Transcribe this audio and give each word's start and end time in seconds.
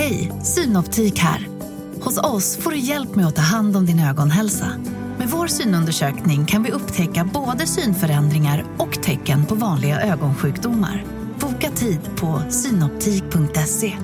Hej, 0.00 0.32
Synoptik 0.42 1.18
här. 1.18 1.48
Hos 2.00 2.18
oss 2.18 2.56
får 2.56 2.70
du 2.70 2.78
hjälp 2.78 3.14
med 3.14 3.26
att 3.26 3.36
ta 3.36 3.42
hand 3.42 3.76
om 3.76 3.86
din 3.86 4.00
ögonhälsa. 4.00 4.66
Med 5.18 5.28
vår 5.28 5.46
synundersökning 5.46 6.46
kan 6.46 6.62
vi 6.62 6.70
upptäcka 6.70 7.24
både 7.34 7.66
synförändringar 7.66 8.64
och 8.78 9.02
tecken 9.02 9.46
på 9.46 9.54
vanliga 9.54 10.00
ögonsjukdomar. 10.00 11.04
Boka 11.40 11.70
tid 11.70 12.00
på 12.16 12.42
synoptik.se. 12.50 13.96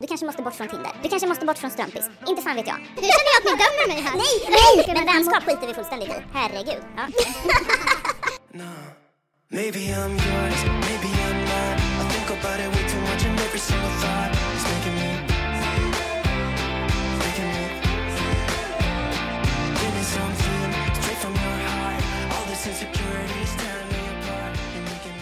Du 0.00 0.06
kanske 0.06 0.26
måste 0.26 0.42
bort 0.42 0.54
från 0.54 0.68
Tinder. 0.68 0.90
Du 1.02 1.08
kanske 1.08 1.28
måste 1.28 1.46
bort 1.46 1.58
från 1.58 1.70
Strömpis. 1.70 2.04
Inte 2.28 2.42
fan 2.42 2.56
vet 2.56 2.66
jag. 2.66 2.78
Nu 2.78 3.08
känner 3.16 3.30
jag 3.32 3.38
att 3.40 3.44
ni 3.44 3.50
dömer 3.64 3.88
mig 3.94 4.02
här. 4.02 4.16
Nej, 4.16 4.58
nej! 4.86 4.94
Men 4.96 5.06
vänskap 5.14 5.42
skiter 5.44 5.66
vi 5.66 5.74
fullständigt 5.74 6.08
i. 6.08 6.12
Herregud. 6.32 6.82
Ja. 6.96 7.06
I 12.50 12.56
think 12.56 12.66
about 12.66 12.76
it 12.76 12.82
way 12.82 12.88
too 12.90 13.00
much 13.00 13.24
and 13.26 13.40
every 13.40 13.58
single 13.60 13.90
thought 14.02 14.32
is 14.56 14.64
making 14.72 14.94
me, 15.00 15.10
making 17.18 17.48
me. 17.54 17.64
Give 19.80 19.94
me 19.98 20.02
something 20.02 20.72
straight 21.00 21.18
from 21.24 21.32
your 21.32 21.58
heart. 21.68 22.02
All 22.34 22.44
this 22.50 22.66
insecurity 22.66 23.40
is 23.42 23.56
tearing 23.56 23.88
me 23.88 24.00
apart. 24.20 24.58
You're 24.74 24.82
making 24.82 25.16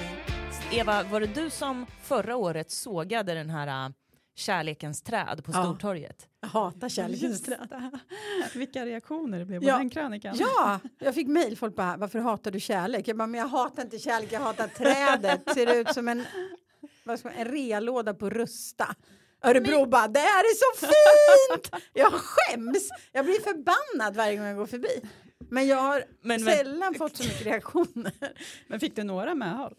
me. 0.71 0.81
Eva, 0.81 1.03
var 1.03 1.21
det 1.21 1.27
du 1.27 1.51
som 1.51 1.87
förra 2.03 2.37
året 2.37 2.71
sågade 2.71 3.35
den 3.35 3.51
här 3.51 3.87
äh, 3.87 3.93
kärlekens 4.37 5.03
träd 5.03 5.45
på 5.45 5.53
Ja. 5.53 5.63
Stortorget? 5.65 6.27
Jag 6.41 6.49
hatar 6.49 6.89
kärlekens 6.89 7.43
träd. 7.43 7.69
Vilka 8.55 8.87
reaktioner 8.87 9.39
det 9.39 9.45
blev 9.45 9.61
på 9.61 9.67
Ja. 9.67 9.79
den 9.79 9.91
krönikan. 9.91 10.37
Ja, 10.39 10.81
jag 10.99 11.15
fick 11.15 11.29
mejl. 11.29 11.57
Folk 11.57 11.77
bara, 11.77 11.97
varför 11.97 12.19
hatar 12.19 12.51
du 12.51 12.61
kärlek? 12.61 13.09
Jag 13.09 13.17
bara, 13.17 13.27
men 13.27 13.41
jag 13.41 13.49
hatar 13.49 13.83
inte 13.83 13.99
kärlek, 13.99 14.33
jag 14.33 14.41
hatar 14.41 14.69
trädet. 14.69 15.55
Ser 15.55 15.81
ut 15.81 15.95
som 15.95 16.09
en, 16.09 16.25
vad 17.09 17.19
ska 17.19 17.29
man, 17.29 17.39
en 17.39 17.49
realåda 17.49 18.15
på 18.15 18.31
Rusta. 18.31 18.95
Örebro 19.45 19.87
bara, 19.87 20.09
det 20.09 20.19
här 20.21 20.41
är 20.45 20.55
så 20.55 20.87
fint! 20.87 21.83
Jag 21.93 22.13
skäms. 22.13 22.89
Jag 23.13 23.25
blir 23.25 23.41
förbannad 23.41 24.17
varje 24.17 24.37
gång 24.37 24.47
jag 24.47 24.57
går 24.57 24.67
förbi. 24.67 25.03
Men 25.51 25.67
jag 25.67 25.77
har 25.77 26.05
Men- 26.23 26.45
men- 26.45 26.57
sällan 26.57 26.95
fått 26.95 27.17
så 27.17 27.23
mycket 27.25 27.47
reaktioner. 27.47 28.13
Men 28.67 28.81
fick 28.81 28.97
du 28.97 29.03
några 29.05 29.35
medhåll? 29.35 29.75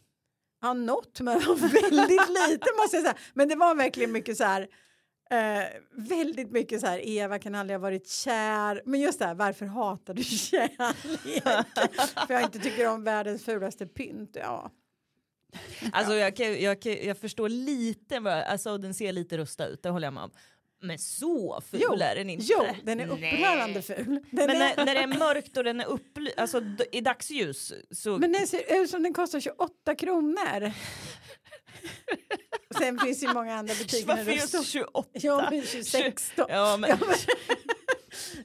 Ja, 0.62 0.74
något, 0.74 1.20
men 1.22 1.40
väldigt 1.40 2.30
lite 2.30 2.68
måste 2.78 2.98
jag 2.98 3.04
säga. 3.04 3.16
Men 3.34 3.48
det 3.48 3.56
var 3.56 3.76
verkligen 3.76 4.12
mycket 4.12 4.38
så 4.38 4.44
här, 4.44 4.68
eh, 5.32 5.64
väldigt 5.92 6.52
mycket 6.52 6.82
så 6.82 6.88
här, 6.88 7.08
Eva 7.08 7.40
kan 7.40 7.56
aldrig 7.56 7.80
ha 7.80 7.82
varit 7.82 8.08
kär. 8.10 8.82
Men 8.86 9.00
just 9.00 9.20
det 9.20 9.26
här, 9.26 9.36
varför 9.36 9.66
hatar 9.66 10.14
du 10.14 10.24
kärlek? 10.24 11.44
För 12.28 12.34
jag 12.34 12.44
inte 12.44 12.60
tycker 12.60 12.88
om 12.88 13.04
världens 13.04 13.46
fulaste 13.46 13.86
pynt. 13.88 14.32
Ja. 14.40 14.72
Alltså 15.92 16.14
jag, 16.16 16.36
kan, 16.36 16.62
jag, 16.62 16.82
kan, 16.82 16.92
jag 17.06 17.18
förstår 17.18 17.50
lite, 17.50 18.20
vad- 18.20 18.44
alltså 18.44 18.78
den 18.78 18.94
ser 18.94 19.12
lite 19.14 19.38
rusta 19.38 19.66
ut, 19.68 19.84
det 19.84 19.90
håller 19.90 20.08
jag 20.08 20.14
med 20.14 20.24
om. 20.24 20.32
Men 20.82 21.00
så 21.00 21.62
ful 21.72 21.80
Jo, 21.84 21.94
är 21.94 22.16
den 22.16 22.30
inte. 22.30 22.46
jo, 22.50 22.66
den 22.84 23.00
är 23.00 23.08
upprörande 23.08 23.82
ful. 23.82 24.06
Den 24.06 24.24
Men 24.32 24.50
är, 24.50 24.60
när, 24.60 24.86
när 24.86 24.96
det 24.96 25.02
är 25.02 25.08
mörkt 25.20 25.58
och 25.58 25.64
den 25.64 25.80
är 25.82 25.86
upply- 25.86 26.34
alltså 26.38 26.62
i 26.92 27.02
dagsljus 27.02 27.74
så... 27.92 28.18
men 28.18 28.32
den 28.32 28.48
ser 28.48 28.82
ut 28.82 28.90
som 28.90 29.04
den 29.04 29.14
kostar 29.14 29.40
28 29.40 29.96
kronor. 29.96 30.72
Sen 32.78 33.00
finns 33.00 33.24
ju 33.24 33.34
många 33.34 33.56
andra 33.56 33.74
butiker. 33.80 34.08
Varför 34.08 34.32
just 34.32 34.48
står- 34.50 34.64
28? 34.64 35.10
Ja, 35.14 35.48
men 35.52 35.64
26 35.66 36.32
då. 36.36 36.46
Ja, 36.50 36.78
men, 36.78 36.90
Ja, 36.90 36.98
men, 37.08 37.16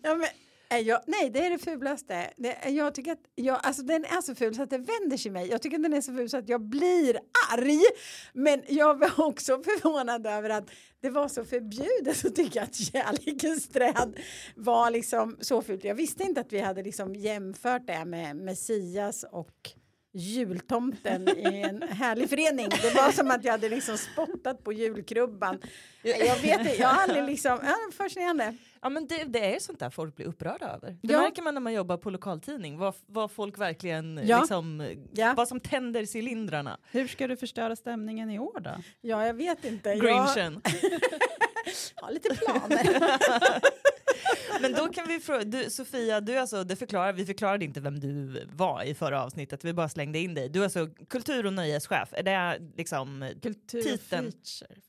ja, 0.02 0.14
men, 0.14 0.28
jag, 0.69 1.01
nej, 1.07 1.31
det 1.31 1.47
är 1.47 1.51
det 1.51 1.59
fulaste. 1.59 2.31
Det, 2.37 2.70
jag 2.70 2.95
tycker 2.95 3.12
att 3.12 3.23
jag, 3.34 3.61
alltså, 3.62 3.83
den 3.83 4.05
är 4.05 4.20
så 4.20 4.34
ful 4.34 4.55
så 4.55 4.62
att 4.62 4.71
det 4.71 4.79
vänder 4.79 5.17
sig 5.17 5.31
mig. 5.31 5.48
Jag 5.48 5.62
tycker 5.62 5.77
att 5.77 5.83
den 5.83 5.93
är 5.95 6.01
så 6.01 6.12
ful 6.12 6.29
så 6.29 6.37
att 6.37 6.48
jag 6.48 6.61
blir 6.61 7.19
arg. 7.53 7.81
Men 8.33 8.62
jag 8.69 8.98
var 8.98 9.27
också 9.27 9.62
förvånad 9.65 10.27
över 10.27 10.51
att 10.51 10.71
det 11.01 11.11
var 11.11 11.29
så 11.29 11.45
förbjudet 11.45 12.25
att 12.25 12.37
tycka 12.37 12.62
att 12.62 12.75
kärlekens 12.75 13.69
träd 13.69 14.19
var 14.56 14.91
liksom 14.91 15.37
så 15.41 15.62
fult. 15.62 15.84
Jag 15.84 15.95
visste 15.95 16.23
inte 16.23 16.41
att 16.41 16.53
vi 16.53 16.61
hade 16.61 16.83
liksom 16.83 17.15
jämfört 17.15 17.87
det 17.87 18.05
med 18.05 18.37
Messias 18.37 19.25
och 19.33 19.75
jultomten 20.15 21.28
i 21.28 21.61
en 21.61 21.83
härlig 21.88 22.31
förening. 22.31 22.69
Det 22.83 22.94
var 22.94 23.12
som 23.12 23.31
att 23.31 23.44
jag 23.44 23.53
hade 23.53 23.69
liksom 23.69 23.99
spottat 23.99 24.65
på 24.65 24.72
julkrubban. 24.72 25.59
Jag 26.03 26.37
vet 26.43 26.61
inte, 26.61 26.77
jag 26.78 26.88
har 26.88 27.03
aldrig 27.03 27.25
liksom, 27.31 27.59
ja, 27.62 27.77
fascinerande. 27.93 28.56
Ja, 28.84 28.91
men 28.91 29.06
det, 29.06 29.25
det 29.25 29.55
är 29.55 29.59
sånt 29.61 29.78
där 29.78 29.91
folk 29.91 30.17
blir 30.17 30.27
upprörda 30.27 30.67
över. 30.67 30.97
Det 31.03 31.12
Ja. 31.12 31.21
märker 31.22 31.43
man 31.43 31.55
när 31.55 31.61
man 31.61 31.72
jobbar 31.72 31.97
på 31.97 32.11
lokaltidning, 32.11 32.78
vad, 32.78 32.95
vad 33.06 33.31
folk 33.31 33.59
verkligen 33.59 34.21
Ja. 34.27 34.39
liksom, 34.41 34.95
Ja. 35.12 35.34
vad 35.37 35.49
som 35.49 35.61
tänder 35.61 36.17
cylindrarna. 36.17 36.78
Hur 36.91 37.09
ska 37.09 37.27
du 37.27 37.37
förstöra 37.37 37.77
stämningen 37.77 38.31
i 38.31 38.39
år 38.39 38.61
då? 38.61 38.71
Ja, 39.00 39.27
jag 39.27 39.34
vet 39.34 39.65
inte. 39.65 39.89
Jag 39.89 40.00
Grinchen. 40.00 40.61
har 41.97 42.12
lite 42.12 42.34
planer. 42.37 43.11
Men 44.61 44.73
då 44.73 44.89
kan 44.89 45.09
vi 45.09 45.21
fråga, 45.21 45.44
du, 45.44 45.71
Sofia, 45.71 46.21
du 46.21 46.39
alltså, 46.39 46.65
det 46.65 46.77
förklarar, 46.77 47.12
vi 47.12 47.27
förklarade 47.27 47.65
inte 47.65 47.81
vem 47.81 48.00
du 48.00 48.44
var 48.53 48.83
i 48.83 48.94
förra 48.94 49.25
avsnittet, 49.25 49.65
vi 49.65 49.73
bara 49.73 49.89
slängde 49.89 50.19
in 50.19 50.34
dig. 50.34 50.49
Du 50.49 50.59
är 50.61 50.65
alltså 50.65 50.89
kultur 51.09 51.47
och 51.47 51.53
nöjeschef, 51.53 52.09
är 52.12 52.23
det 52.23 52.61
liksom 52.77 53.33
Kultur 53.43 53.83
Titeln. 53.83 54.33
feature. 54.33 54.81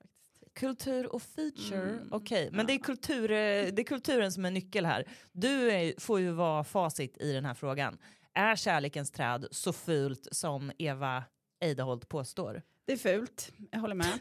Kultur 0.56 1.14
och 1.14 1.22
feature? 1.22 1.82
Mm, 1.82 2.08
Okej, 2.12 2.50
men 2.52 2.66
det, 2.66 2.74
är 2.74 2.80
kultur, 2.80 3.32
eh, 3.32 3.38
det 3.74 3.82
är 3.82 3.84
kulturen 3.84 4.32
som 4.32 4.46
är 4.46 4.52
nyckel 4.52 4.86
här. 4.86 5.06
Du 5.32 5.72
är, 5.72 5.94
får 6.00 6.20
ju 6.20 6.32
vara 6.32 6.64
facit 6.64 7.18
i 7.18 7.34
den 7.34 7.46
här 7.46 7.54
frågan. 7.54 7.98
Är 8.34 8.56
kärlekens 8.56 9.12
träd 9.12 9.48
så 9.52 9.74
fult 9.74 10.28
som 10.32 10.72
Eva 10.78 11.24
Eidaholt 11.60 12.10
påstår? 12.10 12.62
Det 12.86 12.94
är 12.94 12.98
fult, 12.98 13.52
jag 13.72 13.80
håller 13.80 13.96
med. 13.96 14.20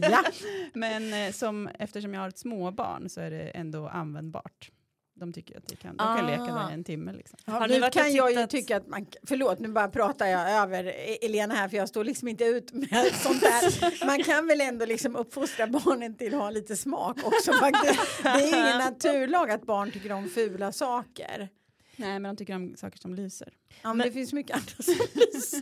ja. 0.10 0.24
Men 0.74 1.12
eh, 1.12 1.32
som, 1.32 1.68
eftersom 1.78 2.14
jag 2.14 2.20
har 2.20 2.28
ett 2.28 2.38
småbarn 2.38 3.08
så 3.08 3.20
är 3.20 3.30
det 3.30 3.42
ändå 3.42 3.88
användbart. 3.88 4.70
De 5.20 5.32
tycker 5.32 5.56
att 5.58 5.68
det 5.68 5.76
kan, 5.76 5.96
de 5.96 6.02
Ah. 6.04 6.16
kan 6.16 6.26
leka 6.26 6.42
där 6.44 6.70
i 6.70 6.74
en 6.74 6.84
timme. 6.84 7.12
Liksom. 7.12 7.38
Ja, 7.44 7.66
nu 7.66 7.80
kan 7.92 8.12
jag 8.12 8.32
ju 8.32 8.46
tycka 8.46 8.76
att 8.76 8.86
man, 8.88 9.06
förlåt 9.22 9.58
nu 9.58 9.68
bara 9.68 9.88
pratar 9.88 10.26
jag 10.26 10.50
över 10.50 10.84
E- 10.84 11.18
Elena 11.26 11.54
här 11.54 11.68
för 11.68 11.76
jag 11.76 11.88
står 11.88 12.04
liksom 12.04 12.28
inte 12.28 12.44
ut 12.44 12.72
med 12.72 12.88
sånt 13.14 13.40
där. 13.40 14.06
Man 14.06 14.22
kan 14.22 14.46
väl 14.46 14.60
ändå 14.60 14.84
liksom 14.86 15.16
uppfostra 15.16 15.66
barnen 15.66 16.14
till 16.16 16.34
att 16.34 16.40
ha 16.40 16.50
lite 16.50 16.76
smak 16.76 17.16
också 17.24 17.52
faktiskt. 17.52 18.22
Det 18.22 18.28
är 18.28 18.48
ingen 18.64 18.78
naturlag 18.78 19.50
att 19.50 19.62
barn 19.66 19.90
tycker 19.90 20.12
om 20.12 20.28
fula 20.28 20.72
saker. 20.72 21.48
Nej, 22.00 22.20
men 22.20 22.22
de 22.22 22.36
tycker 22.38 22.54
om 22.54 22.76
saker 22.76 22.98
som 22.98 23.14
lyser. 23.14 23.48
Ja, 23.82 23.88
men, 23.88 23.96
Men- 23.98 24.06
det 24.06 24.12
finns 24.12 24.32
mycket 24.32 24.56
annat 24.56 24.84
som 24.84 24.94
lyser. 25.14 25.60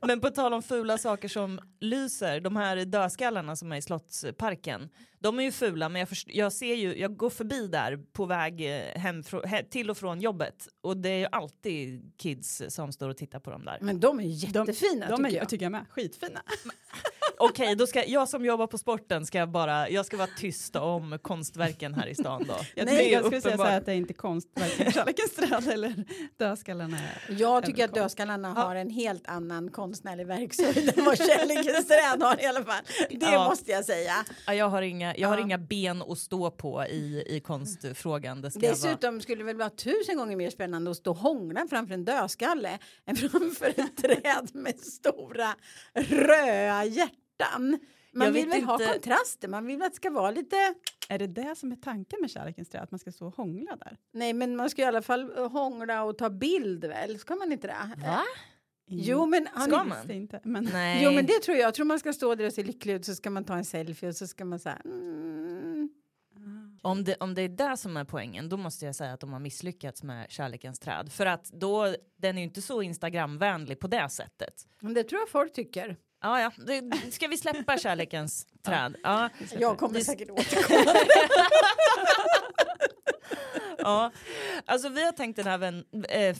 Men 0.06 0.20
på 0.20 0.30
tal 0.30 0.52
om 0.52 0.62
fula 0.62 0.98
saker 0.98 1.28
som 1.28 1.60
lyser, 1.80 2.40
de 2.40 2.56
här 2.56 2.84
dödskallarna 2.84 3.56
som 3.56 3.72
är 3.72 3.76
i 3.76 3.82
Slottsparken, 3.82 4.88
de 5.18 5.38
är 5.38 5.42
ju 5.42 5.52
fula 5.52 5.88
men 5.88 6.00
jag, 6.00 6.08
först- 6.08 6.28
jag 6.30 6.52
ser 6.52 6.74
ju, 6.74 6.96
jag 6.98 7.16
går 7.16 7.30
förbi 7.30 7.66
där 7.66 7.96
på 8.12 8.26
väg 8.26 8.60
eh, 8.76 9.00
hem 9.00 9.22
he, 9.44 9.62
till 9.64 9.90
och 9.90 9.98
från 9.98 10.20
jobbet 10.20 10.68
och 10.80 10.96
det 10.96 11.08
är 11.08 11.18
ju 11.18 11.26
alltid 11.32 12.12
kids 12.16 12.62
som 12.68 12.92
står 12.92 13.08
och 13.08 13.16
tittar 13.16 13.40
på 13.40 13.50
dem 13.50 13.64
där. 13.64 13.78
Men 13.80 14.00
de 14.00 14.20
är 14.20 14.24
jättefina 14.24 15.08
De 15.08 15.24
är, 15.24 15.28
tycker 15.28 15.36
jag 15.36 15.42
jag. 15.42 15.48
tycker 15.48 15.64
jag 15.64 15.72
med, 15.72 15.86
skitfina. 15.90 16.42
Okej, 17.38 17.74
då 17.76 17.86
ska 17.86 18.04
jag 18.06 18.28
som 18.28 18.44
jobbar 18.44 18.66
på 18.66 18.78
sporten 18.78 19.26
ska 19.26 19.38
jag 19.38 19.48
bara, 19.50 19.88
jag 19.88 20.06
ska 20.06 20.16
vara 20.16 20.28
tyst 20.38 20.76
om 20.76 21.18
konstverken 21.22 21.94
här 21.94 22.06
i 22.06 22.14
stan 22.14 22.44
då. 22.48 22.54
Jag, 22.74 22.86
Nej, 22.86 23.12
jag 23.12 23.24
skulle 23.24 23.40
säga 23.40 23.40
så 23.40 23.48
uppenbart. 23.48 23.68
här 23.68 23.78
att 23.78 23.86
det 23.86 23.92
är 23.92 23.96
inte 23.96 24.12
konst, 24.14 24.48
varken 24.60 24.92
Kärlekens 24.92 25.34
träd 25.34 25.68
eller 25.72 26.04
Dödskallarna. 26.38 26.98
Jag 27.28 27.64
tycker 27.66 27.84
att 27.84 27.94
dödskallarna 27.94 28.52
har 28.52 28.74
en 28.76 28.90
helt 28.90 29.26
annan 29.26 29.70
konstnärlig 29.70 30.26
verkshöjd 30.26 30.98
än 30.98 31.04
vad 31.04 31.16
kärlekens 31.18 31.86
träd 31.88 32.22
har 32.22 32.42
i 32.42 32.46
alla 32.46 32.64
fall. 32.64 32.82
Det 33.10 33.26
Ja. 33.32 33.48
måste 33.48 33.70
jag 33.72 33.84
säga. 33.84 34.12
Ja, 34.46 34.54
jag 34.54 34.68
har 34.68 34.82
inga, 34.82 35.16
jag 35.16 35.28
har 35.28 35.36
Ja. 35.38 35.42
inga 35.44 35.58
ben 35.58 36.02
att 36.02 36.18
stå 36.18 36.50
på 36.50 36.84
i, 36.86 37.24
i 37.26 37.40
konstfrågan. 37.40 38.40
Det 38.42 38.50
ska 38.50 38.60
jag 38.60 38.66
vara. 38.66 38.72
Dessutom 38.74 39.20
skulle 39.20 39.40
det 39.40 39.44
väl 39.44 39.56
vara 39.56 39.70
tusen 39.70 40.16
gånger 40.16 40.36
mer 40.36 40.50
spännande 40.50 40.90
att 40.90 40.96
stå 40.96 41.12
hångla 41.12 41.66
framför 41.70 41.94
en 41.94 42.04
dödskalle 42.04 42.78
än 43.06 43.16
framför 43.16 43.66
ett 43.66 43.96
träd 43.96 44.48
med 44.52 44.78
stora 44.80 45.54
röda 45.94 46.84
hjärtan. 46.84 47.16
Man 48.12 48.26
Jag 48.26 48.32
vill 48.32 48.48
väl 48.48 48.62
ha 48.64 48.74
inte- 48.74 48.92
kontraster, 48.92 49.48
man 49.48 49.66
vill 49.66 49.82
att 49.82 49.92
det 49.92 49.96
ska 49.96 50.10
vara 50.10 50.30
lite... 50.30 50.56
Är 51.08 51.18
det 51.18 51.26
det 51.26 51.54
som 51.58 51.72
är 51.72 51.76
tanken 51.76 52.18
med 52.20 52.30
Kärlekens 52.30 52.68
träd, 52.68 52.82
att 52.82 52.90
man 52.90 52.98
ska 52.98 53.12
stå 53.12 53.26
och 53.26 53.36
hångla 53.36 53.76
där? 53.76 53.96
Nej 54.12 54.32
men 54.32 54.56
man 54.56 54.70
ska 54.70 54.82
i 54.82 54.84
alla 54.84 55.02
fall 55.02 55.38
eh, 55.38 55.50
hångla 55.50 56.02
och 56.04 56.18
ta 56.18 56.30
bild 56.30 56.84
väl, 56.84 57.18
ska 57.18 57.36
man 57.36 57.52
inte 57.52 57.66
det? 57.66 58.02
Va? 58.06 58.22
Jo 58.86 59.26
men, 59.26 59.46
har 59.52 59.66
Ska 59.66 59.82
ni- 59.82 59.88
man? 59.88 60.10
Inte, 60.10 60.40
men 60.44 60.68
Nej. 60.72 61.04
Jo 61.04 61.12
men 61.12 61.26
det 61.26 61.38
tror 61.42 61.56
jag, 61.56 61.66
jag 61.66 61.74
tror 61.74 61.86
man 61.86 61.98
ska 61.98 62.12
stå 62.12 62.34
där 62.34 62.46
och 62.46 62.52
se 62.52 62.62
lycklig 62.64 62.94
ut 62.94 63.04
så 63.04 63.14
ska 63.14 63.30
man 63.30 63.44
ta 63.44 63.56
en 63.56 63.64
selfie 63.64 64.08
och 64.08 64.16
så 64.16 64.26
ska 64.26 64.44
man 64.44 64.58
säga 64.58 64.78
mm. 64.84 65.88
Om 66.82 67.04
det, 67.04 67.16
om 67.20 67.34
det 67.34 67.42
är 67.42 67.48
det 67.48 67.76
som 67.76 67.96
är 67.96 68.04
poängen, 68.04 68.48
då 68.48 68.56
måste 68.56 68.84
jag 68.86 68.94
säga 68.94 69.12
att 69.12 69.20
de 69.20 69.32
har 69.32 69.40
misslyckats 69.40 70.02
med 70.02 70.30
Kärlekens 70.30 70.78
träd. 70.78 71.12
För 71.12 71.26
att 71.26 71.44
då, 71.52 71.94
den 72.16 72.36
är 72.36 72.40
ju 72.42 72.46
inte 72.46 72.62
så 72.62 72.82
Instagramvänlig 72.82 73.78
på 73.80 73.86
det 73.86 74.08
sättet. 74.08 74.66
Men 74.80 74.94
det 74.94 75.04
tror 75.04 75.20
jag 75.20 75.28
folk 75.28 75.52
tycker. 75.52 75.96
Ja, 76.24 76.40
ja, 76.40 76.52
det, 76.66 77.12
ska 77.12 77.28
vi 77.28 77.36
släppa 77.38 77.78
Kärlekens 77.78 78.46
träd? 78.66 78.96
Ja. 79.02 79.28
Jag 79.58 79.78
kommer 79.78 79.94
Det- 79.94 80.04
säkert 80.04 80.30
återkomma. 80.30 80.94
ja, 83.78 84.12
alltså 84.66 84.88
vi 84.88 85.04
har 85.04 85.12
tänkt 85.12 85.36
den 85.36 85.46
här 85.46 85.58
vän, 85.58 85.84
eh. 86.08 86.36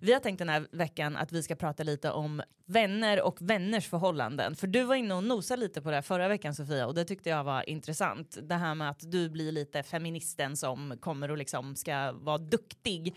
Vi 0.00 0.12
har 0.12 0.20
tänkt 0.20 0.38
den 0.38 0.48
här 0.48 0.66
veckan 0.72 1.16
att 1.16 1.32
vi 1.32 1.42
ska 1.42 1.54
prata 1.54 1.82
lite 1.82 2.10
om 2.10 2.42
vänner 2.66 3.22
och 3.22 3.36
vänners 3.40 3.88
förhållanden. 3.88 4.56
För 4.56 4.66
du 4.66 4.82
var 4.84 4.94
inne 4.94 5.14
och 5.14 5.24
nosade 5.24 5.60
lite 5.60 5.82
på 5.82 5.88
det 5.88 5.94
här 5.94 6.02
förra 6.02 6.28
veckan 6.28 6.54
Sofia 6.54 6.86
och 6.86 6.94
det 6.94 7.04
tyckte 7.04 7.30
jag 7.30 7.44
var 7.44 7.68
intressant. 7.70 8.38
Det 8.42 8.54
här 8.54 8.74
med 8.74 8.90
att 8.90 9.00
du 9.12 9.28
blir 9.30 9.52
lite 9.52 9.82
feministen 9.82 10.56
som 10.56 10.96
kommer 11.00 11.30
och 11.30 11.36
liksom 11.38 11.76
ska 11.76 12.12
vara 12.12 12.38
duktig 12.38 13.16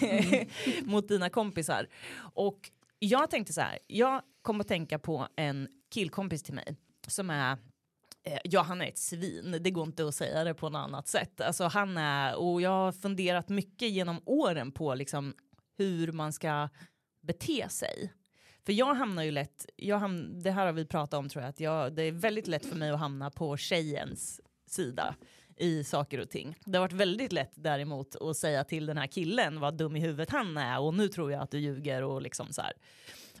mot 0.82 1.08
dina 1.08 1.30
kompisar. 1.30 1.86
Och 2.34 2.70
jag 2.98 3.30
tänkte 3.30 3.52
så 3.52 3.60
här, 3.60 3.78
jag 3.86 4.22
kom 4.48 4.60
att 4.60 4.68
tänka 4.68 4.98
på 4.98 5.28
en 5.36 5.68
killkompis 5.90 6.42
till 6.42 6.54
mig 6.54 6.76
som 7.06 7.30
är 7.30 7.58
eh, 8.24 8.38
Ja, 8.44 8.62
han 8.62 8.80
är 8.80 8.86
ett 8.86 8.98
svin. 8.98 9.58
Det 9.60 9.70
går 9.70 9.86
inte 9.86 10.08
att 10.08 10.14
säga 10.14 10.44
det 10.44 10.54
på 10.54 10.68
något 10.68 10.78
annat 10.78 11.08
sätt. 11.08 11.40
Alltså, 11.40 11.64
han 11.64 11.96
är, 11.96 12.34
och 12.36 12.62
jag 12.62 12.70
har 12.70 12.92
funderat 12.92 13.48
mycket 13.48 13.90
genom 13.90 14.20
åren 14.24 14.72
på 14.72 14.94
liksom, 14.94 15.34
hur 15.78 16.12
man 16.12 16.32
ska 16.32 16.68
bete 17.20 17.68
sig. 17.68 18.12
För 18.66 18.72
jag 18.72 18.94
hamnar 18.94 19.22
ju 19.22 19.30
lätt, 19.30 19.66
jag 19.76 19.98
hamn, 19.98 20.42
det 20.42 20.50
här 20.50 20.66
har 20.66 20.72
vi 20.72 20.86
pratat 20.86 21.18
om 21.18 21.28
tror 21.28 21.42
jag, 21.42 21.48
att 21.50 21.60
jag, 21.60 21.94
det 21.94 22.02
är 22.02 22.12
väldigt 22.12 22.46
lätt 22.46 22.66
för 22.66 22.76
mig 22.76 22.90
att 22.90 22.98
hamna 22.98 23.30
på 23.30 23.56
tjejens 23.56 24.40
sida 24.66 25.14
i 25.56 25.84
saker 25.84 26.20
och 26.20 26.30
ting. 26.30 26.56
Det 26.64 26.78
har 26.78 26.84
varit 26.84 26.92
väldigt 27.00 27.32
lätt 27.32 27.52
däremot 27.54 28.16
att 28.16 28.36
säga 28.36 28.64
till 28.64 28.86
den 28.86 28.98
här 28.98 29.06
killen 29.06 29.60
vad 29.60 29.76
dum 29.76 29.96
i 29.96 30.00
huvudet 30.00 30.30
han 30.30 30.56
är 30.56 30.80
och 30.80 30.94
nu 30.94 31.08
tror 31.08 31.32
jag 31.32 31.42
att 31.42 31.50
du 31.50 31.58
ljuger 31.58 32.02
och 32.02 32.22
liksom 32.22 32.52
så 32.52 32.62
här. 32.62 32.72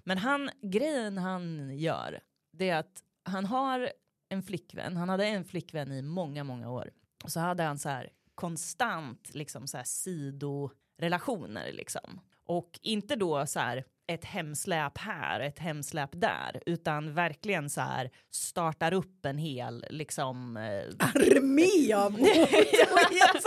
Men 0.08 0.18
han, 0.18 0.50
grejen 0.62 1.18
han 1.18 1.70
gör, 1.78 2.20
det 2.52 2.68
är 2.68 2.76
att 2.76 3.02
han 3.24 3.44
har 3.44 3.92
en 4.28 4.42
flickvän, 4.42 4.96
han 4.96 5.08
hade 5.08 5.26
en 5.26 5.44
flickvän 5.44 5.92
i 5.92 6.02
många, 6.02 6.44
många 6.44 6.70
år. 6.70 6.90
Och 7.24 7.32
så 7.32 7.40
hade 7.40 7.62
han 7.62 7.78
så 7.78 7.88
här 7.88 8.10
konstant 8.34 9.34
liksom 9.34 9.66
så 9.66 9.76
här 9.76 9.84
sidorelationer 9.84 11.72
liksom. 11.72 12.20
Och 12.46 12.78
inte 12.82 13.16
då 13.16 13.46
så 13.46 13.60
här 13.60 13.84
ett 14.06 14.24
hemsläp 14.24 14.98
här, 14.98 15.40
ett 15.40 15.58
hemsläp 15.58 16.10
där, 16.12 16.62
utan 16.66 17.14
verkligen 17.14 17.70
så 17.70 17.80
här 17.80 18.10
startar 18.30 18.92
upp 18.92 19.26
en 19.26 19.38
hel 19.38 19.84
liksom 19.90 20.56
eh, 20.56 21.06
Armé 21.08 21.92
av 21.94 22.20
ja, 22.72 23.40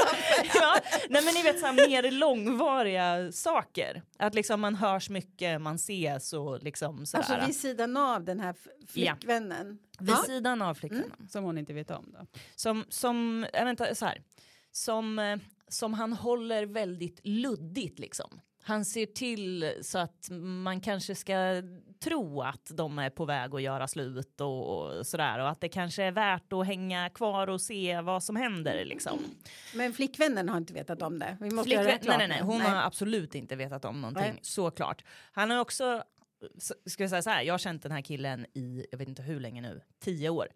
nej 1.09 1.21
men 1.25 1.33
ni 1.33 1.43
vet 1.43 1.59
så 1.59 1.65
här 1.65 1.73
mer 1.73 2.11
långvariga 2.11 3.31
saker. 3.31 4.03
Att 4.19 4.35
liksom 4.35 4.61
man 4.61 4.75
hörs 4.75 5.09
mycket, 5.09 5.61
man 5.61 5.75
ses 5.75 6.33
och 6.33 6.63
liksom 6.63 7.05
sådär. 7.05 7.23
Alltså 7.23 7.45
vid 7.47 7.55
sidan 7.55 7.97
av 7.97 8.23
den 8.25 8.39
här 8.39 8.55
flickvännen. 8.88 9.77
Vid 9.99 10.09
Ja. 10.09 10.23
sidan 10.27 10.61
av 10.61 10.73
flickvännen. 10.73 11.27
Som 11.29 11.43
hon 11.43 11.57
inte 11.57 11.73
vet 11.73 11.91
om 11.91 12.15
då. 12.19 12.25
Som, 12.55 12.85
som, 12.89 13.45
äh, 13.53 13.65
vänta, 13.65 13.95
så 13.95 14.05
här. 14.05 14.21
Som, 14.71 15.19
eh, 15.19 15.38
som 15.67 15.93
han 15.93 16.13
håller 16.13 16.65
väldigt 16.65 17.19
luddigt 17.23 17.99
liksom. 17.99 18.41
Han 18.63 18.85
ser 18.85 19.05
till 19.05 19.73
så 19.81 19.97
att 19.99 20.27
man 20.63 20.81
kanske 20.81 21.15
ska 21.15 21.33
tro 22.03 22.42
att 22.42 22.71
de 22.74 23.00
är 23.00 23.09
på 23.09 23.25
väg 23.25 23.56
att 23.56 23.62
göra 23.62 23.88
slut 23.88 24.42
och, 24.42 24.98
och 24.98 25.07
sådär 25.07 25.39
och 25.39 25.50
att 25.50 25.62
det 25.62 25.69
kanske 25.69 26.03
är 26.03 26.12
värt 26.12 26.53
att 26.53 26.68
hänga 26.68 27.09
kvar 27.09 27.48
och 27.48 27.62
se 27.62 28.01
vad 28.01 28.24
som 28.24 28.36
händer 28.36 28.86
liksom. 28.86 29.19
Men 29.75 29.94
flickvännen 29.94 30.50
har 30.50 30.57
inte 30.57 30.74
vetat 30.74 31.01
om 31.01 31.19
det. 31.19 31.38
Vi 31.42 31.51
måste 31.51 31.68
Flickvän, 31.68 31.86
göra 31.86 31.98
det 31.98 32.03
klart 32.03 32.18
nej, 32.18 32.27
nej, 32.27 32.38
nej, 32.38 32.48
hon 32.48 32.62
har 32.62 32.83
absolut 32.83 33.36
inte 33.36 33.56
vetat 33.56 33.86
om 33.86 34.01
någonting, 34.01 34.24
Nej. 34.24 34.39
såklart. 34.42 35.03
Han 35.31 35.50
har 35.50 35.59
också, 35.59 36.03
ska 36.86 37.03
jag 37.03 37.09
säga 37.09 37.21
så 37.21 37.30
här, 37.30 37.44
jag 37.44 37.53
har 37.53 37.59
känt 37.59 37.83
den 37.83 37.92
här 37.92 38.01
killen 38.01 38.45
i, 38.54 38.86
jag 38.92 38.97
vet 38.97 39.07
inte 39.07 39.21
hur 39.21 39.39
länge 39.39 39.62
nu, 39.62 39.81
tio 40.00 40.30
år. 40.30 40.47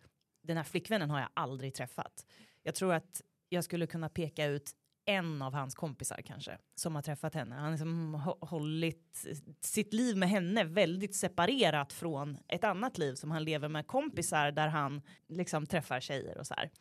Den 0.44 0.58
här 0.58 0.64
flickvännen 0.64 1.10
har 1.10 1.20
jag 1.20 1.30
aldrig 1.34 1.74
träffat. 1.74 2.26
Jag 2.64 2.76
tror 2.76 2.94
att 2.94 3.22
jag 3.50 3.64
skulle 3.64 3.88
kunna 3.88 4.10
peka 4.10 4.46
ut 4.46 4.72
en 5.06 5.42
av 5.42 5.54
hans 5.54 5.76
kompisar 5.76 6.22
kanske 6.26 6.58
som 6.76 6.96
har 6.96 7.02
träffat 7.02 7.34
henne. 7.34 7.56
Han 7.56 7.64
har 7.64 7.72
liksom 7.72 8.16
hå- 8.16 8.46
hållit 8.48 9.26
sitt 9.62 9.94
liv 9.94 10.18
med 10.18 10.30
henne 10.30 10.64
väldigt 10.64 11.16
separerat 11.16 11.94
från 11.94 12.38
ett 12.48 12.64
annat 12.64 12.98
liv 12.98 13.16
som 13.16 13.32
han 13.32 13.44
lever 13.44 13.70
med 13.70 13.88
kompisar 13.88 14.52
där 14.52 14.68
han 14.68 15.02
liksom 15.28 15.66
träffar 15.66 16.00
tjejer 16.00 16.38
och 16.38 16.48
så 16.48 16.54
här. 16.54 16.72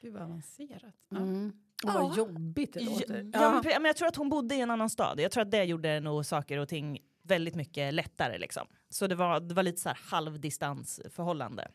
Gud 0.00 0.12
vad 0.12 0.22
avancerat. 0.22 0.94
Ja. 1.08 1.16
Mm. 1.16 1.52
Och 1.84 1.90
Ja. 1.90 2.02
vad 2.02 2.16
jobbigt 2.16 2.72
det 2.72 2.80
Ja, 2.80 2.90
låter. 2.90 3.30
ja. 3.32 3.62
men 3.64 3.84
jag 3.84 3.96
tror 3.96 4.08
att 4.08 4.16
hon 4.16 4.28
bodde 4.28 4.54
i 4.54 4.60
en 4.60 4.70
annan 4.70 4.90
stad. 4.90 5.20
Jag 5.20 5.32
tror 5.32 5.42
att 5.42 5.50
det 5.50 5.64
gjorde 5.64 6.00
nog 6.00 6.26
saker 6.26 6.58
och 6.58 6.68
ting 6.68 6.98
väldigt 7.22 7.54
mycket 7.54 7.94
lättare 7.94 8.38
liksom. 8.38 8.66
Så 8.88 9.06
det 9.06 9.14
var, 9.14 9.40
det 9.40 9.54
var 9.54 9.62
lite 9.62 9.80
så 9.80 9.88
här 9.88 9.98
halvdistansförhållande. 10.02 11.68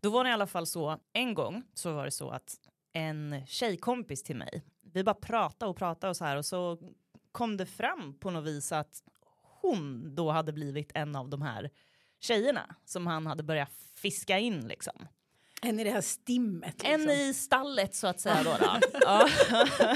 Då 0.00 0.10
var 0.10 0.24
det 0.24 0.30
i 0.30 0.32
alla 0.32 0.46
fall 0.46 0.66
så, 0.66 0.98
en 1.12 1.34
gång 1.34 1.62
så 1.74 1.92
var 1.92 2.04
det 2.04 2.10
så 2.10 2.30
att 2.30 2.54
en 2.92 3.46
tjejkompis 3.46 4.22
till 4.22 4.36
mig, 4.36 4.62
vi 4.96 5.04
bara 5.04 5.14
pratade 5.14 5.70
och 5.70 5.76
pratade 5.76 6.10
och 6.10 6.16
så 6.16 6.24
här 6.24 6.36
och 6.36 6.44
så 6.44 6.78
kom 7.32 7.56
det 7.56 7.66
fram 7.66 8.18
på 8.18 8.30
något 8.30 8.44
vis 8.44 8.72
att 8.72 9.02
hon 9.60 10.14
då 10.14 10.30
hade 10.30 10.52
blivit 10.52 10.92
en 10.94 11.16
av 11.16 11.28
de 11.28 11.42
här 11.42 11.70
tjejerna 12.20 12.74
som 12.84 13.06
han 13.06 13.26
hade 13.26 13.42
börjat 13.42 13.70
fiska 13.94 14.38
in 14.38 14.68
liksom. 14.68 15.06
En 15.62 15.80
i 15.80 15.84
det 15.84 15.90
här 15.90 16.00
stimmet. 16.00 16.74
Liksom. 16.82 17.00
En 17.02 17.10
i 17.10 17.34
stallet 17.34 17.94
så 17.94 18.06
att 18.06 18.20
säga 18.20 18.42
då. 18.44 18.56
då. 18.60 18.80
ja. 19.00 19.28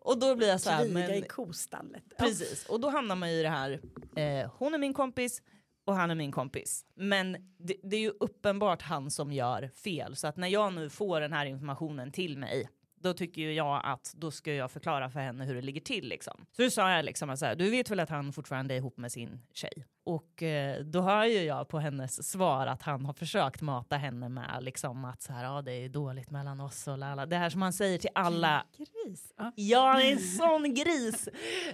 och 0.00 0.18
då 0.18 0.36
blir 0.36 0.48
jag 0.48 0.60
så 0.60 0.70
här, 0.70 0.84
Kriga 0.84 0.94
men, 0.94 1.10
i 1.10 1.22
kostallet. 1.22 2.04
Precis. 2.18 2.66
Och 2.66 2.80
då 2.80 2.88
hamnar 2.88 3.16
man 3.16 3.28
i 3.28 3.42
det 3.42 3.48
här, 3.48 3.80
eh, 4.16 4.50
hon 4.58 4.74
är 4.74 4.78
min 4.78 4.94
kompis 4.94 5.42
och 5.84 5.94
han 5.94 6.10
är 6.10 6.14
min 6.14 6.32
kompis. 6.32 6.84
Men 6.94 7.32
det, 7.58 7.76
det 7.82 7.96
är 7.96 8.00
ju 8.00 8.12
uppenbart 8.20 8.82
han 8.82 9.10
som 9.10 9.32
gör 9.32 9.70
fel. 9.84 10.16
Så 10.16 10.26
att 10.26 10.36
när 10.36 10.48
jag 10.48 10.72
nu 10.72 10.90
får 10.90 11.20
den 11.20 11.32
här 11.32 11.46
informationen 11.46 12.12
till 12.12 12.38
mig 12.38 12.68
då 13.00 13.12
tycker 13.12 13.42
ju 13.42 13.52
jag 13.52 13.80
att 13.84 14.14
då 14.16 14.30
ska 14.30 14.52
jag 14.54 14.70
förklara 14.70 15.10
för 15.10 15.20
henne 15.20 15.44
hur 15.44 15.54
det 15.54 15.62
ligger 15.62 15.80
till 15.80 16.08
liksom. 16.08 16.46
Så 16.56 16.62
då 16.62 16.70
sa 16.70 16.90
jag 16.90 17.04
liksom 17.04 17.30
att 17.30 17.38
så 17.38 17.46
här, 17.46 17.54
du 17.54 17.70
vet 17.70 17.90
väl 17.90 18.00
att 18.00 18.10
han 18.10 18.32
fortfarande 18.32 18.74
är 18.74 18.78
ihop 18.78 18.96
med 18.96 19.12
sin 19.12 19.40
tjej? 19.52 19.84
Och 20.04 20.42
eh, 20.42 20.84
då 20.84 21.00
hör 21.00 21.24
ju 21.24 21.42
jag 21.42 21.68
på 21.68 21.78
hennes 21.78 22.30
svar 22.30 22.66
att 22.66 22.82
han 22.82 23.06
har 23.06 23.12
försökt 23.12 23.60
mata 23.60 23.96
henne 23.96 24.28
med 24.28 24.58
liksom 24.60 25.04
att 25.04 25.22
så 25.22 25.32
här, 25.32 25.44
ja 25.44 25.62
det 25.62 25.72
är 25.72 25.88
dåligt 25.88 26.30
mellan 26.30 26.60
oss 26.60 26.88
och 26.88 26.98
lala. 26.98 27.26
Det 27.26 27.36
här 27.36 27.50
som 27.50 27.62
han 27.62 27.72
säger 27.72 27.98
till 27.98 28.10
alla 28.14 28.66
Gris. 28.76 29.32
Ja. 29.36 29.52
Ja, 29.54 29.92
han 29.92 30.02
är 30.02 30.12
en 30.12 30.18
sån 30.18 30.74
gris. 30.74 31.28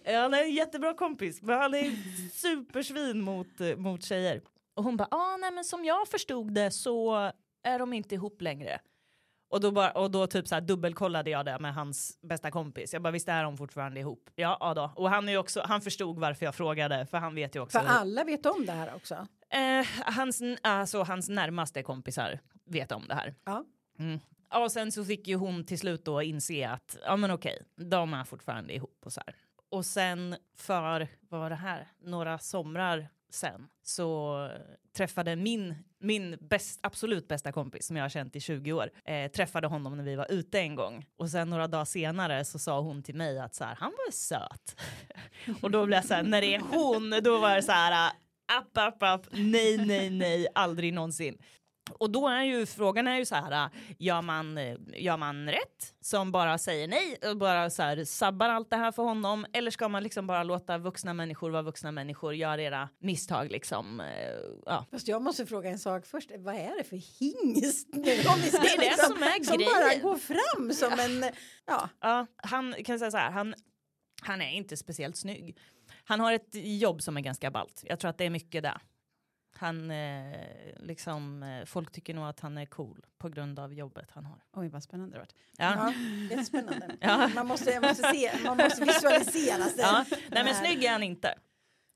Han 0.06 0.34
är 0.34 0.42
en 0.42 0.54
jättebra 0.54 0.94
kompis, 0.94 1.42
men 1.42 1.60
han 1.60 1.74
är 1.74 1.90
supersvin 2.32 3.20
mot, 3.20 3.60
eh, 3.60 3.76
mot 3.76 4.02
tjejer. 4.02 4.40
Och 4.74 4.84
hon 4.84 4.96
bara, 4.96 5.08
ah, 5.10 5.36
nej 5.36 5.50
men 5.50 5.64
som 5.64 5.84
jag 5.84 6.08
förstod 6.08 6.54
det 6.54 6.70
så 6.70 7.14
är 7.62 7.78
de 7.78 7.92
inte 7.92 8.14
ihop 8.14 8.42
längre. 8.42 8.80
Och 9.54 9.60
då, 9.60 9.70
bara, 9.70 9.90
och 9.90 10.10
då 10.10 10.26
typ 10.26 10.48
så 10.48 10.54
här 10.54 10.62
dubbelkollade 10.62 11.30
jag 11.30 11.44
det 11.44 11.58
med 11.58 11.74
hans 11.74 12.18
bästa 12.22 12.50
kompis. 12.50 12.92
Jag 12.92 13.02
bara, 13.02 13.10
visst 13.10 13.28
är 13.28 13.42
de 13.44 13.56
fortfarande 13.56 14.00
ihop? 14.00 14.30
Ja, 14.34 14.56
ja 14.60 14.74
då. 14.74 14.92
Och 14.96 15.10
han, 15.10 15.28
är 15.28 15.36
också, 15.36 15.62
han 15.64 15.80
förstod 15.80 16.18
varför 16.18 16.44
jag 16.46 16.54
frågade, 16.54 17.06
för 17.06 17.18
han 17.18 17.34
vet 17.34 17.56
ju 17.56 17.60
också. 17.60 17.78
För 17.78 17.86
alla 17.86 18.24
vet 18.24 18.46
om 18.46 18.66
det 18.66 18.72
här 18.72 18.94
också. 18.94 19.26
Eh, 19.50 19.86
hans, 20.14 20.42
alltså, 20.62 21.02
hans 21.02 21.28
närmaste 21.28 21.82
kompisar 21.82 22.40
vet 22.64 22.92
om 22.92 23.08
det 23.08 23.14
här. 23.14 23.34
Ja. 23.44 23.64
Mm. 23.98 24.20
Ja, 24.50 24.64
och 24.64 24.72
sen 24.72 24.92
så 24.92 25.04
fick 25.04 25.28
ju 25.28 25.36
hon 25.36 25.66
till 25.66 25.78
slut 25.78 26.04
då 26.04 26.22
inse 26.22 26.68
att 26.68 26.96
ja 27.04 27.16
men 27.16 27.30
okej, 27.30 27.62
de 27.76 28.14
är 28.14 28.24
fortfarande 28.24 28.74
ihop 28.74 29.02
och 29.04 29.12
så 29.12 29.20
här. 29.26 29.36
Och 29.68 29.86
sen 29.86 30.36
för, 30.56 31.08
vad 31.20 31.40
var 31.40 31.50
det 31.50 31.56
här, 31.56 31.88
några 32.00 32.38
somrar 32.38 33.08
sen 33.34 33.68
så 33.82 34.38
träffade 34.96 35.36
min, 35.36 35.74
min 35.98 36.38
bäst, 36.40 36.80
absolut 36.82 37.28
bästa 37.28 37.52
kompis 37.52 37.86
som 37.86 37.96
jag 37.96 38.04
har 38.04 38.08
känt 38.08 38.36
i 38.36 38.40
20 38.40 38.72
år, 38.72 38.90
eh, 39.04 39.30
träffade 39.30 39.66
honom 39.66 39.96
när 39.96 40.04
vi 40.04 40.16
var 40.16 40.32
ute 40.32 40.60
en 40.60 40.74
gång. 40.74 41.06
Och 41.16 41.30
sen 41.30 41.50
några 41.50 41.66
dagar 41.68 41.84
senare 41.84 42.44
så 42.44 42.58
sa 42.58 42.80
hon 42.80 43.02
till 43.02 43.14
mig 43.14 43.38
att 43.38 43.54
så 43.54 43.64
här, 43.64 43.74
han 43.74 43.92
var 44.06 44.12
söt. 44.12 44.80
och 45.62 45.70
då 45.70 45.86
blev 45.86 45.96
jag 45.96 46.04
så 46.04 46.14
här, 46.14 46.22
när 46.22 46.40
det 46.40 46.54
är 46.54 46.60
hon, 46.60 47.10
då 47.22 47.38
var 47.38 47.56
det 47.56 47.62
så 47.62 47.72
här, 47.72 48.12
app, 48.52 48.78
app, 48.78 49.02
app, 49.02 49.26
nej, 49.30 49.86
nej, 49.86 50.10
nej, 50.10 50.46
aldrig 50.54 50.94
någonsin. 50.94 51.38
Och 51.90 52.10
då 52.10 52.28
är 52.28 52.42
ju 52.42 52.66
frågan 52.66 53.08
är 53.08 53.16
ju 53.16 53.24
så 53.24 53.34
här, 53.34 53.70
gör 53.98 54.22
man, 54.22 54.58
gör 54.96 55.16
man 55.16 55.48
rätt 55.48 55.94
som 56.00 56.32
bara 56.32 56.58
säger 56.58 56.88
nej 56.88 57.16
och 57.30 57.36
bara 57.36 57.70
så 57.70 57.82
här 57.82 58.04
sabbar 58.04 58.48
allt 58.48 58.70
det 58.70 58.76
här 58.76 58.92
för 58.92 59.02
honom 59.02 59.46
eller 59.52 59.70
ska 59.70 59.88
man 59.88 60.02
liksom 60.02 60.26
bara 60.26 60.42
låta 60.42 60.78
vuxna 60.78 61.14
människor 61.14 61.50
vara 61.50 61.62
vuxna 61.62 61.92
människor, 61.92 62.34
göra 62.34 62.62
era 62.62 62.88
misstag 63.00 63.50
liksom. 63.50 64.00
eh, 64.00 64.06
Ja. 64.66 64.86
Fast 64.90 65.08
jag 65.08 65.22
måste 65.22 65.46
fråga 65.46 65.70
en 65.70 65.78
sak 65.78 66.06
först. 66.06 66.30
Vad 66.38 66.54
är 66.54 66.78
det 66.78 66.84
för 66.84 66.96
hingst? 67.20 67.88
Det 67.92 67.98
är 68.12 68.78
det 68.78 68.84
liksom- 68.84 69.14
som 69.14 69.22
är 69.22 69.44
Som 69.44 69.56
grejen. 69.56 69.72
bara 70.02 70.10
går 70.10 70.18
fram 70.18 70.72
som 70.72 70.92
en... 71.00 71.30
Ja. 71.66 71.88
Ja, 72.00 72.26
han 72.36 72.74
kan 72.84 72.98
säga 72.98 73.10
så 73.10 73.16
här, 73.16 73.30
han, 73.30 73.54
han 74.22 74.42
är 74.42 74.50
inte 74.50 74.76
speciellt 74.76 75.16
snygg. 75.16 75.58
Han 76.04 76.20
har 76.20 76.32
ett 76.32 76.48
jobb 76.52 77.02
som 77.02 77.16
är 77.16 77.20
ganska 77.20 77.50
ballt. 77.50 77.82
Jag 77.86 78.00
tror 78.00 78.08
att 78.10 78.18
det 78.18 78.24
är 78.24 78.30
mycket 78.30 78.62
där. 78.62 78.80
Han, 79.56 79.90
eh, 79.90 80.38
liksom, 80.76 81.42
eh, 81.42 81.64
folk 81.64 81.92
tycker 81.92 82.14
nog 82.14 82.24
att 82.26 82.40
han 82.40 82.58
är 82.58 82.66
cool 82.66 83.06
på 83.18 83.28
grund 83.28 83.58
av 83.58 83.74
jobbet 83.74 84.10
han 84.10 84.24
har. 84.24 84.38
Oj 84.52 84.68
vad 84.68 84.82
spännande 84.82 85.14
det 85.16 85.18
varit. 85.18 85.34
Ja. 85.58 85.74
Ja, 85.76 85.92
jättespännande. 86.30 86.96
Ja. 87.00 87.30
Man, 87.34 87.46
måste, 87.46 87.80
man, 87.80 87.88
måste 87.88 88.02
se, 88.02 88.30
man 88.44 88.56
måste 88.56 88.84
visualisera 88.84 89.64
sig. 89.64 89.80
Ja. 89.80 90.04
Nej 90.10 90.44
men 90.44 90.54
snygg 90.54 90.84
är 90.84 90.92
han 90.92 91.02
inte. 91.02 91.34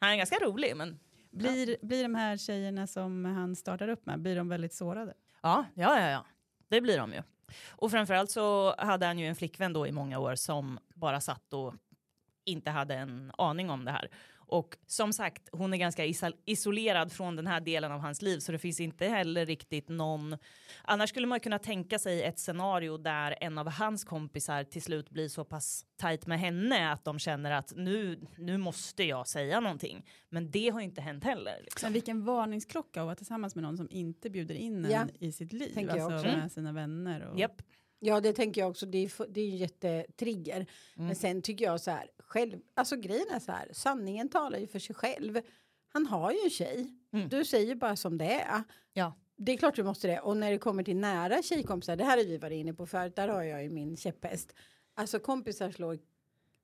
Han 0.00 0.10
är 0.10 0.16
ganska 0.16 0.36
rolig 0.36 0.76
men 0.76 0.98
Blir, 1.30 1.76
blir 1.82 2.02
de 2.02 2.14
här 2.14 2.36
tjejerna 2.36 2.86
som 2.86 3.24
han 3.24 3.56
startar 3.56 3.88
upp 3.88 4.06
med, 4.06 4.20
blir 4.20 4.36
de 4.36 4.48
väldigt 4.48 4.72
sårade? 4.74 5.14
ja, 5.42 5.64
ja, 5.74 6.00
ja, 6.00 6.10
ja. 6.10 6.26
Det 6.68 6.80
blir 6.80 6.98
de 6.98 7.12
ju. 7.12 7.22
Och 7.68 7.90
framförallt 7.90 8.30
så 8.30 8.74
hade 8.78 9.06
han 9.06 9.18
ju 9.18 9.26
en 9.26 9.36
flickvän 9.36 9.72
då 9.72 9.86
i 9.86 9.92
många 9.92 10.18
år 10.18 10.34
som 10.34 10.78
bara 10.94 11.20
satt 11.20 11.52
och 11.52 11.74
inte 12.44 12.70
hade 12.70 12.94
en 12.94 13.32
aning 13.38 13.70
om 13.70 13.84
det 13.84 13.90
här. 13.92 14.08
Och 14.48 14.76
som 14.86 15.12
sagt, 15.12 15.48
hon 15.52 15.72
är 15.74 15.76
ganska 15.76 16.04
isol- 16.06 16.36
isolerad 16.44 17.12
från 17.12 17.36
den 17.36 17.46
här 17.46 17.60
delen 17.60 17.92
av 17.92 18.00
hans 18.00 18.22
liv 18.22 18.38
så 18.38 18.52
det 18.52 18.58
finns 18.58 18.80
inte 18.80 19.06
heller 19.06 19.46
riktigt 19.46 19.88
någon. 19.88 20.36
Annars 20.84 21.10
skulle 21.10 21.26
man 21.26 21.40
kunna 21.40 21.58
tänka 21.58 21.98
sig 21.98 22.22
ett 22.22 22.38
scenario 22.38 22.96
där 22.96 23.36
en 23.40 23.58
av 23.58 23.68
hans 23.70 24.04
kompisar 24.04 24.64
till 24.64 24.82
slut 24.82 25.10
blir 25.10 25.28
så 25.28 25.44
pass 25.44 25.86
tajt 25.96 26.26
med 26.26 26.40
henne 26.40 26.92
att 26.92 27.04
de 27.04 27.18
känner 27.18 27.50
att 27.50 27.72
nu, 27.76 28.20
nu 28.38 28.58
måste 28.58 29.04
jag 29.04 29.28
säga 29.28 29.60
någonting. 29.60 30.06
Men 30.28 30.50
det 30.50 30.68
har 30.68 30.80
ju 30.80 30.84
inte 30.84 31.00
hänt 31.00 31.24
heller. 31.24 31.60
Liksom. 31.62 31.86
Men 31.86 31.92
vilken 31.92 32.24
varningsklocka 32.24 33.00
att 33.00 33.04
vara 33.06 33.16
tillsammans 33.16 33.54
med 33.54 33.62
någon 33.64 33.76
som 33.76 33.88
inte 33.90 34.30
bjuder 34.30 34.54
in 34.54 34.84
en 34.84 34.90
Ja, 34.90 35.06
i 35.20 35.32
sitt 35.32 35.52
liv. 35.52 35.74
tänker 35.74 35.96
jag 35.96 36.12
Alltså 36.12 36.28
också. 36.28 36.38
med 36.38 36.52
sina 36.52 36.72
vänner. 36.72 37.26
Och... 37.28 37.38
Japp. 37.38 37.62
Ja, 38.00 38.20
det 38.20 38.32
tänker 38.32 38.60
jag 38.60 38.70
också. 38.70 38.86
Det 38.86 38.98
är, 38.98 39.32
det 39.32 39.40
är 39.40 39.46
ju 39.46 39.56
jättetrigger. 39.56 40.56
Mm. 40.56 40.66
Men 41.06 41.16
sen 41.16 41.42
tycker 41.42 41.64
jag 41.64 41.80
så 41.80 41.90
här, 41.90 42.06
själv, 42.28 42.60
alltså 42.74 42.96
grejen 42.96 43.26
är 43.30 43.38
så 43.38 43.52
här, 43.52 43.68
sanningen 43.72 44.28
talar 44.28 44.58
ju 44.58 44.66
för 44.66 44.78
sig 44.78 44.96
själv. 44.96 45.40
Han 45.88 46.06
har 46.06 46.32
ju 46.32 46.38
en 46.44 46.50
tjej. 46.50 46.94
Mm. 47.12 47.28
Du 47.28 47.44
säger 47.44 47.74
bara 47.74 47.96
som 47.96 48.18
det 48.18 48.40
är. 48.40 48.62
Ja. 48.92 49.12
Det 49.36 49.52
är 49.52 49.56
klart 49.56 49.76
du 49.76 49.82
måste 49.82 50.08
det. 50.08 50.20
Och 50.20 50.36
när 50.36 50.50
det 50.50 50.58
kommer 50.58 50.82
till 50.82 50.96
nära 50.96 51.42
tjejkompisar, 51.42 51.96
det 51.96 52.04
här 52.04 52.16
har 52.16 52.24
vi 52.24 52.38
varit 52.38 52.56
inne 52.56 52.74
på 52.74 52.86
förut, 52.86 53.16
där 53.16 53.28
har 53.28 53.42
jag 53.42 53.62
ju 53.62 53.70
min 53.70 53.96
käpphäst. 53.96 54.54
Alltså 54.94 55.18
kompisar 55.18 55.70
slår 55.70 55.98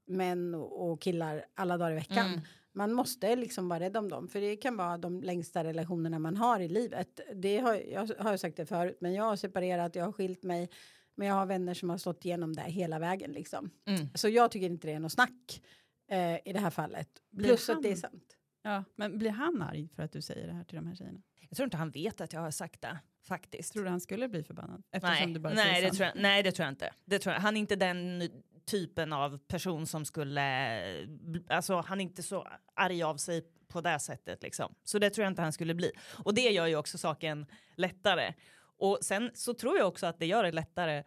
män 0.06 0.54
och 0.54 1.00
killar 1.00 1.44
alla 1.54 1.78
dagar 1.78 1.92
i 1.92 1.94
veckan. 1.94 2.26
Mm. 2.26 2.40
Man 2.72 2.92
måste 2.92 3.36
liksom 3.36 3.68
vara 3.68 3.80
rädd 3.80 3.96
om 3.96 4.08
dem, 4.08 4.28
för 4.28 4.40
det 4.40 4.56
kan 4.56 4.76
vara 4.76 4.98
de 4.98 5.22
längsta 5.22 5.64
relationerna 5.64 6.18
man 6.18 6.36
har 6.36 6.60
i 6.60 6.68
livet. 6.68 7.20
Det 7.34 7.58
har 7.58 7.74
jag 7.74 8.10
har 8.18 8.30
jag 8.30 8.40
sagt 8.40 8.56
det 8.56 8.66
förut, 8.66 8.96
men 9.00 9.14
jag 9.14 9.24
har 9.24 9.36
separerat, 9.36 9.96
jag 9.96 10.04
har 10.04 10.12
skilt 10.12 10.42
mig, 10.42 10.70
men 11.16 11.28
jag 11.28 11.34
har 11.34 11.46
vänner 11.46 11.74
som 11.74 11.90
har 11.90 11.98
stått 11.98 12.24
igenom 12.24 12.52
det 12.52 12.62
hela 12.62 12.98
vägen 12.98 13.32
liksom. 13.32 13.70
Mm. 13.86 14.08
Så 14.14 14.28
jag 14.28 14.50
tycker 14.50 14.66
inte 14.66 14.86
det 14.86 14.92
är 14.92 15.00
något 15.00 15.12
snack 15.12 15.62
eh, 16.10 16.34
i 16.48 16.52
det 16.52 16.58
här 16.60 16.70
fallet. 16.70 17.08
Blir 17.30 17.48
Plus 17.48 17.68
han- 17.68 17.76
att 17.76 17.82
det 17.82 17.92
är 17.92 17.96
sant. 17.96 18.36
Ja, 18.62 18.84
men 18.96 19.18
blir 19.18 19.30
han 19.30 19.62
arg 19.62 19.88
för 19.96 20.02
att 20.02 20.12
du 20.12 20.22
säger 20.22 20.46
det 20.46 20.52
här 20.52 20.64
till 20.64 20.76
de 20.76 20.86
här 20.86 20.94
tjejerna? 20.94 21.22
Jag 21.48 21.56
tror 21.56 21.64
inte 21.64 21.76
han 21.76 21.90
vet 21.90 22.20
att 22.20 22.32
jag 22.32 22.40
har 22.40 22.50
sagt 22.50 22.80
det 22.82 22.98
faktiskt. 23.26 23.72
Tror 23.72 23.84
du 23.84 23.90
han 23.90 24.00
skulle 24.00 24.28
bli 24.28 24.42
förbannad? 24.42 24.82
Nej, 25.02 25.26
du 25.26 25.40
bara 25.40 25.54
nej, 25.54 25.80
det 25.82 25.86
sant. 25.88 25.96
tror 25.96 26.06
jag, 26.06 26.22
nej 26.22 26.42
det 26.42 26.52
tror 26.52 26.64
jag 26.64 26.72
inte. 26.72 26.92
Det 27.04 27.18
tror 27.18 27.32
jag. 27.34 27.40
Han 27.40 27.56
är 27.56 27.60
inte 27.60 27.76
den 27.76 28.28
typen 28.66 29.12
av 29.12 29.38
person 29.38 29.86
som 29.86 30.04
skulle, 30.04 31.08
alltså 31.48 31.80
han 31.80 32.00
är 32.00 32.04
inte 32.04 32.22
så 32.22 32.48
arg 32.74 33.02
av 33.02 33.16
sig 33.16 33.42
på 33.68 33.80
det 33.80 33.98
sättet 33.98 34.42
liksom. 34.42 34.74
Så 34.84 34.98
det 34.98 35.10
tror 35.10 35.22
jag 35.24 35.30
inte 35.30 35.42
han 35.42 35.52
skulle 35.52 35.74
bli. 35.74 35.92
Och 36.24 36.34
det 36.34 36.50
gör 36.50 36.66
ju 36.66 36.76
också 36.76 36.98
saken 36.98 37.46
lättare. 37.76 38.34
Och 38.84 38.98
sen 39.02 39.30
så 39.34 39.54
tror 39.54 39.78
jag 39.78 39.88
också 39.88 40.06
att 40.06 40.18
det 40.18 40.26
gör 40.26 40.42
det 40.42 40.52
lättare 40.52 41.04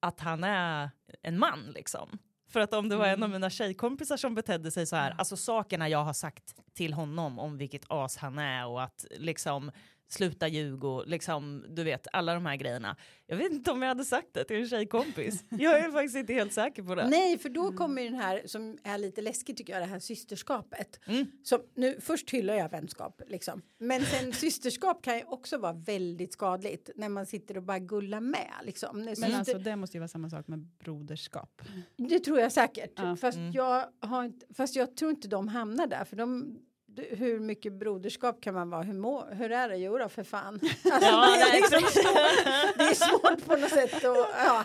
att 0.00 0.20
han 0.20 0.44
är 0.44 0.90
en 1.22 1.38
man 1.38 1.72
liksom. 1.74 2.18
För 2.50 2.60
att 2.60 2.74
om 2.74 2.88
det 2.88 2.96
var 2.96 3.06
en 3.06 3.22
av 3.22 3.30
mina 3.30 3.50
tjejkompisar 3.50 4.16
som 4.16 4.34
betedde 4.34 4.70
sig 4.70 4.86
så 4.86 4.96
här, 4.96 5.14
alltså 5.18 5.36
sakerna 5.36 5.88
jag 5.88 6.04
har 6.04 6.12
sagt 6.12 6.54
till 6.74 6.92
honom 6.92 7.38
om 7.38 7.58
vilket 7.58 7.84
as 7.88 8.16
han 8.16 8.38
är 8.38 8.66
och 8.66 8.82
att 8.82 9.04
liksom 9.10 9.70
sluta 10.08 10.48
ljug 10.48 10.84
och 10.84 11.06
liksom, 11.06 11.64
du 11.68 11.84
vet, 11.84 12.06
alla 12.12 12.34
de 12.34 12.46
här 12.46 12.56
grejerna. 12.56 12.96
Jag 13.26 13.36
vet 13.36 13.52
inte 13.52 13.70
om 13.70 13.82
jag 13.82 13.88
hade 13.88 14.04
sagt 14.04 14.28
det 14.32 14.44
till 14.44 14.56
en 14.56 14.68
tjejkompis. 14.68 15.44
Jag 15.50 15.78
är 15.78 15.90
faktiskt 15.90 16.16
inte 16.16 16.32
helt 16.32 16.52
säker 16.52 16.82
på 16.82 16.94
det. 16.94 17.08
Nej, 17.08 17.38
för 17.38 17.48
då 17.48 17.72
kommer 17.72 18.02
ju 18.02 18.08
den 18.08 18.18
här 18.18 18.42
som 18.46 18.78
är 18.84 18.98
lite 18.98 19.20
läskigt 19.22 19.56
tycker 19.56 19.72
jag, 19.72 19.82
det 19.82 19.86
här 19.86 19.98
systerskapet. 19.98 21.00
Mm. 21.06 21.26
Som, 21.42 21.60
nu, 21.74 22.00
först 22.00 22.30
hyllar 22.30 22.54
jag 22.54 22.68
vänskap, 22.70 23.22
liksom. 23.26 23.62
men 23.78 24.04
sen 24.04 24.32
systerskap 24.32 25.02
kan 25.02 25.16
ju 25.18 25.24
också 25.24 25.58
vara 25.58 25.72
väldigt 25.72 26.32
skadligt 26.32 26.90
när 26.96 27.08
man 27.08 27.26
sitter 27.26 27.56
och 27.56 27.62
bara 27.62 27.78
gullar 27.78 28.20
med. 28.20 28.52
Liksom. 28.62 28.98
Men 29.04 29.16
syster, 29.16 29.34
alltså 29.38 29.58
det 29.58 29.76
måste 29.76 29.96
ju 29.96 30.00
vara 30.00 30.08
samma 30.08 30.30
sak 30.30 30.48
med 30.48 30.58
broderskap. 30.58 31.62
Det 31.96 32.18
tror 32.20 32.40
jag 32.40 32.52
säkert, 32.52 32.92
Ja. 32.96 33.16
fast, 33.16 33.38
Mm. 33.38 33.52
jag 33.52 33.84
har 34.00 34.24
inte, 34.24 34.46
fast 34.54 34.76
jag 34.76 34.96
tror 34.96 35.10
inte 35.10 35.28
de 35.28 35.48
hamnar 35.48 35.86
där. 35.86 36.04
För 36.04 36.16
de, 36.16 36.58
d- 36.98 37.06
hur 37.16 37.40
mycket 37.40 37.72
broderskap 37.72 38.40
kan 38.40 38.54
man 38.54 38.70
vara? 38.70 38.82
Hur, 38.82 38.94
må, 38.94 39.24
hur 39.30 39.52
är 39.52 39.68
det? 39.68 39.76
Jo 39.76 39.98
då, 39.98 40.08
för 40.08 40.22
fan. 40.22 40.60
Alltså, 40.62 41.08
Ja, 41.10 41.26
det, 41.36 41.42
är 41.42 41.50
nej, 41.50 41.60
liksom 41.60 41.80
svårt, 41.80 42.44
det 42.78 42.84
är 42.84 42.94
svårt 42.94 43.46
på 43.46 43.56
något 43.56 43.70
sätt. 43.70 44.04
Och, 44.04 44.26
ja. 44.46 44.64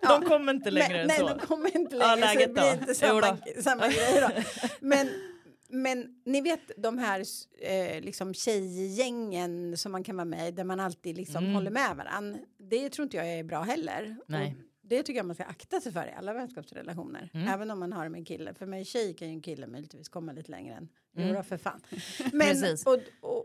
De 0.00 0.22
kommer 0.28 0.52
inte 0.54 0.70
längre 0.70 0.88
men, 0.92 1.00
än 1.00 1.06
nej, 1.06 1.18
så. 1.18 1.28
de 1.28 1.38
kommer 1.38 1.76
inte 1.76 1.96
Ja, 1.96 2.14
längre 2.14 2.28
så 2.28 2.34
läget 2.34 2.54
det 2.54 2.60
blir 2.60 2.72
inte 2.72 2.94
samma, 2.94 3.38
samma 3.62 3.88
grej 3.88 4.20
då. 4.20 4.42
Men, 4.80 5.08
men 5.68 6.06
ni 6.24 6.40
vet 6.40 6.70
de 6.76 6.98
här 6.98 7.24
eh, 7.62 8.00
liksom 8.00 8.34
tjejgängen 8.34 9.76
som 9.76 9.92
man 9.92 10.04
kan 10.04 10.16
vara 10.16 10.24
med 10.24 10.48
i 10.48 10.50
där 10.50 10.64
man 10.64 10.80
alltid 10.80 11.16
liksom 11.16 11.44
Mm. 11.44 11.54
håller 11.54 11.70
med 11.70 11.96
varandra. 11.96 12.38
Det 12.58 12.90
tror 12.90 13.02
inte 13.04 13.16
jag 13.16 13.26
är 13.32 13.44
bra 13.44 13.62
heller. 13.62 14.16
Nej. 14.26 14.56
Och 14.58 14.69
det 14.90 15.02
tycker 15.02 15.18
jag 15.18 15.26
man 15.26 15.34
ska 15.34 15.44
akta 15.44 15.80
sig 15.80 15.92
för 15.92 16.06
i 16.06 16.12
alla 16.16 16.32
vänskapsrelationer. 16.32 17.30
Mm. 17.34 17.48
Även 17.48 17.70
om 17.70 17.78
man 17.78 17.92
har 17.92 18.08
med 18.08 18.18
en 18.18 18.24
kille. 18.24 18.54
För 18.54 18.66
mig 18.66 18.84
tjej 18.84 19.14
kan 19.14 19.28
ju 19.28 19.34
en 19.34 19.42
kille 19.42 19.66
möjligtvis 19.66 20.08
komma 20.08 20.32
lite 20.32 20.50
längre 20.50 20.74
än. 20.74 20.88
Mm. 21.16 21.30
Mm. 21.30 21.44
för 21.44 21.56
fan. 21.56 21.80
Men, 22.32 22.76
och, 22.86 22.98
och, 23.20 23.44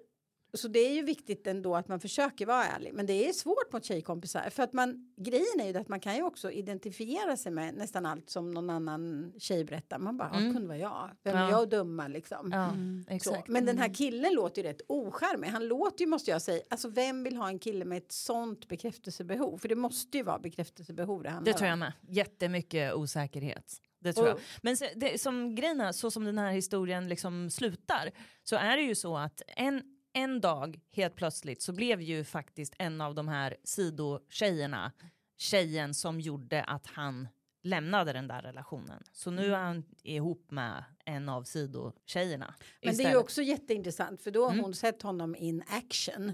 så 0.60 0.68
det 0.68 0.80
är 0.80 0.94
ju 0.94 1.02
viktigt 1.02 1.48
ändå 1.48 1.76
att 1.76 1.88
man 1.88 2.00
försöker 2.00 2.46
vara 2.46 2.66
ärlig. 2.66 2.94
Men 2.94 3.06
det 3.06 3.30
är 3.30 3.34
svårt 3.34 3.74
mot 3.74 3.86
tjejkompisar. 3.86 4.50
För 4.50 4.64
att 4.64 4.74
man, 4.74 5.14
grejen 5.18 5.60
är 5.60 5.68
ju 5.72 5.78
att 5.78 5.88
man 5.88 6.00
kan 6.00 6.16
ju 6.16 6.24
också 6.24 6.52
identifiera 6.52 7.38
sig 7.38 7.52
med 7.52 7.74
nästan 7.76 8.06
allt 8.06 8.30
som 8.30 8.52
någon 8.52 8.70
annan 8.70 9.34
tjej 9.40 9.66
berättar. 9.66 10.00
Man 10.00 10.18
bara, 10.18 10.30
Mm. 10.30 10.42
mm. 10.42 10.54
kunde 10.54 10.68
vara 10.68 10.78
jag. 10.78 11.10
Vem 11.24 11.36
är 11.36 11.42
Ja. 11.42 11.50
jag 11.50 11.64
att 11.64 11.72
döma 11.72 12.08
liksom. 12.08 12.50
Ja, 12.52 12.66
Mm. 12.70 13.06
Exakt. 13.10 13.48
Men 13.48 13.66
den 13.66 13.78
här 13.78 13.94
killen 13.94 14.34
låter 14.34 14.62
ju 14.64 14.68
rätt 14.68 14.82
ocharmig. 14.88 15.48
Han 15.48 15.68
låter 15.68 16.02
ju, 16.04 16.08
måste 16.10 16.32
jag 16.32 16.42
säga, 16.42 16.62
alltså 16.70 16.90
vem 16.90 17.24
vill 17.24 17.38
ha 17.38 17.48
en 17.48 17.60
kille 17.60 17.86
med 17.86 17.98
ett 17.98 18.12
sånt 18.12 18.68
bekräftelsebehov? 18.68 19.58
För 19.58 19.68
det 19.70 19.76
måste 19.76 20.18
ju 20.18 20.24
vara 20.24 20.40
bekräftelsebehov 20.40 21.24
det 21.24 21.30
handlar 21.30 21.54
Det 21.54 21.58
tror 21.58 21.70
jag 21.70 21.80
med. 21.80 21.94
Jättemycket 22.08 22.94
osäkerhet. 22.94 23.82
Det 24.00 24.14
tror 24.14 24.26
Och- 24.26 24.30
jag. 24.32 24.40
Men 24.62 24.76
det, 24.96 25.22
som 25.22 25.56
grejen 25.56 25.82
är, 25.82 25.92
så 25.92 26.12
som 26.12 26.24
den 26.24 26.38
här 26.38 26.52
historien 26.52 27.08
liksom 27.10 27.50
slutar 27.50 28.12
så 28.44 28.56
är 28.56 28.78
det 28.78 28.84
ju 28.84 28.96
så 28.96 29.18
att 29.18 29.42
en, 29.48 29.82
en 30.16 30.42
dag 30.42 30.80
helt 30.92 31.16
plötsligt 31.16 31.62
så 31.62 31.74
blev 31.74 32.02
ju 32.02 32.24
faktiskt 32.24 32.74
en 32.80 33.02
av 33.02 33.16
de 33.16 33.28
här 33.28 33.58
sidotjejerna 33.64 34.92
tjejen 35.38 35.94
som 35.94 36.20
gjorde 36.22 36.64
att 36.64 36.88
han 36.88 37.28
lämnade 37.64 38.14
den 38.14 38.28
där 38.28 38.42
relationen. 38.42 39.04
Så 39.12 39.32
nu 39.32 39.54
är 39.54 39.58
han 39.58 39.84
ihop 40.04 40.52
med 40.52 40.84
en 41.06 41.30
av 41.30 41.44
sidotjejerna. 41.44 42.54
Men 42.84 42.98
det 42.98 43.04
är 43.04 43.10
ju 43.10 43.18
också 43.18 43.42
jätteintressant 43.42 44.22
för 44.22 44.32
då 44.32 44.44
har 44.46 44.52
Mm. 44.52 44.64
hon 44.64 44.74
sett 44.76 45.02
honom 45.02 45.36
in 45.36 45.64
action. 45.68 46.34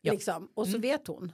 Ja. 0.00 0.12
Liksom. 0.12 0.48
Och 0.54 0.64
så 0.64 0.70
Mm. 0.70 0.80
vet 0.80 1.06
hon 1.06 1.32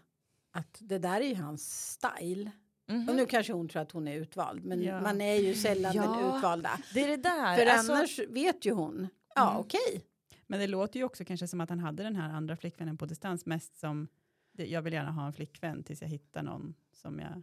att 0.52 0.76
det 0.80 0.98
där 0.98 1.20
är 1.20 1.24
ju 1.28 1.34
hans 1.34 1.90
style. 1.92 2.50
Mhm. 2.88 3.08
Och 3.08 3.14
nu 3.16 3.26
kanske 3.26 3.52
hon 3.52 3.68
tror 3.68 3.82
att 3.82 3.92
hon 3.92 4.08
är 4.08 4.16
utvald. 4.16 4.64
Men 4.64 4.82
Ja. 4.82 5.00
man 5.00 5.20
är 5.20 5.34
ju 5.34 5.54
sällan 5.54 5.92
Ja. 5.96 6.02
den 6.02 6.36
utvalda. 6.36 6.78
Det 6.94 7.00
är 7.04 7.08
det 7.08 7.16
där. 7.16 7.56
För 7.56 7.66
alltså- 7.66 7.92
annars 7.92 8.18
vet 8.28 8.64
ju 8.64 8.72
hon. 8.72 9.08
Ja 9.34 9.48
Mm. 9.50 9.60
okej. 9.60 10.04
Men 10.54 10.60
det 10.60 10.66
låter 10.66 10.98
ju 11.00 11.04
också 11.04 11.24
kanske 11.24 11.48
som 11.48 11.60
att 11.60 11.68
han 11.68 11.80
hade 11.80 12.02
den 12.02 12.16
här 12.16 12.30
andra 12.30 12.56
flickvännen 12.56 12.96
på 12.96 13.06
distans 13.06 13.46
mest 13.46 13.76
som 13.76 14.08
det, 14.52 14.66
jag 14.66 14.82
vill 14.82 14.92
gärna 14.92 15.10
ha 15.12 15.26
en 15.26 15.32
flickvän 15.32 15.82
tills 15.84 16.02
jag 16.02 16.08
hittar 16.08 16.42
någon 16.42 16.74
som 16.92 17.18
jag 17.18 17.42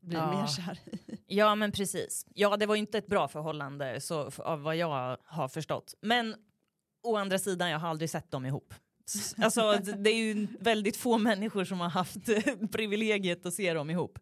blir 0.00 0.18
Ja. 0.18 0.40
mer 0.40 0.46
kär 0.46 0.78
i. 0.84 1.18
Ja 1.26 1.54
men 1.54 1.72
precis. 1.72 2.26
Ja 2.34 2.56
det 2.56 2.66
var 2.66 2.74
ju 2.74 2.78
inte 2.80 2.98
ett 2.98 3.06
bra 3.06 3.28
förhållande 3.28 4.00
så, 4.00 4.30
av 4.38 4.62
vad 4.62 4.76
jag 4.76 5.16
har 5.24 5.48
förstått. 5.48 5.94
Men 6.00 6.34
å 7.02 7.16
andra 7.16 7.38
sidan 7.38 7.70
jag 7.70 7.78
har 7.78 7.88
aldrig 7.88 8.10
sett 8.10 8.30
dem 8.30 8.46
ihop. 8.46 8.74
Alltså 9.42 9.78
det 9.98 10.10
är 10.10 10.16
ju 10.16 10.46
väldigt 10.60 10.96
få 10.96 11.18
människor 11.18 11.64
som 11.64 11.80
har 11.80 11.88
haft 11.88 12.16
privilegiet 12.72 13.46
att 13.46 13.54
se 13.54 13.72
dem 13.74 13.90
ihop. 13.90 14.18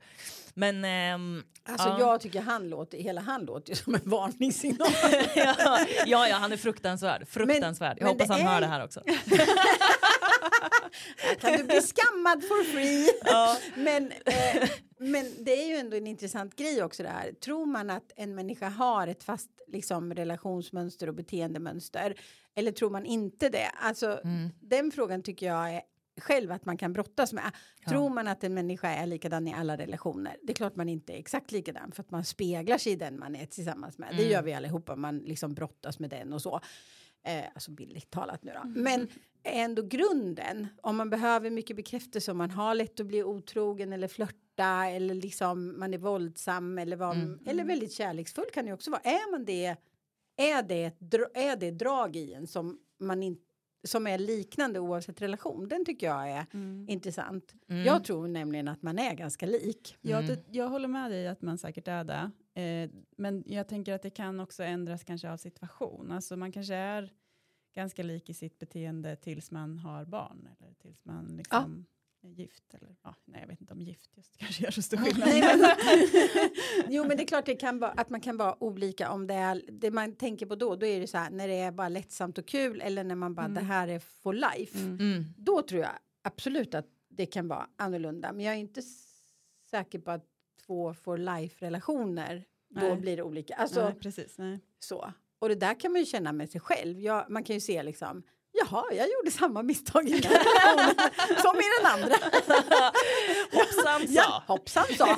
Men 0.55 0.85
ehm, 0.85 1.43
Alltså 1.69 1.89
Ja. 1.89 1.99
jag 2.01 2.21
tycker 2.21 2.41
han 2.41 2.69
låter, 2.69 2.99
hela 2.99 3.21
han 3.21 3.45
låter 3.45 3.75
som 3.75 3.95
en 3.95 4.01
varningssignal. 4.05 4.89
ja, 5.35 5.57
ja, 6.07 6.29
ja 6.29 6.37
han 6.37 6.53
är 6.53 6.57
fruktansvärd. 6.57 7.29
Fruktansvärd. 7.29 7.97
jag 8.01 8.05
men 8.05 8.13
hoppas 8.13 8.29
det 8.29 8.35
han 8.35 8.43
är- 8.43 8.47
hör 8.47 8.61
det 8.61 8.67
här 8.67 8.85
också. 8.85 9.03
Kan 11.41 11.53
du 11.53 11.65
bli 11.65 11.81
skammad 11.81 12.43
for 12.43 12.65
free. 12.73 13.11
Ja. 13.25 13.57
Men, 13.77 14.13
eh, 14.13 14.69
men 14.99 15.45
det 15.45 15.63
är 15.63 15.69
ju 15.69 15.75
ändå 15.77 15.97
en 15.97 16.07
intressant 16.07 16.57
grej 16.57 16.83
också 16.83 17.03
det 17.03 17.09
här. 17.09 17.33
Tror 17.33 17.67
man 17.67 17.91
att 17.91 18.13
en 18.17 18.35
människa 18.35 18.69
har 18.69 19.07
ett 19.07 19.25
fast 19.25 19.51
liksom, 19.69 20.15
relationsmönster 20.15 21.09
och 21.09 21.15
beteendemönster? 21.15 22.15
Eller 22.55 22.73
tror 22.73 22.91
man 22.91 23.07
inte 23.07 23.49
det? 23.49 23.69
Alltså 23.69 24.21
Mm. 24.25 24.49
den 24.61 24.91
frågan 24.91 25.23
tycker 25.23 25.47
jag 25.47 25.75
är 25.75 25.83
själv 26.21 26.53
att 26.53 26.65
man 26.65 26.77
kan 26.77 26.93
brottas 26.93 27.33
med. 27.33 27.53
Ja. 27.85 27.91
Tror 27.91 28.11
man 28.11 28.29
att 28.29 28.45
en 28.45 28.55
människa 28.55 28.89
är 28.89 29.07
likadan 29.07 29.49
i 29.49 29.55
alla 29.55 29.77
relationer? 29.77 30.37
Det 30.43 30.53
är 30.53 30.55
klart 30.55 30.77
man 30.77 30.89
inte 30.89 31.13
är 31.13 31.19
exakt 31.19 31.53
likadan 31.53 31.93
för 31.93 32.03
att 32.03 32.11
man 32.11 32.25
speglar 32.25 32.79
sig 32.79 32.93
i 32.93 32.97
den 32.97 33.19
man 33.19 33.37
är 33.37 33.47
tillsammans 33.47 33.99
med. 33.99 34.09
Det 34.17 34.23
Mm. 34.23 34.33
gör 34.33 34.43
vi 34.43 34.55
allihopa, 34.55 34.97
man 34.97 35.19
liksom 35.19 35.55
brottas 35.55 35.99
med 35.99 36.11
den 36.11 36.33
och 36.33 36.43
så. 36.43 36.61
Eh, 37.25 37.45
alltså 37.55 37.71
bildligt 37.71 38.11
talat 38.11 38.45
nu 38.45 38.53
då. 38.63 38.69
Men 38.69 39.09
ändå 39.43 39.83
grunden, 39.83 40.67
om 40.83 40.97
man 40.97 41.11
behöver 41.11 41.51
mycket 41.51 41.77
bekräftelse, 41.77 42.31
om 42.31 42.39
man 42.39 42.51
har 42.51 42.75
lätt 42.75 43.01
att 43.01 43.07
bli 43.07 43.23
otrogen 43.25 43.93
eller 43.93 44.09
flörta 44.09 44.87
eller 44.87 45.15
liksom 45.15 45.79
man 45.81 45.95
är 45.95 45.99
våldsam 45.99 46.79
eller, 46.79 46.97
vad, 46.97 47.17
Mm. 47.17 47.39
eller 47.47 47.65
väldigt 47.65 47.93
kärleksfull 47.93 48.45
kan 48.55 48.65
det 48.67 48.73
också 48.73 48.91
vara. 48.91 49.01
Är 49.01 49.31
man 49.31 49.45
det, 49.45 49.77
är 50.41 50.63
det, 50.63 50.85
ett, 50.85 51.15
är 51.35 51.57
det 51.57 51.71
drag 51.71 52.17
i 52.17 52.33
en 52.35 52.47
som 52.47 52.79
man 52.99 53.23
inte 53.23 53.43
som 53.85 54.07
är 54.07 54.19
liknande 54.19 54.81
oavsett 54.81 55.23
relation. 55.23 55.69
Den 55.69 55.85
tycker 55.85 56.07
jag 56.07 56.31
är 56.31 56.47
Mm. 56.53 56.87
intressant. 56.89 57.55
Mm. 57.69 57.85
Jag 57.85 58.05
tror 58.05 58.29
nämligen 58.29 58.69
att 58.69 58.83
man 58.83 58.99
är 58.99 59.15
ganska 59.15 59.47
lik. 59.47 59.97
Jag, 60.01 60.25
Mm. 60.25 60.27
det- 60.37 60.59
jag 60.59 60.69
håller 60.69 60.89
med 60.89 61.11
dig 61.11 61.29
att 61.29 61.43
man 61.43 61.59
säkert 61.59 61.89
är 61.89 62.05
det. 62.05 62.31
Eh, 62.63 62.91
men 63.17 63.45
jag 63.47 63.69
tänker 63.69 63.95
att 63.95 64.03
det 64.03 64.11
kan 64.11 64.41
också 64.41 64.63
ändras 64.63 65.05
kanske 65.05 65.31
av 65.31 65.37
situation. 65.37 66.13
Alltså 66.13 66.37
man 66.37 66.53
kanske 66.53 66.75
är 66.75 67.13
ganska 67.75 68.03
lik 68.03 68.31
i 68.31 68.35
sitt 68.35 68.59
beteende 68.59 69.17
tills 69.17 69.51
man 69.51 69.79
har 69.79 70.05
barn. 70.05 70.49
Eller 70.59 70.75
tills 70.75 71.05
man 71.05 71.25
liksom 71.37 71.87
är 71.87 72.00
gift. 72.23 72.75
Eller, 72.75 72.97
ja, 73.03 73.15
nej, 73.25 73.41
jag 73.41 73.49
vet 73.49 73.61
inte 73.61 73.73
om 73.73 73.81
gift 73.81 74.17
just 74.17 74.37
kanske 74.37 74.63
gör 74.65 74.71
så 74.71 74.83
stor 74.83 74.97
skillnad. 74.97 75.29
Nej, 75.29 75.41
men- 75.41 75.59
men, 75.61 75.71
jo 76.89 77.05
men 77.05 77.17
det 77.17 77.23
är 77.23 77.27
klart 77.27 77.47
det 77.47 77.55
kan 77.55 77.79
vara, 77.79 77.91
att 77.91 78.11
man 78.11 78.21
kan 78.21 78.37
vara 78.37 78.63
olika 78.63 79.11
om 79.11 79.27
det 79.27 79.35
är 79.35 79.63
det 79.69 79.91
man 79.91 80.15
tänker 80.15 80.47
på 80.47 80.55
då. 80.55 80.77
Då 80.77 80.87
är 80.87 81.01
det 81.01 81.07
så 81.07 81.19
här 81.19 81.31
när 81.31 81.49
det 81.49 81.55
är 81.55 81.73
bara 81.73 81.89
lättsamt 81.89 82.39
och 82.39 82.47
kul 82.47 82.81
eller 82.81 83.05
när 83.05 83.15
man 83.15 83.35
bara 83.35 83.47
Mm. 83.47 83.55
det 83.55 83.61
här 83.61 83.89
är 83.89 83.99
for 83.99 84.33
life. 84.33 84.79
Mm. 84.79 84.99
Mm. 85.01 85.25
Då 85.37 85.63
tror 85.63 85.81
jag 85.81 85.91
absolut 86.23 86.75
att 86.75 86.87
det 87.09 87.27
kan 87.27 87.49
vara 87.49 87.69
annorlunda. 87.77 88.33
Men 88.33 88.45
jag 88.45 88.55
är 88.55 88.59
inte 88.59 88.83
säker 89.71 89.99
på 89.99 90.11
att 90.11 90.27
två 90.67 90.95
for 90.95 91.19
life 91.19 91.67
relationer 91.67 92.45
då 92.69 92.81
Nej. 92.81 92.97
blir 92.97 93.17
det 93.17 93.23
olika. 93.23 93.55
Alltså 93.55 93.85
nej, 93.85 93.95
precis. 94.01 94.39
Nej. 94.39 94.59
så. 94.79 95.13
Och 95.39 95.49
det 95.49 95.55
där 95.55 95.81
kan 95.81 95.93
man 95.93 96.01
ju 96.01 96.07
känna 96.07 96.33
med 96.33 96.51
sig 96.51 96.61
själv. 96.61 97.01
Jag, 97.01 97.31
man 97.31 97.45
kan 97.45 97.55
ju 97.57 97.61
se 97.61 97.83
liksom 97.83 98.23
Jaha, 98.53 98.85
jag 98.93 99.09
gjorde 99.11 99.31
samma 99.31 99.63
misstag 99.63 100.09
i 100.09 100.23
som 101.43 101.57
i 101.61 101.65
den 101.79 101.87
andra. 101.87 102.17
Hoppsan 103.53 104.07
Ja, 104.09 104.23
sa. 104.23 104.43
hoppsan 104.47 104.85
sa. 104.99 105.17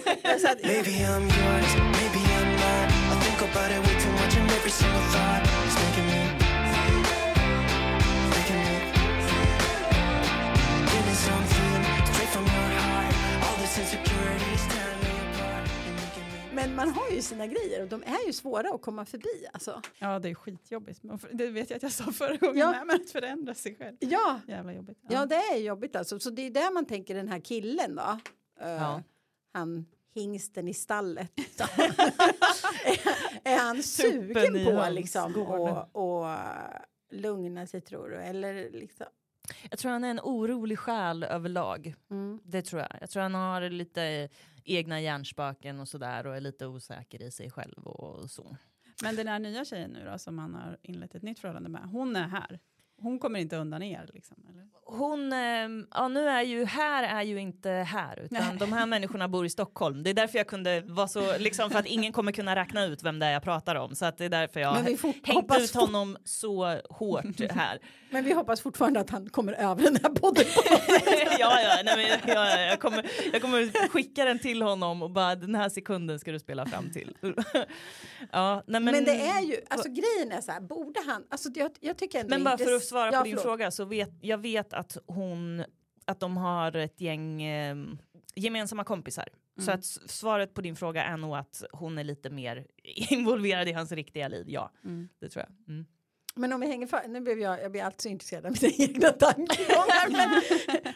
Men 16.63 16.77
man 16.77 16.89
har 16.89 17.11
ju 17.11 17.23
sina 17.23 17.47
grejer 17.47 17.83
och 17.83 17.89
de 17.89 18.03
är 18.03 18.27
ju 18.27 18.33
svåra 18.33 18.75
att 18.75 18.83
komma 18.83 19.05
förbi. 19.05 19.47
Alltså. 19.53 19.83
Ja, 19.99 20.19
det 20.19 20.29
är 20.31 20.35
skitjobbigt. 20.35 21.01
Det 21.33 21.47
vet 21.49 21.71
jag 21.71 21.77
att 21.77 21.83
jag 21.83 21.93
sa 21.93 22.13
förra 22.13 22.37
gången 22.37 22.59
Ja. 22.59 22.85
men 22.85 22.97
att 22.97 23.11
förändra 23.11 23.55
sig 23.55 23.77
själv. 23.77 23.97
Ja, 24.01 24.41
Jävla 24.49 24.73
jobbigt. 24.73 24.99
ja, 25.09 25.27
det 25.27 25.35
är 25.35 25.57
jobbigt 25.57 25.97
alltså. 25.97 26.21
Så 26.21 26.31
det 26.31 26.47
är 26.47 26.51
där 26.51 26.75
man 26.75 26.87
tänker 26.87 27.15
den 27.15 27.29
här 27.29 27.41
killen 27.41 27.95
då. 27.97 28.19
Ja. 28.61 29.03
Han 29.53 29.87
hingsten 30.15 30.69
i 30.69 30.75
stallet. 30.75 31.33
är, 31.79 31.93
är 33.49 33.59
han 33.59 33.83
sugen 33.83 34.65
på 34.65 34.87
liksom 34.91 35.37
och, 35.37 35.97
och 36.23 36.37
lugna 37.11 37.67
sig 37.67 37.81
tror 37.81 38.09
du? 38.09 38.17
Eller 38.17 38.71
liksom? 38.71 39.07
Jag 39.71 39.79
tror 39.79 39.93
han 39.93 40.05
är 40.05 40.11
en 40.11 40.21
orolig 40.21 40.79
själ 40.79 41.23
överlag. 41.23 41.95
Mm. 42.11 42.41
Det 42.45 42.63
tror 42.63 42.83
jag. 42.83 42.97
Jag 43.01 43.11
tror 43.11 43.23
han 43.23 43.35
har 43.35 43.71
lite 43.71 44.29
egna 44.65 45.01
hjärnspöken 45.01 45.81
och 45.81 45.89
sådär 45.89 46.27
och 46.27 46.37
är 46.37 46.41
lite 46.41 46.67
osäker 46.67 47.23
i 47.23 47.31
sig 47.31 47.51
själv 47.51 47.87
och 47.87 48.31
så. 48.31 48.57
Men 49.03 49.17
den 49.17 49.29
här 49.29 49.39
nya 49.39 49.65
tjejen 49.65 49.91
nu 49.91 50.05
då, 50.05 50.19
som 50.19 50.39
han 50.39 50.55
har 50.55 50.79
inlett 50.83 51.15
ett 51.15 51.23
nytt 51.23 51.39
förhållande 51.39 51.69
med, 51.69 51.89
hon 51.89 52.17
är 52.17 52.29
här. 52.29 52.61
Hon 53.03 53.19
kommer 53.19 53.41
inte 53.41 53.57
undan 53.57 53.83
er 53.83 54.11
liksom? 54.15 54.37
Eller? 54.49 54.63
Hon, 54.85 55.33
eh, 55.33 55.87
ja 55.91 56.09
nu 56.09 56.29
är 56.29 56.43
ju 56.43 56.65
här 56.65 57.03
är 57.03 57.23
ju 57.23 57.41
inte 57.41 57.71
här 57.71 58.19
utan 58.19 58.49
Nej. 58.49 58.57
de 58.59 58.73
här 58.73 58.87
människorna 58.87 59.29
bor 59.29 59.47
i 59.47 59.51
Stockholm. 59.51 60.03
Det 60.03 60.11
är 60.11 60.15
därför 60.15 60.39
jag 60.39 60.47
kunde 60.47 60.81
vara 60.81 61.09
så, 61.09 61.39
liksom 61.39 61.71
för 61.71 61.79
att 61.79 61.87
ingen 61.87 62.13
kommer 62.13 62.33
kunna 62.33 62.57
räkna 62.57 62.85
ut 62.85 63.03
vem 63.03 63.19
det 63.19 63.27
är 63.27 63.33
jag 63.33 63.43
pratar 63.43 63.75
om. 63.75 63.95
Så 63.95 64.05
att 64.05 64.19
det 64.19 64.25
är 64.25 64.29
därför 64.29 64.61
jag 64.61 64.69
har 64.69 64.83
hängt 65.27 65.57
ut 65.61 65.75
honom 65.75 66.17
så 66.25 66.81
hårt 66.91 67.51
här. 67.51 67.79
men 68.11 68.25
vi 68.25 68.33
hoppas 68.33 68.61
fortfarande 68.61 69.01
att 69.01 69.11
han 69.11 69.31
kommer 69.31 69.53
över 69.53 69.83
den 69.83 69.97
här 70.03 70.11
podden. 70.11 70.45
ja, 71.39 71.61
ja, 71.61 71.83
nej, 71.85 71.97
men, 71.97 72.35
ja, 72.35 72.51
ja, 72.51 72.61
jag, 72.61 72.81
kommer, 72.81 73.11
jag 73.33 73.43
kommer 73.43 73.89
skicka 73.89 74.25
den 74.25 74.39
till 74.39 74.63
honom 74.63 75.03
och 75.03 75.11
bara 75.11 75.35
den 75.35 75.55
här 75.55 75.69
sekunden 75.69 76.19
ska 76.19 76.33
du 76.33 76.39
spela 76.39 76.67
fram 76.67 76.93
till. 76.93 77.17
ja, 78.33 78.63
nej, 78.67 78.81
men, 78.81 78.95
Men, 78.95 79.05
det 79.05 79.27
är 79.27 79.41
ju, 79.41 79.57
alltså 79.71 79.89
grejen 79.89 80.33
är 80.33 80.41
så 80.41 80.53
här, 80.53 80.61
borde 80.61 81.01
han, 81.07 81.25
alltså 81.31 81.49
jag, 81.55 81.71
jag 81.81 81.97
tycker 81.97 82.21
ändå 82.21 82.31
Men 82.31 82.45
bara 82.45 82.53
inte- 82.53 82.65
för 82.65 82.73
att 82.77 82.85
svara 82.93 83.13
Ja, 83.13 83.19
på 83.19 83.25
din 83.25 83.31
förlåt. 83.37 83.43
fråga 83.43 83.71
så 83.71 83.85
vet 83.85 84.11
jag 84.21 84.39
vet 84.39 84.73
att 84.73 84.97
hon 85.07 85.65
att 86.05 86.21
de 86.21 86.37
har 86.37 86.77
ett 86.77 87.01
gäng 87.01 87.43
eh, 87.43 87.77
gemensamma 88.35 88.85
kompisar. 88.85 89.29
Så 89.57 89.63
Mm. 89.71 89.75
att 89.79 89.85
s- 89.85 90.11
svaret 90.11 90.55
på 90.55 90.61
din 90.61 90.77
fråga 90.77 91.05
är 91.05 91.17
nog 91.17 91.37
att 91.37 91.65
hon 91.73 91.99
är 91.99 92.05
lite 92.05 92.31
mer 92.31 92.67
involverad 93.11 93.69
i 93.69 93.73
hans 93.73 93.93
riktiga 93.93 94.29
liv. 94.29 94.45
Ja, 94.49 94.71
Mm. 94.85 95.09
det 95.19 95.29
tror 95.29 95.45
jag. 95.49 95.69
Mm. 95.75 95.87
Men 96.35 96.53
om 96.53 96.61
vi 96.61 96.67
hänger 96.67 96.87
fast, 96.87 97.09
nu 97.09 97.21
blev 97.21 97.39
jag, 97.41 97.63
jag 97.63 97.71
blir 97.73 97.83
alltid 97.83 98.01
så 98.01 98.09
intresserad 98.09 98.47
av 98.47 98.53
mina 98.63 98.75
egna 98.79 99.09
tankegångar. 99.09 100.11
men 100.13 100.43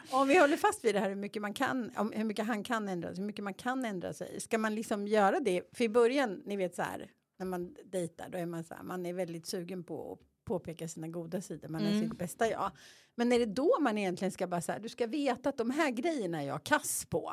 om 0.20 0.28
vi 0.28 0.38
håller 0.38 0.56
fast 0.56 0.84
vid 0.84 0.94
det 0.94 1.00
här 1.00 1.08
hur 1.08 1.16
mycket 1.16 1.42
man 1.42 1.54
kan, 1.54 1.90
om 1.96 2.12
hur 2.14 2.24
mycket 2.24 2.46
han 2.46 2.64
kan 2.64 2.88
ändra 2.88 3.08
sig, 3.08 3.18
hur 3.18 3.26
mycket 3.26 3.44
man 3.44 3.54
kan 3.54 3.84
ändra 3.84 4.12
sig. 4.12 4.40
Ska 4.40 4.58
man 4.58 4.74
liksom 4.74 5.08
göra 5.08 5.40
det? 5.40 5.62
För 5.72 5.84
i 5.84 5.88
början, 5.88 6.42
ni 6.46 6.56
vet 6.56 6.74
så 6.74 6.82
här, 6.82 7.10
när 7.38 7.46
man 7.46 7.76
dejtar, 7.84 8.28
då 8.28 8.38
är 8.38 8.46
man 8.46 8.64
så 8.64 8.74
här, 8.74 8.82
man 8.82 9.06
är 9.06 9.12
väldigt 9.12 9.46
sugen 9.46 9.84
på 9.84 10.12
att 10.12 10.18
påpeka 10.46 10.88
sina 10.88 11.08
goda 11.08 11.40
sidor, 11.40 11.68
man 11.68 11.82
är 11.82 11.90
Mm. 11.92 12.08
sitt 12.08 12.18
bästa 12.18 12.50
jag. 12.50 12.70
Men 13.14 13.32
är 13.32 13.38
det 13.38 13.46
då 13.46 13.76
man 13.80 13.98
egentligen 13.98 14.32
ska 14.32 14.46
bara 14.46 14.60
så 14.60 14.72
här, 14.72 14.80
du 14.80 14.88
ska 14.88 15.06
veta 15.06 15.48
att 15.48 15.58
de 15.58 15.70
här 15.70 15.90
grejerna 15.90 16.42
är 16.42 16.46
jag 16.46 16.64
kass 16.64 17.06
på. 17.10 17.32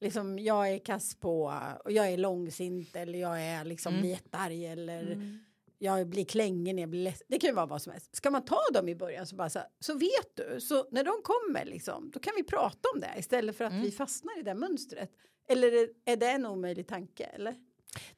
Liksom 0.00 0.38
jag 0.38 0.68
är 0.70 0.78
kass 0.78 1.14
på, 1.14 1.60
och 1.84 1.92
jag 1.92 2.08
är 2.08 2.16
långsint 2.18 2.96
eller 2.96 3.18
jag 3.18 3.42
är 3.42 3.64
liksom 3.64 3.94
Mm. 3.94 4.06
jättearg 4.08 4.64
eller 4.64 5.30
jag 5.78 6.08
blir 6.08 6.24
klängig 6.24 6.74
när 6.74 6.82
jag 6.82 6.90
blir 6.90 7.02
ledsen. 7.04 7.26
Det 7.30 7.38
kan 7.38 7.50
ju 7.50 7.54
vara 7.54 7.66
vad 7.66 7.82
som 7.82 7.92
helst. 7.92 8.16
Ska 8.16 8.30
man 8.30 8.44
ta 8.44 8.60
dem 8.74 8.88
i 8.88 8.94
början 8.94 9.26
så 9.26 9.36
bara 9.36 9.50
så, 9.50 9.58
här, 9.58 9.68
så 9.80 9.94
vet 9.94 10.36
du. 10.36 10.60
Så 10.60 10.86
när 10.90 11.04
de 11.04 11.12
kommer 11.24 11.64
liksom, 11.64 12.10
då 12.10 12.20
kan 12.20 12.32
vi 12.36 12.42
prata 12.44 12.88
om 12.94 13.00
det 13.00 13.10
istället 13.18 13.56
för 13.56 13.64
att 13.64 13.72
Mm. 13.72 13.84
vi 13.84 13.90
fastnar 13.90 14.38
i 14.38 14.42
det 14.42 14.54
mönstret. 14.54 15.10
Eller 15.48 15.72
är- 15.72 15.88
är 16.04 16.16
det 16.16 16.30
en 16.30 16.46
omöjlig 16.46 16.86
tanke? 16.88 17.24
Eller? 17.24 17.54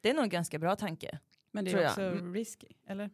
Det 0.01 0.09
är 0.09 0.13
nog 0.13 0.23
en 0.23 0.29
ganska 0.29 0.59
bra 0.59 0.75
tanke. 0.75 1.19
Men 1.51 1.65
det 1.65 1.71
är 1.71 1.85
också 1.87 2.01
Mm. 2.01 2.33
risky, 2.33 2.67
eller? 2.87 3.09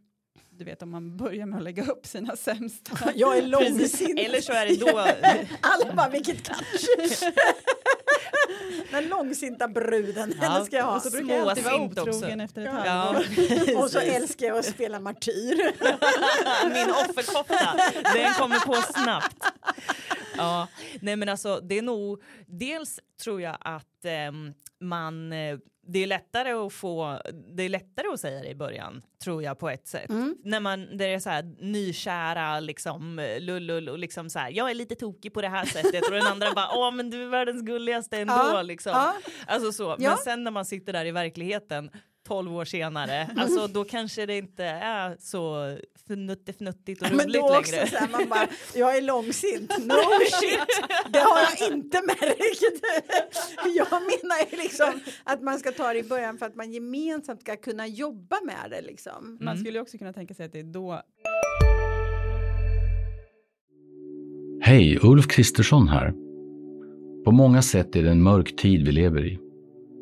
Du 0.59 0.65
vet 0.65 0.81
om 0.81 0.91
man 0.91 1.17
börjar 1.17 1.45
med 1.45 1.57
att 1.57 1.63
lägga 1.63 1.83
upp 1.83 2.05
sina 2.07 2.35
sämsta. 2.35 3.11
Jag 3.15 3.37
är 3.37 3.41
långsint. 3.41 4.19
Eller 4.19 4.41
så 4.41 4.51
är 4.51 4.65
det 4.65 4.75
då 4.75 4.99
Alla 5.61 5.93
bara 5.93 6.09
vilket 6.09 6.43
catch. 6.47 7.23
Den 8.91 9.07
långsinta 9.07 9.67
bruden, 9.67 10.33
Ja, 10.41 10.47
henne 10.49 10.65
ska 10.65 10.75
jag 10.77 10.83
ha. 10.83 10.95
Och 10.95 11.01
så 11.01 11.09
brukar 11.11 11.35
jag 11.35 11.47
alltid 11.49 11.63
vara 11.63 11.75
Småsint 11.77 11.99
också. 11.99 12.09
otrogen 12.17 12.41
efter 12.41 12.61
ett 12.61 12.69
Ja. 12.85 12.91
halvår. 12.91 13.25
Ja, 13.67 13.79
Och 13.79 13.89
så 13.91 13.99
älskar 13.99 14.47
jag 14.47 14.57
att 14.57 14.65
spela 14.65 14.99
martyr. 14.99 15.55
Min 16.73 16.89
offerkofta, 16.89 17.75
den 18.13 18.33
kommer 18.33 18.59
på 18.59 18.73
snabbt. 18.75 19.35
Ja, 20.43 20.67
nej 21.01 21.15
men 21.15 21.29
alltså 21.29 21.59
det 21.59 21.77
är 21.77 21.81
nog, 21.81 22.23
dels 22.47 22.99
tror 23.23 23.41
jag 23.41 23.57
att 23.59 24.05
ehm, 24.05 24.53
man, 24.79 25.33
eh, 25.33 25.57
det 25.87 25.99
är 25.99 26.07
lättare 26.07 26.51
att 26.51 26.73
få, 26.73 27.21
det 27.55 27.63
är 27.63 27.69
lättare 27.69 28.07
att 28.13 28.19
säga 28.19 28.41
det 28.41 28.49
i 28.49 28.55
början, 28.55 29.01
tror 29.23 29.43
jag 29.43 29.59
på 29.59 29.69
ett 29.69 29.87
sätt. 29.87 30.09
Mm. 30.09 30.35
När 30.43 30.59
man, 30.59 30.97
det 30.97 31.05
är 31.05 31.19
så 31.19 31.29
här 31.29 31.43
nykära, 31.93 32.59
liksom 32.59 33.21
lullull 33.39 33.89
och 33.89 33.99
liksom 33.99 34.29
så 34.29 34.39
här, 34.39 34.51
jag 34.51 34.69
är 34.71 34.75
lite 34.75 34.95
tokig 34.95 35.33
på 35.33 35.41
det 35.41 35.47
här 35.49 35.65
sättet 35.65 36.05
och 36.07 36.11
den 36.13 36.27
andra 36.27 36.53
bara, 36.53 36.69
åh 36.73 36.91
men 36.91 37.09
du 37.09 37.23
är 37.23 37.27
världens 37.27 37.61
gulligaste 37.61 38.17
ändå 38.17 38.33
Ja, 38.33 38.61
liksom. 38.61 38.91
ja. 38.91 39.15
Alltså 39.47 39.71
så, 39.71 39.83
Ja. 39.99 40.09
men 40.09 40.17
sen 40.17 40.43
när 40.43 40.51
man 40.51 40.65
sitter 40.65 40.93
där 40.93 41.05
i 41.05 41.11
verkligheten 41.11 41.91
12 42.29 42.55
år 42.55 42.65
senare, 42.65 43.29
alltså 43.37 43.67
då 43.67 43.83
kanske 43.83 44.25
det 44.25 44.37
inte 44.37 44.63
är 44.65 45.17
så 45.19 45.77
fnuttefnuttigt 46.07 47.01
och 47.01 47.07
roligt 47.11 47.17
Men 47.25 47.31
då 47.33 47.57
också 47.57 47.71
längre. 47.71 47.87
så 47.87 47.97
här, 47.97 48.07
man 48.11 48.29
bara, 48.29 48.47
jag 48.75 48.97
är 48.97 49.01
långsint. 49.01 49.69
No 49.85 49.93
shit, 50.31 50.59
det 51.13 51.19
har 51.19 51.39
jag 51.39 51.71
inte 51.73 52.01
märkt. 52.01 52.61
Jag 53.75 53.87
menar 53.91 54.51
ju 54.51 54.57
liksom 54.57 54.99
att 55.23 55.41
man 55.41 55.59
ska 55.59 55.71
ta 55.71 55.93
det 55.93 55.99
i 55.99 56.03
början 56.03 56.37
för 56.37 56.45
att 56.45 56.55
man 56.55 56.71
gemensamt 56.71 57.41
ska 57.41 57.55
kunna 57.55 57.87
jobba 57.87 58.37
med 58.45 58.71
det 58.71 58.81
liksom. 58.81 59.37
Man 59.41 59.47
Mm. 59.47 59.57
skulle 59.63 59.77
ju 59.77 59.81
också 59.81 59.97
kunna 59.97 60.13
tänka 60.13 60.33
sig 60.33 60.45
att 60.45 60.51
det 60.53 60.59
är 60.59 60.63
då 60.63 61.01
Hej, 64.61 64.99
Ulf 65.03 65.27
Kristersson 65.27 65.87
här. 65.87 66.11
På 67.25 67.31
många 67.31 67.61
sätt 67.61 67.95
är 67.95 68.03
det 68.03 68.09
en 68.11 68.23
mörk 68.23 68.55
tid 68.55 68.85
vi 68.85 68.91
lever 68.91 69.25
i. 69.25 69.39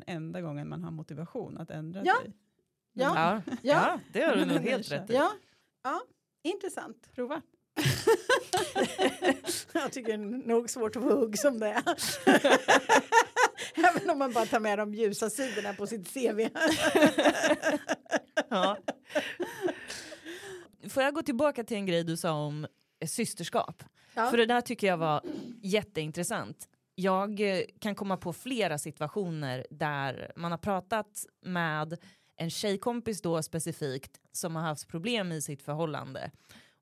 Den 0.00 0.16
enda 0.16 0.40
gången 0.40 0.68
man 0.68 0.84
har 0.84 0.90
motivation 0.90 1.58
att 1.58 1.70
ändra 1.70 2.02
Ja. 2.04 2.16
sig. 2.22 2.32
Ja. 2.92 3.12
Ja, 3.16 3.52
Ja. 3.62 4.00
det 4.12 4.22
har 4.22 4.36
du 4.36 4.44
nog 4.44 4.58
helt 4.60 4.92
rätt 4.92 5.10
i. 5.10 5.14
Ja, 5.14 5.32
ja. 5.82 6.00
intressant. 6.42 7.08
Prova. 7.14 7.42
Jag 9.72 9.92
tycker 9.92 10.08
det 10.18 10.24
är 10.24 10.48
nog 10.48 10.70
svårt 10.70 10.96
att 10.96 11.02
få 11.02 11.08
hugg 11.20 11.38
som 11.38 11.58
det 11.60 11.66
är. 11.68 11.82
Även 13.96 14.10
om 14.10 14.18
man 14.18 14.32
bara 14.32 14.46
tar 14.46 14.60
med 14.60 14.78
de 14.78 14.94
ljusa 14.94 15.30
sidorna 15.30 15.74
på 15.74 15.86
sitt 15.86 16.14
CV. 16.14 16.48
Ja. 18.48 18.76
Får 20.90 21.02
jag 21.02 21.14
gå 21.14 21.22
tillbaka 21.22 21.64
till 21.64 21.76
en 21.76 21.86
grej 21.86 22.04
du 22.04 22.16
sa 22.16 22.32
om 22.32 22.66
systerskap? 23.06 23.82
Ja. 24.14 24.30
För 24.30 24.36
det 24.36 24.46
där 24.46 24.60
tycker 24.60 24.86
jag 24.86 24.96
var 24.96 25.20
jätteintressant. 25.62 26.68
Jag 27.00 27.40
eh, 27.40 27.64
kan 27.78 27.94
komma 27.94 28.16
på 28.16 28.32
flera 28.32 28.78
situationer 28.78 29.66
där 29.70 30.32
man 30.36 30.50
har 30.50 30.58
pratat 30.58 31.26
med 31.42 31.98
en 32.36 32.50
tjejkompis 32.50 33.22
då 33.22 33.42
specifikt 33.42 34.20
som 34.32 34.56
har 34.56 34.62
haft 34.62 34.88
problem 34.88 35.32
i 35.32 35.42
sitt 35.42 35.62
förhållande. 35.62 36.30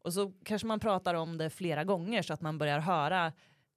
Och 0.05 0.15
så 0.15 0.33
kanske 0.45 0.67
man 0.67 0.81
pratar 0.81 1.15
om 1.15 1.39
det 1.39 1.51
flera 1.51 1.85
gånger 1.85 2.23
så 2.23 2.33
att 2.33 2.41
man 2.41 2.59
börjar 2.59 2.79
höra 2.79 3.33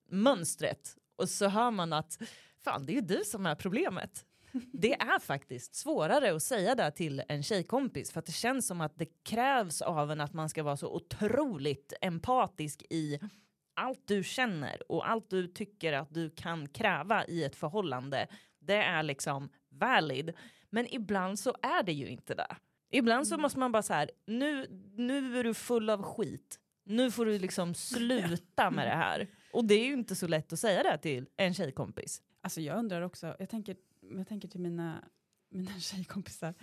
mönstret. 0.09 0.95
Och 1.15 1.29
så 1.29 1.47
hör 1.47 1.71
man 1.71 1.93
att 1.93 2.21
fan 2.63 2.85
det 2.85 2.91
är 2.91 2.95
ju 2.95 3.01
du 3.01 3.23
som 3.25 3.45
är 3.45 3.55
problemet. 3.55 4.25
Det 4.73 4.93
är 4.93 5.19
faktiskt 5.19 5.75
svårare 5.75 6.35
att 6.35 6.43
säga 6.43 6.75
det 6.75 6.91
till 6.91 7.23
en 7.27 7.43
tjejkompis 7.43 8.11
för 8.11 8.19
att 8.19 8.25
det 8.25 8.31
känns 8.31 8.67
som 8.67 8.81
att 8.81 8.97
det 8.97 9.23
krävs 9.23 9.81
av 9.81 10.11
en 10.11 10.21
att 10.21 10.33
man 10.33 10.49
ska 10.49 10.63
vara 10.63 10.77
så 10.77 10.95
otroligt 10.95 11.93
empatisk 12.01 12.83
i 12.89 13.19
allt 13.81 14.07
du 14.07 14.23
känner 14.23 14.91
och 14.91 15.09
allt 15.09 15.29
du 15.29 15.47
tycker 15.47 15.93
att 15.93 16.13
du 16.13 16.29
kan 16.29 16.67
kräva 16.69 17.25
i 17.25 17.43
ett 17.43 17.55
förhållande. 17.55 18.27
Det 18.59 18.75
är 18.75 19.03
liksom 19.03 19.49
valid. 19.69 20.33
Men 20.69 20.93
ibland 20.93 21.39
så 21.39 21.55
är 21.61 21.83
det 21.83 21.93
ju 21.93 22.07
inte 22.07 22.35
det. 22.35 22.55
Ibland 22.91 23.27
så 23.27 23.37
måste 23.37 23.59
man 23.59 23.71
bara 23.71 23.83
så 23.83 23.93
här, 23.93 24.11
nu, 24.25 24.67
nu 24.95 25.39
är 25.39 25.43
du 25.43 25.53
full 25.53 25.89
av 25.89 26.03
skit. 26.03 26.59
Nu 26.85 27.11
får 27.11 27.25
du 27.25 27.39
liksom 27.39 27.73
sluta 27.91 28.71
med 28.71 28.87
det 28.87 28.95
här. 28.95 29.27
Och 29.53 29.65
det 29.65 29.75
är 29.75 29.85
ju 29.85 29.93
inte 29.93 30.15
så 30.15 30.27
lätt 30.27 30.53
att 30.53 30.59
säga 30.59 30.83
det 30.83 30.97
till 30.97 31.27
en 31.37 31.53
tjejkompis. 31.53 32.21
Alltså 32.41 32.61
jag 32.61 32.77
undrar 32.79 33.01
också, 33.01 33.35
jag 33.39 33.49
tänker, 33.49 33.75
jag 34.17 34.27
tänker 34.27 34.47
till 34.47 34.59
mina, 34.61 35.03
mina 35.49 35.71
tjejkompisar. 35.79 36.53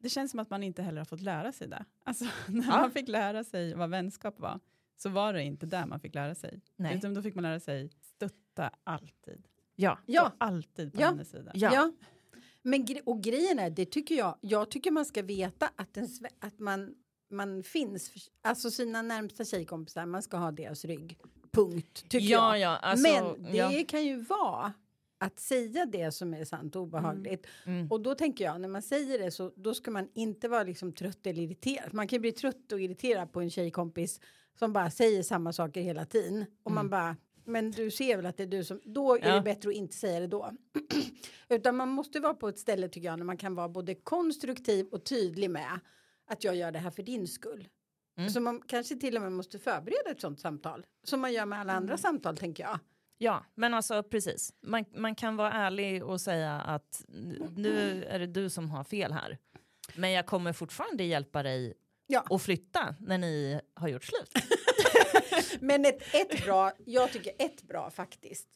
Det 0.00 0.08
känns 0.08 0.30
som 0.30 0.40
att 0.40 0.50
man 0.50 0.62
inte 0.62 0.82
heller 0.82 1.00
har 1.00 1.04
fått 1.06 1.20
lära 1.20 1.52
sig 1.52 1.68
det. 1.68 1.84
Alltså 2.04 2.24
när 2.48 2.64
Ja. 2.66 2.80
man 2.80 2.90
fick 2.90 3.08
lära 3.08 3.44
sig 3.44 3.74
vad 3.74 3.90
vänskap 3.90 4.40
var 4.40 4.60
så 4.96 5.08
var 5.08 5.32
det 5.32 5.42
inte 5.42 5.66
där 5.66 5.86
man 5.86 6.00
fick 6.00 6.14
lära 6.14 6.34
sig. 6.34 6.60
Nej. 6.76 6.96
Utan 6.96 7.14
då 7.14 7.22
fick 7.22 7.34
man 7.34 7.42
lära 7.42 7.60
sig 7.60 7.90
stötta 8.00 8.70
alltid. 8.84 9.46
Ja. 9.76 9.98
Ja, 10.06 10.26
Stå 10.26 10.44
alltid 10.44 10.92
på 10.92 11.00
Ja. 11.00 11.06
hennes 11.06 11.30
sida. 11.30 11.52
Ja. 11.54 11.92
Men 12.62 12.84
gre- 12.84 13.02
och 13.04 13.22
grejen 13.22 13.58
är, 13.58 13.70
det 13.70 13.86
tycker 13.86 14.14
jag, 14.14 14.38
jag 14.40 14.70
tycker 14.70 14.90
man 14.90 15.04
ska 15.04 15.22
veta 15.22 15.70
att, 15.76 15.96
en, 15.96 16.08
att 16.38 16.58
man, 16.58 16.94
man 17.30 17.62
finns, 17.62 18.10
för, 18.10 18.20
alltså 18.42 18.70
sina 18.70 19.02
närmsta 19.02 19.44
tjejkompisar, 19.44 20.06
man 20.06 20.22
ska 20.22 20.36
ha 20.36 20.50
deras 20.50 20.84
rygg. 20.84 21.18
Punkt, 21.52 21.94
tycker 22.08 22.18
Ja, 22.26 22.58
jag. 22.58 22.72
ja, 22.72 22.76
alltså, 22.76 23.08
Men 23.36 23.42
det 23.52 23.56
ja. 23.56 23.84
kan 23.88 24.04
ju 24.06 24.16
vara 24.20 24.72
att 25.18 25.40
säga 25.40 25.86
det 25.86 26.12
som 26.12 26.34
är 26.34 26.44
sant 26.44 26.76
och 26.76 26.82
obehagligt. 26.82 27.46
Mm. 27.66 27.90
Och 27.90 28.00
då 28.00 28.14
tänker 28.14 28.44
jag, 28.44 28.60
när 28.60 28.68
man 28.68 28.82
säger 28.82 29.18
det 29.18 29.30
så 29.30 29.52
då 29.56 29.74
ska 29.74 29.90
man 29.90 30.08
inte 30.14 30.48
vara 30.48 30.62
liksom 30.62 30.92
trött 30.92 31.26
eller 31.26 31.42
irriterad. 31.42 31.94
Man 31.94 32.08
kan 32.08 32.20
bli 32.20 32.32
trött 32.32 32.72
och 32.72 32.80
irriterad 32.80 33.32
på 33.32 33.40
en 33.40 33.50
tjejkompis 33.50 34.20
som 34.58 34.72
bara 34.72 34.90
säger 34.90 35.22
samma 35.22 35.52
saker 35.52 35.80
hela 35.80 36.04
tiden. 36.04 36.44
Och 36.62 36.72
man 36.72 36.90
bara, 36.90 37.16
men 37.44 37.70
du 37.70 37.90
ser 37.90 38.16
väl 38.16 38.26
att 38.26 38.36
det 38.36 38.42
är 38.42 38.46
du 38.46 38.64
som, 38.64 38.80
då 38.84 39.14
är 39.14 39.18
Mm. 39.18 39.28
Ja. 39.30 39.34
det 39.36 39.42
bättre 39.42 39.68
att 39.68 39.74
inte 39.74 39.96
säga 39.96 40.20
det 40.20 40.26
då. 40.26 40.50
Utan 41.48 41.76
man 41.76 41.88
måste 41.88 42.20
vara 42.20 42.34
på 42.34 42.48
ett 42.48 42.58
ställe 42.58 42.88
tycker 42.88 43.08
jag, 43.08 43.18
när 43.18 43.26
man 43.26 43.36
kan 43.36 43.54
vara 43.54 43.68
både 43.68 43.94
konstruktiv 43.94 44.86
och 44.86 45.04
tydlig 45.04 45.50
med 45.50 45.80
att 46.26 46.44
jag 46.44 46.56
gör 46.56 46.72
det 46.72 46.78
här 46.78 46.90
för 46.90 47.02
din 47.02 47.28
skull. 47.28 47.68
Mm. 48.18 48.30
Så 48.30 48.40
man 48.40 48.62
kanske 48.66 48.96
till 48.96 49.16
och 49.16 49.22
med 49.22 49.32
måste 49.32 49.58
förbereda 49.58 50.10
ett 50.10 50.20
sånt 50.20 50.40
samtal. 50.40 50.86
Som 51.04 51.20
man 51.20 51.32
gör 51.32 51.46
med 51.46 51.60
alla 51.60 51.72
andra 51.72 51.96
samtal 51.96 52.36
tänker 52.36 52.62
jag. 52.62 52.78
Ja, 53.18 53.44
men 53.54 53.74
alltså 53.74 54.02
precis. 54.02 54.52
Man, 54.62 54.84
man 54.96 55.14
kan 55.14 55.36
vara 55.36 55.52
ärlig 55.52 56.04
och 56.04 56.20
säga 56.20 56.52
att 56.52 57.04
nu 57.56 58.04
är 58.08 58.18
det 58.18 58.26
du 58.26 58.50
som 58.50 58.70
har 58.70 58.84
fel 58.84 59.12
här. 59.12 59.38
Men 59.96 60.10
jag 60.10 60.26
kommer 60.26 60.52
fortfarande 60.52 61.04
hjälpa 61.04 61.42
dig 61.42 61.74
Ja. 62.06 62.26
att 62.30 62.42
flytta 62.42 62.94
när 63.00 63.18
ni 63.18 63.60
har 63.74 63.88
gjort 63.88 64.04
slut. 64.04 64.30
Men 65.60 65.84
ett, 65.84 66.02
ett 66.14 66.44
bra, 66.44 66.72
jag 66.86 67.12
tycker 67.12 67.32
ett 67.38 67.62
bra 67.62 67.90
faktiskt, 67.90 68.48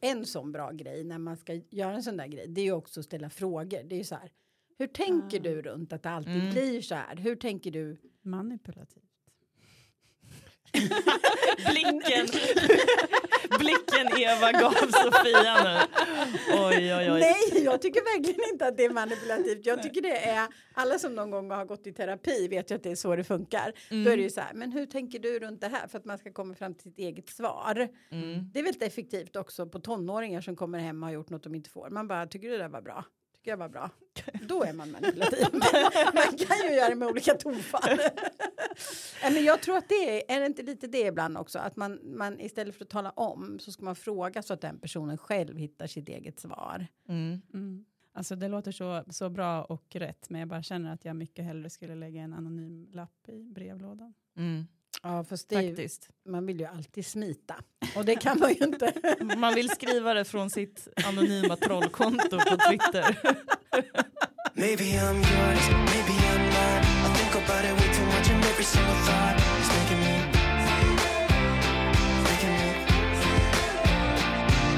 en 0.00 0.26
sån 0.26 0.52
bra 0.52 0.70
grej 0.70 1.04
när 1.04 1.18
man 1.18 1.36
ska 1.36 1.54
göra 1.70 1.94
en 1.94 2.02
sån 2.02 2.16
där 2.16 2.26
grej, 2.26 2.46
det 2.48 2.60
är 2.60 2.64
ju 2.64 2.72
också 2.72 3.00
att 3.00 3.06
ställa 3.06 3.30
frågor. 3.30 3.82
Det 3.84 3.94
är 3.94 3.98
ju 3.98 4.04
så 4.04 4.14
här, 4.14 4.30
hur 4.78 4.86
tänker 4.86 5.40
du 5.40 5.62
runt 5.62 5.92
att 5.92 6.02
det 6.02 6.10
alltid 6.10 6.34
Mm. 6.34 6.50
blir 6.50 6.80
så 6.80 6.94
här? 6.94 7.16
Hur 7.16 7.36
tänker 7.36 7.70
du? 7.70 7.96
Manipulativt. 8.22 9.04
Blicken, 11.70 12.26
blicken 13.58 14.18
Eva 14.18 14.52
gav 14.52 14.72
Sofia 14.72 15.64
nu. 15.64 15.78
Oj, 16.48 16.94
oj, 16.94 17.12
oj. 17.12 17.20
Nej, 17.20 17.64
jag 17.64 17.82
tycker 17.82 18.00
verkligen 18.00 18.52
inte 18.52 18.66
att 18.66 18.76
det 18.76 18.84
är 18.84 18.90
manipulativt. 18.90 19.66
Jag 19.66 19.82
tycker 19.82 20.02
det 20.02 20.16
är, 20.16 20.48
alla 20.74 20.98
som 20.98 21.14
någon 21.14 21.30
gång 21.30 21.50
har 21.50 21.64
gått 21.64 21.86
i 21.86 21.92
terapi 21.92 22.48
vet 22.48 22.70
ju 22.70 22.74
att 22.74 22.82
det 22.82 22.90
är 22.90 22.96
så 22.96 23.16
det 23.16 23.24
funkar. 23.24 23.72
Då 24.04 24.10
är 24.10 24.16
det 24.16 24.22
ju 24.22 24.30
så 24.30 24.40
här, 24.40 24.54
men 24.54 24.72
hur 24.72 24.86
tänker 24.86 25.18
du 25.18 25.38
runt 25.38 25.60
det 25.60 25.68
här 25.68 25.88
för 25.88 25.98
att 25.98 26.04
man 26.04 26.18
ska 26.18 26.32
komma 26.32 26.54
fram 26.54 26.74
till 26.74 26.82
sitt 26.82 26.98
eget 26.98 27.28
svar? 27.28 27.88
Mm. 28.10 28.50
Det 28.52 28.58
är 28.58 28.62
väldigt 28.62 28.82
effektivt 28.82 29.36
också 29.36 29.66
på 29.66 29.78
tonåringar 29.78 30.40
som 30.40 30.56
kommer 30.56 30.78
hem 30.78 31.02
och 31.02 31.08
har 31.08 31.14
gjort 31.14 31.30
något 31.30 31.42
de 31.42 31.54
inte 31.54 31.70
får. 31.70 31.90
Man 31.90 32.08
bara, 32.08 32.26
tycker 32.26 32.48
du 32.48 32.56
det 32.56 32.62
där 32.62 32.68
var 32.68 32.82
bra? 32.82 33.04
Jag 33.46 33.56
var 33.56 33.68
bra? 33.68 33.90
Då 34.48 34.62
är 34.62 34.72
man 34.72 34.90
manipulativ. 34.90 35.46
man 36.14 36.36
kan 36.38 36.68
ju 36.68 36.74
göra 36.74 36.88
det 36.88 36.94
med 36.94 37.08
olika 37.08 37.34
tonfall. 37.34 37.98
Men 39.22 39.44
jag 39.44 39.62
tror 39.62 39.76
att 39.76 39.88
det 39.88 39.94
är, 39.94 40.36
är 40.36 40.40
det 40.40 40.46
inte 40.46 40.62
lite 40.62 40.86
det 40.86 41.06
ibland 41.06 41.38
också? 41.38 41.58
Att 41.58 41.76
man, 41.76 42.00
man 42.02 42.40
istället 42.40 42.76
för 42.76 42.84
att 42.84 42.90
tala 42.90 43.10
om 43.10 43.58
så 43.58 43.72
ska 43.72 43.84
man 43.84 43.96
fråga 43.96 44.42
så 44.42 44.54
att 44.54 44.60
den 44.60 44.78
personen 44.78 45.18
själv 45.18 45.56
hittar 45.56 45.86
sitt 45.86 46.08
eget 46.08 46.40
svar. 46.40 46.86
Mm. 47.08 47.42
Mm. 47.54 47.84
Alltså 48.12 48.36
det 48.36 48.48
låter 48.48 48.72
så, 48.72 49.04
så 49.10 49.30
bra 49.30 49.64
och 49.64 49.96
rätt, 49.96 50.30
men 50.30 50.38
jag 50.38 50.48
bara 50.48 50.62
känner 50.62 50.94
att 50.94 51.04
jag 51.04 51.16
mycket 51.16 51.44
hellre 51.44 51.70
skulle 51.70 51.94
lägga 51.94 52.22
en 52.22 52.34
anonym 52.34 52.88
lapp 52.92 53.28
i 53.28 53.44
brevlådan. 53.44 54.14
Mm. 54.36 54.66
Ja, 55.02 55.24
fast 55.24 55.48
det 55.48 55.56
är 55.56 55.62
ju, 55.62 55.68
Faktiskt. 55.68 56.08
man 56.28 56.46
vill 56.46 56.60
ju 56.60 56.66
alltid 56.66 57.06
smita. 57.06 57.54
Och 57.96 58.04
det 58.04 58.16
kan 58.16 58.38
man 58.40 58.50
ju 58.54 58.64
inte. 58.64 58.92
Man 59.36 59.54
vill 59.54 59.68
skriva 59.70 60.14
det 60.14 60.24
från 60.24 60.50
sitt 60.50 60.88
anonyma 61.06 61.56
trollkonto 61.56 62.38
på 62.38 62.56
Twitter. 62.68 63.18
Maybe 64.56 64.84
I'm 64.84 65.16
yours, 65.16 65.68
maybe 65.70 66.14
I'm 66.30 66.44
not. 66.46 66.84
I 67.06 67.08
think 67.18 67.34
about 67.44 67.64
it 67.64 67.72
way 67.80 67.94
too 67.94 68.06
much, 68.06 68.30
and 68.30 68.44
every 68.44 68.64
single 68.64 68.94
thought 69.06 69.36
is 69.60 69.68
making 69.76 70.00
me, 70.06 70.14
making 72.28 72.54
me. 72.60 72.70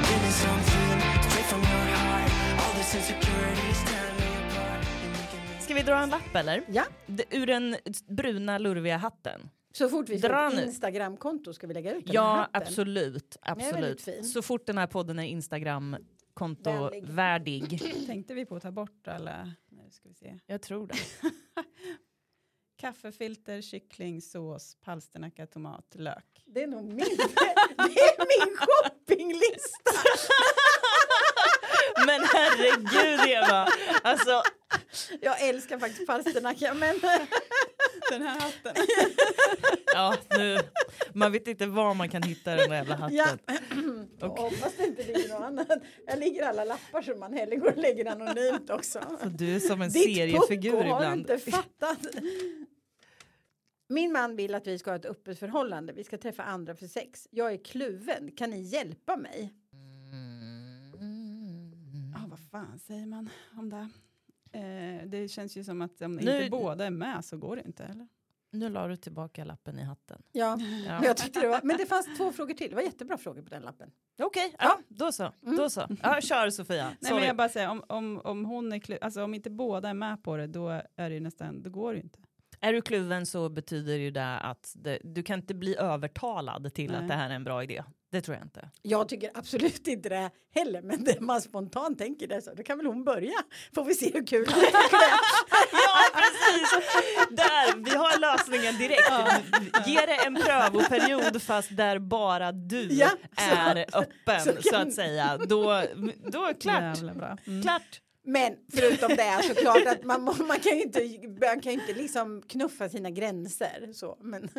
Give 0.07 0.21
me 0.25 0.31
something 0.31 0.99
straight 1.29 1.45
from 1.51 1.61
your 1.61 1.85
heart. 1.95 2.31
All 2.61 2.73
this 2.79 2.95
insecurity 2.95 3.65
is 3.71 3.81
tearing 3.89 4.17
me 4.21 4.29
apart. 4.49 4.81
You're 5.03 5.11
making 5.11 5.41
me. 5.55 5.61
Ska 5.61 5.73
vi 5.73 5.81
dra 5.83 5.99
en 6.03 6.09
lapp 6.09 6.35
eller? 6.35 6.63
Ja, 6.67 6.83
Ur 7.31 7.45
den 7.45 7.75
bruna 8.07 8.57
lurviga 8.57 8.97
hatten. 8.97 9.49
Så 9.77 9.89
fort 9.89 10.09
vi 10.09 10.19
får 10.19 10.29
Dra 10.29 10.47
ett. 10.53 10.65
Instagramkonto 10.67 11.53
ska 11.53 11.67
vi 11.67 11.73
lägga 11.73 11.95
ut 11.95 12.05
den 12.05 12.13
Ja, 12.15 12.49
absolut. 12.53 13.37
absolut. 13.41 14.25
Så 14.25 14.41
fort 14.41 14.65
den 14.65 14.77
här 14.77 14.87
podden 14.87 15.19
är 15.19 15.23
Instagram-konto 15.23 16.71
Vänlig. 16.71 17.05
värdig. 17.05 17.81
Tänkte 18.07 18.33
vi 18.33 18.45
på 18.45 18.55
att 18.55 18.63
ta 18.63 18.71
bort 18.71 19.07
eller? 19.07 19.53
Nu 19.69 19.89
ska 19.91 20.09
vi 20.09 20.15
se. 20.15 20.39
Jag 20.45 20.61
tror 20.61 20.87
det. 20.87 20.95
Kaffefilter, 22.79 23.61
kyckling, 23.61 24.21
sås, 24.21 24.77
palsternacka, 24.81 25.47
tomat, 25.47 25.95
lök. 25.95 26.43
Det 26.45 26.63
är 26.63 26.67
nog 26.67 26.83
min, 26.83 26.97
det 26.97 27.99
är 27.99 28.47
min 28.47 28.57
shoppinglista. 28.57 29.91
Men 32.05 32.21
herregud 32.33 33.29
Eva! 33.29 33.67
Alltså, 34.03 34.41
Jag 35.21 35.47
älskar 35.49 35.79
faktiskt 35.79 36.07
palsternacka 36.07 36.73
men 36.73 36.95
Den 38.09 38.21
här 38.21 38.39
hatten. 38.39 38.75
ja, 39.93 40.15
nu, 40.37 40.57
man 41.13 41.31
vet 41.31 41.47
inte 41.47 41.65
var 41.65 41.93
man 41.93 42.09
kan 42.09 42.23
hitta 42.23 42.55
den 42.55 42.69
där 42.69 42.75
jävla 42.75 42.95
hatten. 42.95 43.15
ja. 43.15 43.27
Jag 44.19 44.27
hoppas 44.29 44.73
det 44.77 44.83
inte 44.85 45.03
ligger 45.03 45.29
något 45.29 45.41
annat. 45.43 45.67
Jag 46.07 46.19
ligger 46.19 46.43
alla 46.43 46.63
lappar 46.63 47.01
som 47.01 47.19
man 47.19 47.33
hellre 47.33 47.55
går 47.55 47.71
och 47.71 47.77
lägger 47.77 48.05
anonymt 48.05 48.69
också. 48.69 48.99
Så 49.21 49.29
du 49.29 49.55
är 49.55 49.59
som 49.59 49.81
en 49.81 49.89
Ditt 49.89 50.03
seriefigur 50.03 50.71
pucko 50.71 50.83
har 50.83 50.99
du 50.99 51.05
ibland. 51.05 51.19
inte 51.19 51.37
fattat. 51.51 51.99
Min 53.89 54.11
man 54.11 54.35
vill 54.35 54.55
att 54.55 54.67
vi 54.67 54.79
ska 54.79 54.91
ha 54.91 54.95
ett 54.95 55.05
öppet 55.05 55.39
förhållande. 55.39 55.93
Vi 55.93 56.03
ska 56.03 56.17
träffa 56.17 56.43
andra 56.43 56.75
för 56.75 56.87
sex. 56.87 57.27
Jag 57.31 57.53
är 57.53 57.63
kluven. 57.63 58.31
Kan 58.31 58.49
ni 58.49 58.61
hjälpa 58.61 59.17
mig? 59.17 59.53
Ja, 62.13 62.19
vad 62.29 62.39
fan 62.51 62.79
säger 62.79 63.05
man 63.05 63.29
om 63.57 63.69
det? 63.69 63.89
Eh, 64.57 65.07
det 65.07 65.27
känns 65.27 65.57
ju 65.57 65.63
som 65.63 65.81
att 65.81 66.01
om 66.01 66.15
Nu- 66.15 66.37
inte 66.37 66.49
båda 66.49 66.85
är 66.85 66.89
med 66.89 67.25
så 67.25 67.37
går 67.37 67.55
det 67.55 67.61
inte, 67.65 67.83
eller? 67.83 68.07
Nu 68.51 68.69
la 68.69 68.87
du 68.87 68.95
tillbaka 68.95 69.43
lappen 69.45 69.79
i 69.79 69.83
hatten. 69.83 70.21
Ja, 70.31 70.57
Ja. 70.85 70.93
men 70.93 71.03
jag 71.03 71.17
tyckte 71.17 71.39
det 71.39 71.47
var, 71.47 71.59
men 71.63 71.77
det 71.77 71.85
fanns 71.85 72.17
två 72.17 72.31
frågor 72.31 72.53
till. 72.53 72.69
Det 72.69 72.75
var 72.75 72.81
jättebra 72.83 73.17
frågor 73.17 73.41
på 73.41 73.49
den 73.49 73.61
lappen. 73.61 73.91
Okej, 74.21 74.55
ja, 74.59 74.79
då 74.87 75.11
så. 75.11 75.31
Mm. 75.45 75.57
Då 75.57 75.69
så. 75.69 75.87
Ja, 76.03 76.21
kör 76.21 76.49
Sofia. 76.49 76.91
Nej, 76.99 77.13
men 77.13 77.23
jag 77.23 77.35
bara 77.37 77.49
säger, 77.49 77.69
om, 77.69 77.83
om, 77.89 78.21
om 78.23 78.45
hon 78.45 78.73
är 78.73 79.03
alltså 79.03 79.23
om 79.23 79.33
inte 79.33 79.49
båda 79.49 79.89
är 79.89 79.93
med 79.93 80.23
på 80.23 80.37
det, 80.37 80.47
då 80.47 80.81
är 80.95 81.09
det 81.09 81.19
nästan, 81.19 81.63
då 81.63 81.69
går 81.69 81.91
det 81.93 81.97
ju 81.97 82.03
inte. 82.03 82.19
Är 82.59 82.73
du 82.73 82.81
kluven 82.81 83.25
så 83.25 83.49
betyder 83.49 83.93
ju 83.95 84.11
det 84.11 84.39
att 84.39 84.73
det, 84.75 84.99
du 85.03 85.23
kan 85.23 85.39
inte 85.39 85.53
bli 85.53 85.75
övertalad 85.77 86.73
till 86.73 86.91
Nej. 86.91 87.01
att 87.01 87.07
det 87.07 87.13
här 87.13 87.29
är 87.29 87.33
en 87.35 87.43
bra 87.43 87.63
idé. 87.63 87.83
Det 88.11 88.21
tror 88.21 88.37
jag 88.37 88.45
inte. 88.45 88.69
Jag 88.81 89.09
tycker 89.09 89.31
absolut 89.33 89.87
inte 89.87 90.09
det 90.09 90.29
heller, 90.55 90.81
men 90.81 91.03
det 91.03 91.19
man 91.21 91.41
spontant 91.41 91.97
tänker 91.97 92.27
det 92.27 92.41
så, 92.41 92.53
då 92.53 92.63
kan 92.63 92.77
väl 92.77 92.85
hon 92.87 93.03
börja. 93.03 93.33
Får 93.75 93.83
vi 93.85 93.93
se 93.93 94.11
hur 94.13 94.27
kul 94.27 94.45
det 94.45 94.51
Ja, 95.71 95.99
precis! 96.13 96.89
Där, 97.29 97.83
vi 97.83 97.95
har 97.95 98.19
lösningen 98.19 98.77
direkt. 98.77 99.11
Ge 99.87 100.05
det 100.05 100.25
en 100.25 100.35
prövoperiod 100.35 101.41
fast 101.41 101.77
där 101.77 101.99
bara 101.99 102.51
du 102.51 102.87
Ja, 102.91 103.09
så- 103.37 103.43
är 103.55 103.85
öppen 103.93 104.41
så 104.41 104.61
så, 104.61 104.69
kan- 104.69 104.87
att 104.87 104.93
säga. 104.93 105.37
Då, 105.37 105.83
då 106.31 106.45
är 106.45 106.53
klart. 106.61 106.81
Jävla 106.81 107.13
bra. 107.13 107.37
Mm. 107.47 107.61
klart. 107.63 108.01
Men 108.29 108.57
förutom 108.73 109.09
det 109.15 109.43
såklart 109.43 109.87
att 109.87 110.03
man, 110.03 110.23
man 110.23 110.59
kan 110.59 110.77
ju 110.77 110.81
inte, 110.81 110.99
man 111.45 111.61
kan 111.61 111.71
inte 111.71 111.93
liksom 111.93 112.41
knuffa 112.41 112.89
sina 112.89 113.09
gränser 113.09 113.93
så. 113.93 114.17
Men 114.21 114.49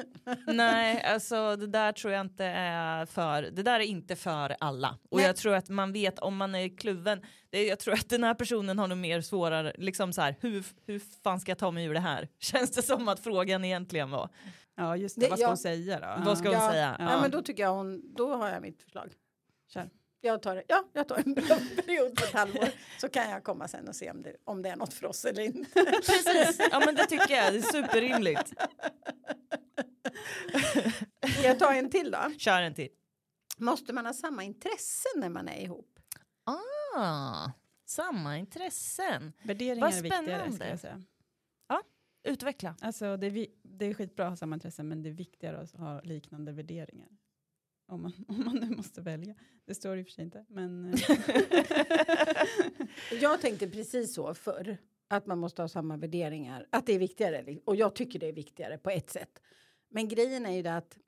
Nej, 0.46 1.02
alltså 1.02 1.56
det 1.56 1.66
där 1.66 1.92
tror 1.92 2.12
jag 2.12 2.20
inte 2.20 2.44
är 2.44 3.06
för, 3.06 3.42
det 3.42 3.62
där 3.62 3.80
är 3.80 3.84
inte 3.84 4.16
för 4.16 4.56
alla. 4.60 4.98
Och 5.10 5.18
Nej. 5.18 5.26
jag 5.26 5.36
tror 5.36 5.54
att 5.54 5.68
man 5.68 5.92
vet 5.92 6.18
om 6.18 6.36
man 6.36 6.54
är 6.54 6.76
kluven, 6.76 7.22
det, 7.50 7.66
jag 7.66 7.78
tror 7.78 7.94
att 7.94 8.08
den 8.08 8.24
här 8.24 8.34
personen 8.34 8.78
har 8.78 8.86
nog 8.86 8.98
mer 8.98 9.20
svårare, 9.20 9.72
liksom 9.78 10.12
så 10.12 10.20
här, 10.20 10.36
hur, 10.40 10.64
hur 10.86 11.02
fan 11.22 11.40
ska 11.40 11.50
jag 11.50 11.58
ta 11.58 11.70
mig 11.70 11.84
ur 11.84 11.94
det 11.94 12.00
här? 12.00 12.28
Känns 12.38 12.70
det 12.70 12.82
som 12.82 13.08
att 13.08 13.20
frågan 13.20 13.64
egentligen 13.64 14.10
var. 14.10 14.28
Ja, 14.76 14.96
just 14.96 15.16
det. 15.16 15.20
Det- 15.20 15.28
Vad 15.30 15.38
ska 15.38 15.44
ja. 15.44 15.48
hon 15.48 15.56
säga 15.56 16.00
då? 16.00 16.24
Vad 16.24 16.38
ska 16.38 16.48
hon 16.48 16.58
ja, 16.58 16.70
säga? 16.70 16.96
Ja. 16.98 17.20
men 17.20 17.30
då 17.30 17.42
tycker 17.42 17.62
jag 17.62 17.74
hon, 17.74 18.14
då 18.14 18.34
har 18.34 18.48
jag 18.48 18.62
mitt 18.62 18.82
förslag. 18.82 19.12
Kör. 19.72 19.90
Jag 20.20 20.42
tar, 20.42 20.64
ja, 20.68 20.84
jag 20.92 21.08
tar 21.08 21.16
en 21.16 21.34
bra 21.34 21.56
period 21.84 22.16
på 22.16 22.24
ett 22.24 22.32
halvår 22.32 22.68
så 23.00 23.08
kan 23.08 23.30
jag 23.30 23.44
komma 23.44 23.68
sen 23.68 23.88
och 23.88 23.96
se 23.96 24.10
om 24.10 24.22
det, 24.22 24.36
om 24.44 24.62
det 24.62 24.68
är 24.68 24.76
något 24.76 24.94
för 24.94 25.06
oss 25.06 25.24
eller 25.24 25.42
inte. 25.42 25.84
Precis, 25.84 26.68
ja 26.70 26.82
men 26.86 26.94
det 26.94 27.06
tycker 27.06 27.34
jag, 27.34 27.52
det 27.52 27.58
är 27.58 27.62
superrimligt. 27.62 28.52
Jag 31.42 31.58
tar 31.58 31.72
en 31.74 31.90
till 31.90 32.10
då. 32.10 32.18
Kör 32.38 32.62
en 32.62 32.74
till. 32.74 32.88
Måste 33.58 33.92
man 33.92 34.06
ha 34.06 34.12
samma 34.12 34.44
intresse 34.44 35.08
när 35.16 35.28
man 35.28 35.48
är 35.48 35.60
ihop? 35.62 35.98
Ah, 36.96 37.50
samma 37.86 38.38
intressen. 38.38 39.32
Värderingar 39.42 39.86
Vad 39.86 39.98
är 39.98 40.02
viktigare 40.02 40.24
spännande. 40.24 40.56
ska 40.56 40.68
jag 40.68 40.80
säga. 40.80 41.02
Utveckla. 42.24 42.76
Alltså 42.80 43.16
det 43.16 43.26
är, 43.26 43.30
vi, 43.30 43.54
det 43.62 43.86
är 43.86 43.94
skitbra 43.94 44.24
att 44.24 44.30
ha 44.32 44.36
samma 44.36 44.56
intressen 44.56 44.88
men 44.88 45.02
det 45.02 45.08
är 45.08 45.12
viktigare 45.12 45.60
att 45.60 45.72
ha 45.72 46.00
liknande 46.00 46.52
värderingar. 46.52 47.08
Om 47.88 48.02
man, 48.02 48.12
om 48.28 48.44
man 48.44 48.56
nu 48.56 48.76
måste 48.76 49.00
välja. 49.00 49.34
Det 49.64 49.74
står 49.74 49.98
i 49.98 50.02
och 50.02 50.06
för 50.06 50.12
sig 50.12 50.24
inte. 50.24 50.44
Men, 50.48 50.94
eh, 50.94 51.00
Jag 53.20 53.40
tänkte 53.40 53.68
precis 53.68 54.14
så 54.14 54.34
förr. 54.34 54.76
Att 55.08 55.26
man 55.26 55.38
måste 55.38 55.62
ha 55.62 55.68
samma 55.68 55.96
värderingar. 55.96 56.66
Att 56.70 56.86
det 56.86 56.92
är 56.92 56.98
viktigare. 56.98 57.58
Och 57.64 57.76
jag 57.76 57.94
tycker 57.94 58.18
det 58.18 58.26
är 58.26 58.32
viktigare 58.32 58.78
på 58.78 58.90
ett 58.90 59.10
sätt. 59.10 59.42
Men 59.88 60.08
grejen 60.08 60.46
är 60.46 60.52
ju 60.52 60.62
det 60.62 60.76
att 60.76 60.98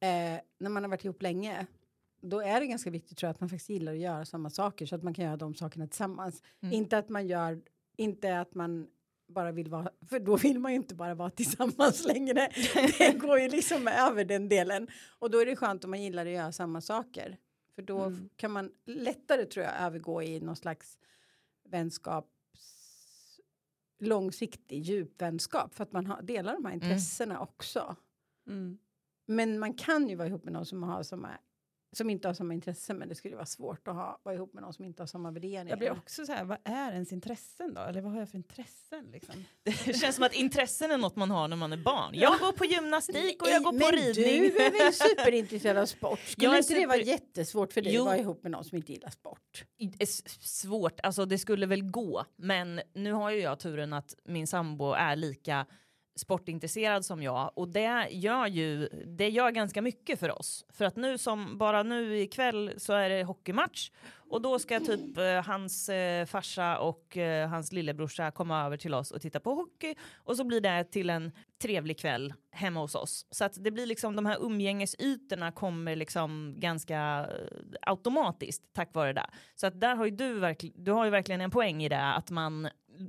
eh, 0.00 0.40
när 0.58 0.68
man 0.68 0.82
har 0.82 0.90
varit 0.90 1.04
ihop 1.04 1.22
länge. 1.22 1.66
Då 2.20 2.40
är 2.40 2.60
det 2.60 2.66
ganska 2.66 2.90
viktigt 2.90 3.18
tror 3.18 3.28
jag 3.28 3.34
att 3.34 3.40
man 3.40 3.48
faktiskt 3.48 3.70
gillar 3.70 3.92
att 3.92 3.98
göra 3.98 4.24
samma 4.24 4.50
saker. 4.50 4.86
Så 4.86 4.94
att 4.94 5.02
man 5.02 5.14
kan 5.14 5.24
göra 5.24 5.36
de 5.36 5.54
sakerna 5.54 5.86
tillsammans. 5.86 6.42
Mm. 6.60 6.74
Inte 6.74 6.98
att 6.98 7.08
man 7.08 7.26
gör, 7.26 7.62
inte 7.96 8.40
att 8.40 8.54
man 8.54 8.88
bara 9.28 9.52
vill 9.52 9.68
vara, 9.70 9.90
för 10.08 10.20
då 10.20 10.36
vill 10.36 10.58
man 10.58 10.72
ju 10.72 10.76
inte 10.76 10.94
bara 10.94 11.14
vara 11.14 11.30
tillsammans 11.40 12.04
längre. 12.04 12.48
Det 12.98 13.12
går 13.20 13.38
ju 13.40 13.48
liksom 13.48 13.88
över 13.88 14.24
den 14.24 14.48
delen. 14.48 14.88
Och 15.18 15.30
då 15.30 15.38
är 15.38 15.46
det 15.46 15.56
skönt 15.56 15.84
om 15.84 15.90
man 15.90 16.02
gillar 16.02 16.26
att 16.26 16.32
göra 16.32 16.52
samma 16.52 16.80
saker. 16.80 17.38
För 17.74 17.82
då 17.82 18.02
Mm. 18.02 18.28
kan 18.36 18.50
man 18.50 18.70
lättare 18.86 19.44
tror 19.44 19.64
jag 19.64 19.74
övergå 19.80 20.22
i 20.22 20.40
någon 20.40 20.56
slags 20.56 20.98
vänskaps 21.68 22.28
långsiktig 24.00 24.82
djupvänskap 24.82 25.74
för 25.74 25.82
att 25.84 25.92
man 25.92 26.06
har, 26.06 26.22
delar 26.22 26.52
de 26.54 26.64
här 26.64 26.72
intressena 26.74 27.40
också. 27.40 27.96
mm. 28.46 28.78
Men 29.26 29.58
man 29.58 29.74
kan 29.74 30.08
ju 30.08 30.14
vara 30.16 30.28
ihop 30.28 30.44
med 30.44 30.52
någon 30.52 30.66
som 30.66 30.82
har 30.82 31.02
samma 31.02 31.28
som 31.92 32.10
inte 32.10 32.28
har 32.28 32.34
samma 32.34 32.54
intresse 32.54 32.94
men 32.94 33.08
det 33.08 33.14
skulle 33.14 33.34
vara 33.36 33.46
svårt 33.46 33.88
att 33.88 33.94
ha, 33.94 34.20
vara 34.22 34.34
ihop 34.34 34.54
med 34.54 34.62
någon 34.62 34.72
som 34.74 34.84
inte 34.84 35.02
har 35.02 35.06
samma 35.06 35.30
värderingar. 35.30 35.68
Jag 35.70 35.78
blir 35.78 35.90
också 35.92 36.26
så 36.26 36.32
här, 36.32 36.44
vad 36.44 36.58
är 36.64 36.92
ens 36.92 37.12
intressen 37.12 37.74
då? 37.74 37.80
Eller 37.80 38.00
vad 38.00 38.12
har 38.12 38.18
jag 38.18 38.28
för 38.28 38.36
intressen 38.36 39.10
liksom? 39.12 39.34
Det 39.62 39.72
känns 40.00 40.14
som 40.16 40.24
att 40.24 40.34
intressen 40.34 40.90
är 40.90 40.98
något 40.98 41.16
man 41.16 41.30
har 41.30 41.48
när 41.48 41.56
man 41.56 41.72
är 41.72 41.76
barn. 41.76 42.10
Jag 42.14 42.38
går 42.40 42.52
på 42.52 42.64
gymnastik 42.64 43.42
och 43.42 43.48
jag 43.48 43.62
går 43.62 43.70
på 43.70 43.76
men 43.76 43.92
ridning. 43.92 44.40
du 44.42 44.56
är 44.58 44.84
väl 44.84 44.92
superintresserad 45.18 45.76
av 45.78 45.86
sport? 45.86 46.18
Skulle 46.20 46.46
Jag 46.46 46.54
är 46.54 46.58
inte 46.58 46.74
det 46.74 46.86
vara 46.86 46.96
super- 46.98 47.08
jättesvårt 47.10 47.72
för 47.72 47.82
dig 47.82 47.94
Jo. 47.94 48.02
att 48.02 48.06
vara 48.06 48.18
ihop 48.18 48.42
med 48.42 48.52
någon 48.52 48.64
som 48.64 48.76
inte 48.76 48.92
gillar 48.92 49.10
sport? 49.10 49.64
är 49.78 50.02
s- 50.02 50.40
svårt, 50.60 51.00
alltså 51.02 51.24
det 51.26 51.38
skulle 51.38 51.66
väl 51.66 51.82
gå. 51.90 52.24
Men 52.36 52.80
nu 52.94 53.12
har 53.12 53.30
ju 53.30 53.40
jag 53.40 53.58
turen 53.60 53.92
att 53.92 54.14
min 54.24 54.46
sambo 54.46 54.92
är 54.92 55.16
lika 55.16 55.66
sportintresserad 56.18 57.04
som 57.04 57.22
jag 57.22 57.52
och 57.54 57.68
det 57.68 58.08
gör 58.10 58.46
ju 58.46 58.88
det 59.06 59.28
gör 59.28 59.50
ganska 59.50 59.82
mycket 59.82 60.20
för 60.20 60.38
oss. 60.38 60.64
För 60.68 60.84
att 60.84 60.96
nu 60.96 61.18
som 61.18 61.58
bara 61.58 61.82
nu 61.82 62.18
ikväll 62.18 62.72
så 62.76 62.92
är 62.92 63.08
det 63.08 63.24
hockeymatch 63.24 63.90
och 64.30 64.42
då 64.42 64.58
ska 64.58 64.80
typ 64.80 65.18
eh, 65.18 65.42
hans 65.44 65.88
eh, 65.88 66.26
farsa 66.26 66.78
och 66.78 67.16
eh, 67.16 67.48
hans 67.48 67.72
lillebrorsa 67.72 68.30
komma 68.30 68.64
över 68.64 68.76
till 68.76 68.94
oss 68.94 69.10
och 69.10 69.20
titta 69.20 69.40
på 69.40 69.54
hockey 69.54 69.94
och 70.16 70.36
så 70.36 70.44
blir 70.44 70.60
det 70.60 70.84
till 70.84 71.10
en 71.10 71.32
trevlig 71.62 71.98
kväll 71.98 72.34
hemma 72.50 72.80
hos 72.80 72.94
oss. 72.94 73.26
Så 73.30 73.44
att 73.44 73.64
det 73.64 73.70
blir 73.70 73.86
liksom 73.86 74.16
de 74.16 74.26
här 74.26 74.38
umgängesytorna 74.40 75.52
kommer 75.52 75.96
liksom 75.96 76.54
ganska 76.56 77.26
eh, 77.30 77.60
automatiskt 77.82 78.62
tack 78.72 78.94
vare 78.94 79.12
det. 79.12 79.26
Så 79.54 79.66
att 79.66 79.80
där 79.80 79.96
har 79.96 80.04
ju 80.04 80.10
du, 80.10 80.38
verkligen 80.38 80.84
du 80.84 80.92
har 80.92 81.04
ju 81.04 81.10
verkligen 81.10 81.40
en 81.40 81.50
poäng 81.50 81.84
i 81.84 81.88
det 81.88 82.02
att 82.02 82.30
man 82.30 82.68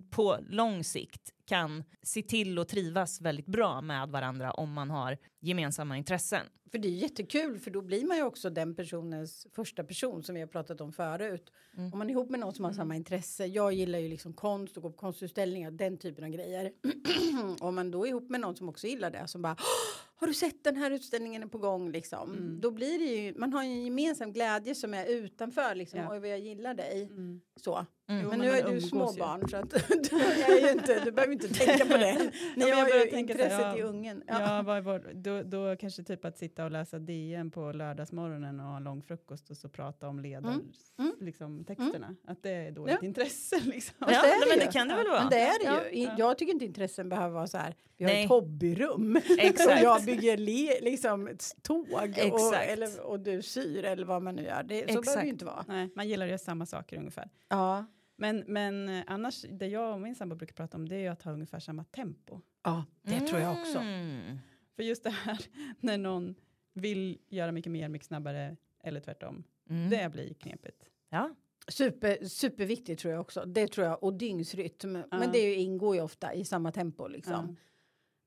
på 0.10 0.38
lång 0.50 0.84
sikt 0.84 1.34
kan 1.50 1.84
se 2.02 2.22
till 2.22 2.60
att 2.60 2.68
trivas 2.70 3.22
väldigt 3.22 3.46
bra 3.46 3.82
med 3.82 4.10
varandra 4.10 4.52
om 4.52 4.74
man 4.74 4.90
har 4.90 5.18
gemensamma 5.40 5.98
intressen. 5.98 6.46
För 6.72 6.78
det 6.78 6.88
är 6.88 6.92
jättekul 6.92 7.60
för 7.60 7.72
då 7.72 7.82
blir 7.82 8.06
man 8.06 8.18
ju 8.18 8.24
också 8.24 8.50
den 8.50 8.76
personens 8.76 9.48
första 9.56 9.84
person 9.84 10.24
som 10.24 10.36
vi 10.36 10.42
har 10.42 10.48
pratat 10.48 10.82
om 10.82 10.92
förut. 10.94 11.52
Mm. 11.78 11.94
Om 11.94 12.00
man 12.00 12.10
är 12.10 12.12
ihop 12.12 12.30
med 12.30 12.40
någon 12.40 12.54
som 12.54 12.66
har 12.66 12.74
samma 12.74 12.96
intresse. 12.96 13.46
Jag 13.46 13.74
gillar 13.74 14.00
ju 14.00 14.10
liksom 14.10 14.34
konst 14.34 14.78
och 14.78 14.84
gå 14.84 14.90
på 14.90 14.98
konstutställningar, 14.98 15.72
den 15.72 15.98
typen 15.98 16.24
av 16.24 16.30
grejer. 16.30 16.72
Om 17.60 17.76
man 17.76 17.92
då 17.92 18.06
är 18.06 18.10
ihop 18.10 18.30
med 18.30 18.40
någon 18.42 18.56
som 18.56 18.70
också 18.70 18.88
gillar 18.88 19.12
det 19.12 19.28
som 19.28 19.42
bara 19.42 19.56
"Åh, 19.60 20.00
har 20.20 20.28
du 20.28 20.34
sett 20.34 20.64
den 20.64 20.76
här 20.76 20.92
utställningen 20.92 21.44
är 21.44 21.48
på 21.48 21.58
gång 21.58 21.92
liksom. 21.92 22.32
Mm. 22.34 22.62
Då 22.62 22.72
blir 22.72 23.00
det 23.00 23.06
ju, 23.06 23.34
man 23.38 23.54
har 23.54 23.64
ju 23.64 23.70
en 23.70 23.84
gemensam 23.84 24.34
glädje 24.34 24.76
som 24.76 24.94
är 24.94 25.06
utanför 25.06 25.76
liksom. 25.76 26.00
Ja. 26.00 26.12
Oj 26.12 26.20
vad 26.20 26.30
jag 26.30 26.40
gillar 26.40 26.74
dig. 26.74 27.04
Mm. 27.04 27.42
Så. 27.56 27.86
Mm. 28.10 28.22
Jo, 28.24 28.30
men 28.30 28.40
men 28.40 28.40
nu 28.40 28.54
är 28.54 28.64
du 28.64 28.70
umgås 28.70 28.84
ju. 28.84 28.88
småbarn 28.88 29.50
så 29.50 29.58
att 29.58 29.70
du, 30.10 30.16
är 30.22 30.62
ju 30.68 30.72
inte, 30.72 31.02
du 31.06 31.12
behöver 31.12 31.34
inte 31.44 31.60
tänka 31.66 31.86
på 31.86 31.98
det. 31.98 32.14
Ni 32.24 32.32
men 32.56 32.68
jag 32.68 32.76
har 32.76 32.86
börjar 32.90 33.06
ju 33.06 33.12
tänka 33.12 33.34
så 33.34 33.40
här, 33.40 33.46
intresset 33.46 33.66
ja, 33.66 33.78
i 33.78 33.82
ungen. 33.82 34.24
Ja, 34.28 34.76
är 34.78 34.82
vår, 34.82 35.14
då, 35.14 35.44
då 35.44 35.76
kanske 35.76 36.04
typ 36.04 36.26
att 36.26 36.38
sitta 36.38 36.66
och 36.66 36.72
läsa 36.72 37.00
DN 37.00 37.52
på 37.52 37.72
lördagsmorgonen 37.72 38.60
och 38.60 38.66
ha 38.66 38.78
en 38.78 38.84
lång 38.84 39.02
frukost 39.02 39.50
och 39.50 39.58
så 39.58 39.70
prata 39.70 40.08
om 40.08 40.20
ledar, 40.20 40.50
Mm. 40.52 40.72
Mm. 41.00 41.14
liksom, 41.20 41.64
texterna. 41.66 42.16
Att 42.28 42.44
det 42.44 42.50
är 42.52 42.72
då 42.72 42.90
Ja. 42.90 42.96
ett 42.96 43.04
intresse 43.04 43.60
liksom. 43.66 43.96
Ja, 44.00 44.08
det 44.08 44.46
men 44.50 44.60
det 44.60 44.72
kan 44.74 44.88
det 44.88 44.96
väl 44.96 45.08
vara. 45.08 45.20
Men 45.20 45.30
det 45.30 45.40
är 45.40 45.60
det 45.60 45.66
Ja, 45.66 45.86
ju. 45.86 45.92
I- 45.98 46.04
ja. 46.04 46.16
Jag 46.18 46.38
tycker 46.38 46.54
inte 46.54 46.66
intressen 46.66 47.10
behöver 47.10 47.34
vara 47.34 47.48
så 47.48 47.58
här. 47.58 47.76
Vi 47.98 48.06
har 48.06 48.12
Nej. 48.12 48.24
ett 48.24 48.30
hobbyrum 48.30 49.16
Exakt. 49.40 49.70
och 49.80 49.84
jag 49.86 50.04
bygger 50.06 50.38
le, 50.38 50.80
liksom 50.82 51.28
ett 51.28 51.56
tåg 51.62 51.88
och, 51.94 52.04
Exakt. 52.04 52.70
eller, 52.70 53.02
och 53.02 53.20
du 53.20 53.42
syr 53.42 53.84
eller 53.84 54.06
vad 54.06 54.22
man 54.22 54.36
nu 54.36 54.44
gör. 54.44 54.64
Det, 54.64 54.80
så 54.80 54.86
behöver 54.86 55.00
Exakt. 55.00 55.20
det 55.20 55.26
ju 55.26 55.32
inte 55.32 55.46
vara. 55.46 55.66
Nej, 55.68 55.90
man 55.96 56.08
gillar 56.08 56.26
att 56.26 56.30
göra 56.30 56.38
samma 56.38 56.66
saker 56.66 56.98
ungefär. 56.98 57.30
Ja. 57.50 57.86
Men, 58.20 58.44
men 58.48 58.90
eh, 58.90 59.04
annars, 59.08 59.46
det 59.50 59.68
jag 59.68 59.94
och 59.94 60.02
min 60.02 60.16
sambo 60.16 60.36
brukar 60.36 60.54
prata 60.54 60.78
om 60.78 60.90
det 60.90 60.96
är 60.96 61.00
ju 61.00 61.08
att 61.08 61.22
ha 61.24 61.32
ungefär 61.32 61.60
samma 61.60 61.84
tempo. 61.84 62.42
ja, 62.64 62.86
det 63.02 63.20
tror 63.20 63.42
jag 63.42 63.60
också. 63.60 63.78
Mm. 63.80 64.38
För 64.76 64.84
just 64.84 65.04
det 65.04 65.10
här 65.10 65.40
när 65.80 65.98
någon 65.98 66.36
vill 66.74 67.18
göra 67.28 67.52
mycket 67.52 67.72
mer, 67.72 67.90
mycket 67.90 68.08
snabbare 68.08 68.58
eller 68.84 69.00
tvärtom. 69.00 69.44
Mm. 69.70 69.90
Det 69.90 70.12
blir 70.12 70.34
knepigt. 70.34 70.84
Ja. 71.10 71.36
Super, 71.68 72.26
superviktigt 72.26 73.02
tror 73.02 73.14
jag 73.14 73.22
också. 73.22 73.46
Det 73.46 73.68
tror 73.68 73.88
jag. 73.88 74.04
Och 74.04 74.14
dygnsrytm. 74.14 74.92
Men 74.92 75.04
Ja. 75.12 75.30
det 75.34 75.56
ingår 75.56 75.96
ju 75.96 76.02
ofta 76.02 76.34
i 76.34 76.46
samma 76.46 76.72
tempo 76.72 77.08
liksom. 77.08 77.56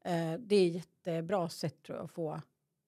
Eh, 0.04 0.34
det 0.38 0.56
är 0.56 0.68
ett 0.68 0.74
jättebra 0.74 1.48
sätt 1.48 1.82
tror 1.82 1.98
jag 1.98 2.04
att 2.04 2.10
få 2.12 2.40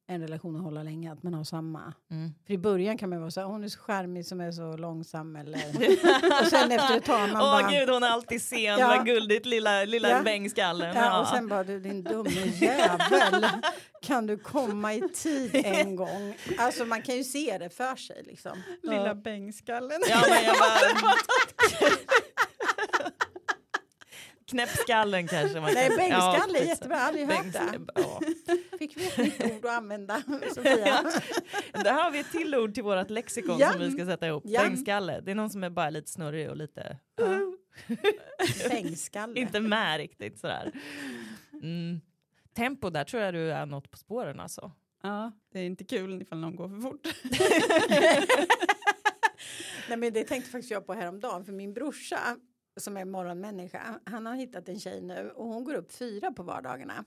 en 0.06 0.20
relation 0.20 0.56
att 0.56 0.62
hålla 0.62 0.82
länge. 0.82 1.12
Att 1.12 1.22
man 1.22 1.34
har 1.34 1.44
samma. 1.44 1.92
Mm. 2.10 2.30
För 2.46 2.54
i 2.54 2.58
början 2.58 2.98
kan 2.98 3.10
man 3.10 3.20
vara 3.20 3.30
så 3.30 3.40
här, 3.40 3.46
hon 3.46 3.64
är 3.64 3.68
så 3.68 3.78
charmig 3.78 4.26
som 4.26 4.40
är 4.40 4.52
så 4.52 4.76
långsam 4.76 5.36
eller 5.36 5.58
och 6.40 6.46
sen 6.46 6.72
efter 6.72 6.96
ett 6.96 7.04
tag 7.04 7.20
man 7.20 7.42
Åh 7.42 7.60
bara 7.60 7.70
gud 7.70 7.88
hon 7.88 8.02
är 8.02 8.08
alltid 8.08 8.42
sen 8.42 8.60
Ja. 8.62 8.88
med 8.96 9.06
guldigt 9.06 9.46
lilla, 9.46 9.84
lilla 9.84 10.08
Ja. 10.10 10.22
bängskallen. 10.22 10.96
Ja, 10.96 11.20
och 11.20 11.26
sen 11.26 11.48
bara 11.48 11.64
du 11.64 11.80
din 11.80 12.02
dumme 12.04 12.30
jävel. 12.60 13.46
Kan 14.02 14.26
du 14.26 14.36
komma 14.38 14.94
i 14.94 15.02
tid 15.14 15.50
en 15.64 15.96
gång? 16.04 16.36
Alltså 16.58 16.84
man 16.84 17.02
kan 17.02 17.16
ju 17.16 17.24
se 17.24 17.58
det 17.58 17.70
för 17.70 17.96
sig 17.96 18.22
liksom. 18.26 18.62
Lilla 18.82 19.06
Ja. 19.06 19.14
bängskallen. 19.14 20.00
Ja, 20.08 20.22
men 20.28 20.44
jag 20.44 20.56
bara... 20.58 21.08
Knäppskallen 24.46 25.28
kanske 25.28 25.60
man 25.60 25.74
Nej, 25.74 25.88
bängskalle 25.96 26.58
är 26.58 26.64
jättebra, 26.64 26.96
aldrig 26.96 27.26
hört 27.26 27.52
det. 27.52 27.80
Ja. 27.94 28.20
Fick 28.78 28.96
vi 28.96 29.06
ett 29.06 29.18
nytt 29.18 29.42
ord 29.44 29.64
att 29.64 29.76
använda, 29.76 30.22
Sofia? 30.54 31.04
Där 31.72 31.92
har 31.92 32.10
vi 32.10 32.18
ett 32.18 32.30
till 32.30 32.54
ord 32.54 32.74
till 32.74 32.82
vårt 32.82 33.10
lexikon 33.10 33.58
Ja. 33.58 33.72
som 33.72 33.80
vi 33.80 33.90
ska 33.90 34.06
sätta 34.06 34.26
ihop. 34.26 34.42
Ja. 34.46 34.60
Bängskalle. 34.62 35.20
Det 35.20 35.30
är 35.30 35.34
någon 35.34 35.50
som 35.50 35.64
är 35.64 35.70
bara 35.70 35.90
lite 35.90 36.10
snurrig 36.10 36.50
och 36.50 36.56
lite 36.56 36.98
Bängskalle. 38.68 39.40
inte 39.40 39.60
med 39.60 39.98
riktigt 39.98 40.38
sådär. 40.38 40.72
Mm. 41.62 42.00
Tempo, 42.56 42.90
där 42.90 43.04
tror 43.04 43.22
jag 43.22 43.34
du 43.34 43.52
är 43.52 43.66
något 43.66 43.90
på 43.90 43.96
spåren 43.96 44.40
alltså. 44.40 44.72
Ja, 45.02 45.32
det 45.52 45.60
är 45.60 45.64
inte 45.66 45.84
kul 45.84 46.22
ifall 46.22 46.38
någon 46.38 46.56
går 46.56 46.68
för 46.68 46.80
fort. 46.80 47.06
Nej, 49.88 49.98
men 49.98 50.12
det 50.12 50.24
tänkte 50.24 50.50
faktiskt 50.50 50.70
jag 50.70 50.86
på 50.86 50.94
häromdagen 50.94 51.44
för 51.44 51.52
min 51.52 51.74
brorsa 51.74 52.18
som 52.76 52.96
är 52.96 53.04
morgonmänniska 53.04 54.00
han 54.06 54.26
har 54.26 54.34
hittat 54.34 54.68
en 54.68 54.80
tjej 54.80 55.00
nu 55.00 55.32
och 55.36 55.46
hon 55.46 55.64
går 55.64 55.74
upp 55.74 55.92
fyra 55.92 56.32
på 56.32 56.42
vardagarna. 56.42 57.04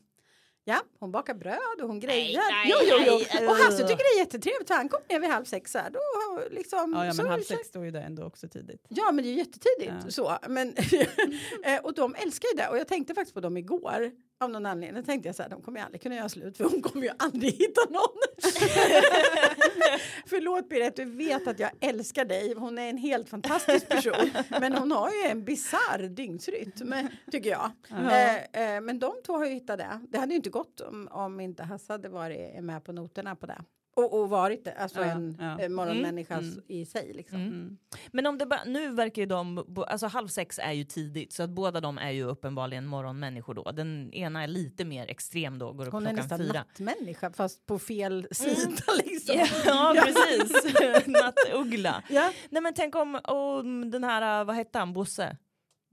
Ja, 0.70 0.82
hon 1.00 1.12
bakar 1.12 1.34
bröd 1.34 1.82
och 1.82 1.88
hon 1.88 2.00
grejer. 2.00 2.38
nej, 2.52 2.72
jo, 2.72 2.78
jo, 2.90 2.98
jo. 3.08 3.20
nej, 3.34 3.48
Och 3.48 3.56
Hasse 3.56 3.78
tycker 3.78 3.98
det 4.16 4.18
är 4.18 4.20
jättetrevligt 4.20 4.70
han 4.70 4.90
kom 4.90 5.00
ner 5.10 5.20
vid 5.20 5.30
halv 5.30 5.46
sex 5.46 5.74
här. 5.74 5.90
Då 5.90 6.00
har 6.00 6.50
liksom, 6.50 6.94
Ja, 6.96 7.06
ja 7.06 7.14
så- 7.14 7.22
men 7.22 7.32
halv 7.32 7.42
sex 7.42 7.68
står 7.68 7.86
ju 7.86 7.92
det 7.92 8.02
ändå 8.02 8.24
också 8.24 8.48
tidigt. 8.48 8.86
Ja, 8.90 9.12
men 9.12 9.24
det 9.24 9.30
är 9.30 9.32
ju 9.32 9.38
jättetidigt. 9.38 9.94
Ja. 10.06 10.12
Så. 10.12 10.38
Men, 10.50 10.74
eh, 11.64 11.80
och 11.84 11.94
de 11.94 12.16
älskar 12.16 12.48
ju 12.54 12.58
det. 12.58 12.68
Och 12.70 12.78
jag 12.78 12.88
tänkte 12.88 13.14
faktiskt 13.14 13.34
på 13.34 13.40
dem 13.40 13.58
igår. 13.58 14.12
Av 14.40 14.50
någon 14.50 14.66
anledning 14.66 15.04
tänkte 15.04 15.30
jag 15.30 15.36
så 15.36 15.44
här, 15.44 15.50
de 15.50 15.62
kommer 15.62 15.80
ju 15.80 15.86
aldrig 15.86 16.02
kunna 16.02 16.16
göra 16.16 16.30
slut 16.30 16.58
för 16.58 16.64
hon 16.64 16.82
kommer 16.82 17.04
ju 17.06 17.12
aldrig 17.20 17.54
hitta 17.54 17.82
någon. 17.90 18.18
Förlåt 20.26 20.70
Berit, 20.70 20.96
du 20.96 21.06
vet 21.06 21.48
att 21.48 21.60
jag 21.60 21.72
älskar 21.82 22.26
dig. 22.26 22.54
Hon 22.58 22.78
är 22.78 22.90
en 22.90 22.98
helt 22.98 23.30
fantastisk 23.30 23.90
person. 23.90 24.30
Men 24.50 24.74
hon 24.74 24.92
har 24.92 25.10
ju 25.10 25.30
en 25.30 25.44
bizarr 25.44 26.10
dygnsrytm, 26.10 26.94
tycker 27.32 27.50
jag. 27.50 27.72
Eh, 27.90 28.36
eh, 28.36 28.82
men 28.82 29.00
de 29.00 29.14
två 29.26 29.34
har 29.34 29.46
ju 29.46 29.54
hittat 29.54 29.78
det. 29.78 30.00
Det 30.10 30.18
hade 30.18 30.32
ju 30.32 30.38
inte 30.38 30.50
gått 30.50 30.82
om, 30.82 31.08
om 31.12 31.40
inte 31.40 31.64
Hasse 31.64 31.94
hade 31.94 32.10
varit 32.10 32.64
med 32.64 32.84
på 32.84 32.92
noterna 32.92 33.36
på 33.36 33.46
det. 33.46 33.62
Och, 33.98 34.20
och 34.20 34.30
varit 34.30 34.66
det, 34.66 34.74
alltså 34.74 35.00
Ja, 35.00 35.06
en 35.06 35.38
ja. 35.40 35.70
morgonmänniska 35.70 36.34
Mm, 36.34 36.62
i 36.68 36.86
sig. 36.86 37.14
Liksom. 37.14 37.42
Mm. 37.42 37.78
Men 38.12 38.26
om 38.26 38.38
det 38.38 38.46
bara, 38.46 38.64
nu 38.64 38.90
verkar 38.94 39.22
ju 39.22 39.26
de, 39.26 39.66
alltså 39.88 40.08
halv 40.08 40.28
sex 40.28 40.60
är 40.60 40.72
ju 40.72 40.84
tidigt 40.84 41.34
så 41.34 41.44
att 41.44 41.50
båda 41.50 41.82
de 41.82 41.98
är 41.98 42.12
ju 42.12 42.24
uppenbarligen 42.24 42.86
morgonmänniskor 42.88 43.54
då. 43.54 43.72
Den 43.72 44.14
ena 44.14 44.44
är 44.44 44.48
lite 44.48 44.86
mer 44.86 45.08
extrem 45.08 45.60
då, 45.60 45.74
går 45.74 45.88
upp 45.88 45.94
Hon 45.94 46.08
är 46.08 46.10
klockan 46.10 46.24
nästan 46.24 46.40
fyra. 46.40 46.54
nattmänniska 46.54 47.32
fast 47.32 47.66
på 47.66 47.80
fel 47.80 48.28
sida 48.32 48.72
liksom. 49.06 49.36
Ja 49.66 49.96
precis, 50.06 50.64
nattuggla. 51.08 52.04
Ja. 52.10 52.34
Nej 52.50 52.62
men 52.62 52.74
tänk 52.74 52.96
om, 52.96 53.20
om 53.24 53.92
den 53.92 54.04
här, 54.04 54.44
vad 54.46 54.56
hette 54.56 54.80
han, 54.80 54.94
Bosse? 54.94 55.38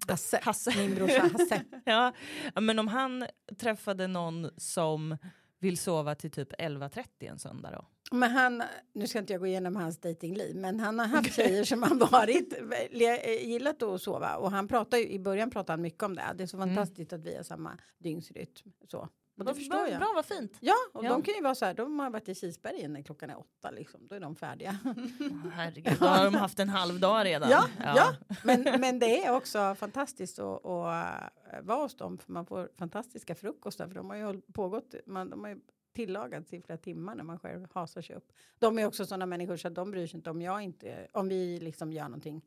Hasse, 0.08 0.40
Hasse. 0.42 0.72
min 0.76 0.94
brorsa 0.94 1.20
Hasse. 1.32 1.62
Ja, 1.84 2.12
ja, 2.54 2.60
men 2.60 2.78
om 2.78 2.88
han 2.88 3.26
träffade 3.60 4.06
någon 4.06 4.50
som 4.56 5.16
vill 5.60 5.78
sova 5.78 6.14
till 6.14 6.30
typ 6.30 6.52
11.30 6.52 7.04
en 7.30 7.38
söndag 7.38 7.70
då? 7.70 7.86
Men 8.12 8.30
han, 8.30 8.62
nu 8.92 9.06
ska 9.06 9.18
inte 9.18 9.32
jag 9.32 9.40
gå 9.40 9.46
igenom 9.46 9.76
hans 9.76 9.98
datingliv, 10.00 10.56
men 10.56 10.80
han 10.80 10.98
har 10.98 11.06
haft 11.06 11.34
tjejer 11.34 11.64
som 11.64 11.82
har 11.82 11.94
varit, 12.10 12.54
gillat 13.46 13.82
att 13.82 14.02
sova 14.02 14.36
och 14.36 14.50
han 14.50 14.68
pratar 14.68 14.98
ju, 14.98 15.08
i 15.08 15.18
början 15.18 15.50
pratade 15.50 15.72
han 15.72 15.82
mycket 15.82 16.02
om 16.02 16.14
det. 16.16 16.24
Det 16.36 16.42
är 16.42 16.46
så 16.46 16.58
fantastiskt 16.58 17.12
att 17.12 17.24
vi 17.24 17.36
har 17.36 17.42
samma 17.42 17.78
dygnsrytm. 17.98 18.72
Så. 18.90 19.08
Och 19.38 19.44
det 19.44 19.54
förstår 19.54 19.88
jag. 19.88 19.98
Bra, 19.98 20.12
vad 20.14 20.24
fint. 20.24 20.56
Ja, 20.60 20.74
och 20.92 21.04
Ja. 21.04 21.08
de 21.10 21.22
kan 21.22 21.34
ju 21.34 21.42
vara 21.42 21.54
så 21.54 21.64
här, 21.64 21.74
de 21.74 21.98
har 21.98 22.10
varit 22.10 22.28
i 22.28 22.34
Kisbergen 22.34 22.92
när 22.92 23.02
klockan 23.02 23.30
är 23.30 23.38
åtta 23.38 23.70
liksom, 23.70 24.06
då 24.06 24.14
är 24.14 24.20
de 24.20 24.36
färdiga. 24.36 24.78
Herregud, 25.52 25.96
då 26.00 26.06
har 26.06 26.24
de 26.24 26.34
haft 26.34 26.58
en 26.58 26.68
halv 26.68 27.00
dag 27.00 27.24
redan. 27.26 27.50
Ja, 27.50 27.64
ja. 27.78 28.14
Men, 28.44 28.62
men 28.80 28.98
det 28.98 29.24
är 29.24 29.36
också 29.36 29.74
fantastiskt 29.74 30.38
att, 30.38 30.64
att 30.66 31.32
vara 31.62 31.82
hos 31.82 31.96
dem 31.96 32.18
för 32.18 32.32
man 32.32 32.46
får 32.46 32.68
fantastiska 32.78 33.34
frukostar 33.34 33.88
för 33.88 33.94
de 33.94 34.10
har 34.10 34.16
ju 34.16 34.40
pågått, 34.40 34.94
man, 35.06 35.30
de 35.30 35.40
har 35.44 35.50
ju 35.50 35.60
tillagats 35.94 36.52
i 36.52 36.60
flera 36.60 36.78
timmar 36.78 37.14
när 37.14 37.24
man 37.24 37.38
själv 37.38 37.66
hasar 37.72 38.02
sig 38.02 38.16
upp. 38.16 38.32
De 38.58 38.78
är 38.78 38.86
också 38.86 39.06
sådana 39.06 39.26
människor 39.26 39.56
så 39.56 39.68
att 39.68 39.74
de 39.74 39.90
bryr 39.90 40.06
sig 40.06 40.16
inte 40.16 40.30
om 40.30 40.42
jag 40.42 40.62
inte, 40.62 41.08
om 41.12 41.28
vi 41.28 41.60
liksom 41.60 41.92
gör 41.92 42.04
någonting 42.04 42.42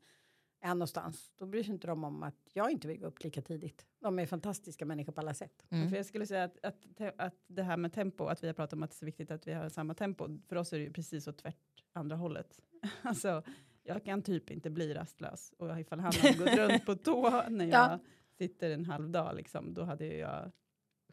är 0.60 0.68
någonstans, 0.68 1.32
då 1.36 1.46
bryr 1.46 1.62
sig 1.62 1.72
inte 1.72 1.86
de 1.86 2.04
om 2.04 2.22
att 2.22 2.36
jag 2.52 2.70
inte 2.70 2.88
vill 2.88 2.98
gå 3.00 3.06
upp 3.06 3.24
lika 3.24 3.42
tidigt. 3.42 3.86
De 4.00 4.18
är 4.18 4.26
fantastiska 4.26 4.84
människor 4.86 5.12
på 5.12 5.20
alla 5.20 5.34
sätt. 5.34 5.66
Mm. 5.70 5.88
För 5.90 5.96
jag 5.96 6.06
skulle 6.06 6.26
säga 6.26 6.44
att, 6.44 6.64
att, 6.64 6.86
att 7.16 7.34
det 7.46 7.62
här 7.62 7.76
med 7.76 7.92
tempo, 7.92 8.26
att 8.26 8.42
vi 8.42 8.46
har 8.46 8.54
pratat 8.54 8.72
om 8.72 8.82
att 8.82 8.90
det 8.90 8.94
är 8.94 8.98
så 8.98 9.06
viktigt 9.06 9.30
att 9.30 9.46
vi 9.46 9.52
har 9.52 9.68
samma 9.68 9.94
tempo. 9.94 10.28
För 10.48 10.56
oss 10.56 10.72
är 10.72 10.78
det 10.78 10.84
ju 10.84 10.92
precis 10.92 11.24
så 11.24 11.32
tvärt 11.32 11.84
andra 11.92 12.16
hållet. 12.16 12.60
alltså, 13.02 13.42
jag 13.82 14.04
kan 14.04 14.22
typ 14.22 14.50
inte 14.50 14.70
bli 14.70 14.94
rastlös. 14.94 15.54
Och 15.58 15.80
ifall 15.80 16.00
han 16.00 16.12
hade 16.12 16.38
gått 16.38 16.56
runt 16.70 16.86
på 16.86 16.94
tå 16.94 17.42
när 17.48 17.64
jag 17.64 17.90
Ja. 17.92 17.98
sitter 18.38 18.70
en 18.70 18.84
halv 18.84 19.10
dag, 19.10 19.36
liksom, 19.36 19.74
då 19.74 19.82
hade 19.82 20.04
ju 20.06 20.16
jag 20.16 20.50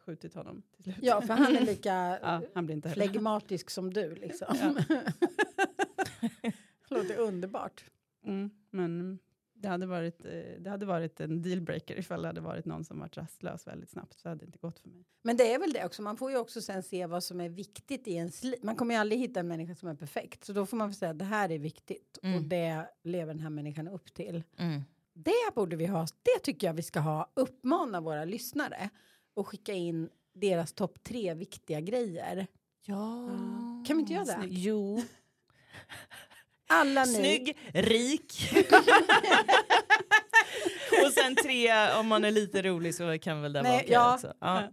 skjutit 0.06 0.34
honom 0.34 0.62
till 0.74 0.84
slut. 0.84 0.96
Ja, 1.02 1.22
för 1.22 1.34
han 1.34 1.56
är 1.56 1.60
lika 1.60 1.94
ja, 2.22 2.42
han 2.54 2.66
blir 2.66 2.76
inte 2.76 2.90
flegmatisk 2.90 3.70
som 3.70 3.94
du 3.94 4.14
liksom. 4.14 4.56
Låter 6.88 7.16
underbart. 7.18 7.84
Mm, 8.24 8.50
men 8.70 9.18
det 9.54 9.68
hade, 9.68 9.86
varit, 9.86 10.24
eh, 10.24 10.30
det 10.58 10.70
hade 10.70 10.86
varit 10.86 11.20
en 11.20 11.42
dealbreaker 11.42 11.98
ifall 11.98 12.22
det 12.22 12.28
hade 12.28 12.40
varit 12.40 12.64
någon 12.64 12.84
som 12.84 12.98
varit 12.98 13.16
rastlös 13.16 13.66
väldigt 13.66 13.90
snabbt. 13.90 14.18
Så 14.18 14.28
hade 14.28 14.40
det 14.40 14.46
inte 14.46 14.58
gått 14.58 14.78
för 14.78 14.88
mig. 14.88 15.04
Men 15.22 15.36
det 15.36 15.52
är 15.54 15.58
väl 15.58 15.72
det 15.72 15.84
också, 15.84 16.02
man 16.02 16.16
får 16.16 16.30
ju 16.30 16.36
också 16.36 16.60
sen 16.60 16.82
se 16.82 17.06
vad 17.06 17.24
som 17.24 17.40
är 17.40 17.48
viktigt 17.48 18.08
i 18.08 18.12
ens 18.12 18.44
liv. 18.44 18.58
Man 18.62 18.76
kommer 18.76 18.94
ju 18.94 19.00
aldrig 19.00 19.20
hitta 19.20 19.40
en 19.40 19.48
människa 19.48 19.74
som 19.74 19.88
är 19.88 19.94
perfekt, 19.94 20.44
så 20.44 20.52
då 20.52 20.66
får 20.66 20.76
man 20.76 20.94
säga 20.94 21.10
att 21.10 21.18
det 21.18 21.24
här 21.24 21.50
är 21.50 21.58
viktigt 21.58 22.16
och 22.16 22.24
Mm. 22.24 22.48
det 22.48 22.88
lever 23.02 23.34
den 23.34 23.42
här 23.42 23.50
människan 23.50 23.88
upp 23.88 24.14
till. 24.14 24.42
Mm. 24.58 24.82
Det 25.12 25.54
borde 25.54 25.76
vi 25.76 25.86
ha, 25.86 26.06
det 26.22 26.42
tycker 26.42 26.66
jag 26.66 26.74
vi 26.74 26.82
ska 26.82 27.00
ha, 27.00 27.32
uppmana 27.34 28.00
våra 28.00 28.24
lyssnare 28.24 28.90
och 29.36 29.48
skicka 29.48 29.72
in 29.72 30.08
deras 30.34 30.72
topp 30.72 31.02
tre 31.02 31.34
viktiga 31.34 31.80
grejer. 31.80 32.46
Ja. 32.86 33.28
Kan 33.86 33.96
vi 33.96 34.00
inte 34.00 34.12
göra 34.12 34.24
det? 34.24 34.32
Snygg. 34.32 34.52
Jo. 34.52 35.02
Alla 36.68 37.04
ni. 37.04 37.14
Snygg, 37.14 37.58
rik. 37.72 38.50
Och 41.04 41.12
sen 41.12 41.36
tre, 41.36 41.90
om 41.92 42.06
man 42.06 42.24
är 42.24 42.30
lite 42.30 42.62
rolig 42.62 42.94
så 42.94 43.18
kan 43.18 43.42
väl 43.42 43.52
det 43.52 43.62
Nej, 43.62 43.70
vara 43.72 43.80
okej 43.80 43.92
ja. 43.92 44.14
också. 44.14 44.32
Ja. 44.40 44.70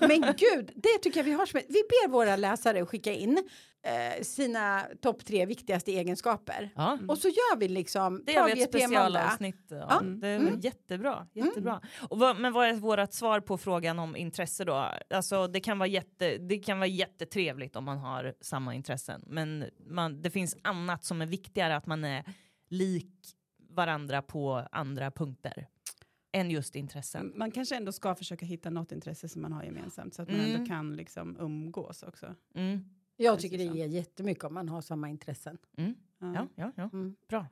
Men 0.00 0.20
gud, 0.36 0.70
det 0.74 0.98
tycker 1.02 1.18
jag 1.18 1.24
vi 1.24 1.32
har 1.32 1.46
som 1.46 1.60
Vi 1.68 1.82
ber 1.82 2.08
våra 2.08 2.36
läsare 2.36 2.82
att 2.82 2.88
skicka 2.88 3.12
in 3.12 3.48
eh, 3.86 4.22
sina 4.22 4.82
topp 5.00 5.24
tre 5.24 5.46
viktigaste 5.46 5.92
egenskaper. 5.92 6.70
Ja. 6.76 6.98
Och 7.08 7.18
så 7.18 7.28
gör 7.28 7.56
vi 7.56 7.68
liksom, 7.68 8.22
Det 8.26 8.34
har 8.34 8.46
vi 8.46 8.62
ett 8.62 8.68
specialavsnitt. 8.68 9.66
Ja, 9.68 9.76
Ja. 9.90 10.00
Det 10.02 10.28
är 10.28 10.36
Mm. 10.40 10.60
jättebra. 10.60 11.26
jättebra. 11.32 11.80
Och 12.08 12.18
vad, 12.18 12.40
men 12.40 12.52
vad 12.52 12.68
är 12.68 12.72
vårt 12.74 13.12
svar 13.12 13.40
på 13.40 13.58
frågan 13.58 13.98
om 13.98 14.16
intresse 14.16 14.64
då? 14.64 14.90
Alltså, 15.10 15.46
det, 15.46 15.60
kan 15.60 15.78
vara 15.78 15.88
jätte, 15.88 16.38
det 16.38 16.58
kan 16.58 16.78
vara 16.78 16.86
jättetrevligt 16.88 17.76
om 17.76 17.84
man 17.84 17.98
har 17.98 18.34
samma 18.40 18.74
intressen. 18.74 19.22
Men 19.26 19.64
man, 19.86 20.22
det 20.22 20.30
finns 20.30 20.56
annat 20.62 21.04
som 21.04 21.22
är 21.22 21.26
viktigare, 21.26 21.76
att 21.76 21.86
man 21.86 22.04
är 22.04 22.24
lik 22.68 23.12
varandra 23.70 24.22
på 24.22 24.66
andra 24.72 25.10
punkter 25.10 25.66
än 26.32 26.50
just 26.50 26.76
intressen. 26.76 27.32
Man 27.36 27.50
kanske 27.50 27.76
ändå 27.76 27.92
ska 27.92 28.14
försöka 28.14 28.46
hitta 28.46 28.70
något 28.70 28.92
intresse 28.92 29.28
som 29.28 29.42
man 29.42 29.52
har 29.52 29.62
gemensamt 29.64 30.14
så 30.14 30.22
att 30.22 30.28
man 30.28 30.40
Mm. 30.40 30.54
ändå 30.54 30.66
kan 30.66 30.96
liksom 30.96 31.36
umgås 31.40 32.02
också. 32.02 32.34
Mm. 32.54 32.84
Jag 33.16 33.40
tycker 33.40 33.58
det 33.58 33.64
ger 33.64 33.86
jättemycket 33.86 34.44
om 34.44 34.54
man 34.54 34.68
har 34.68 34.80
samma 34.80 35.08
intressen. 35.08 35.58
Mm. 35.78 35.94
Ja. 36.18 36.46
Ja, 36.54 36.72
ja. 36.76 36.90
Mm. 36.92 37.16
Bra. 37.28 37.46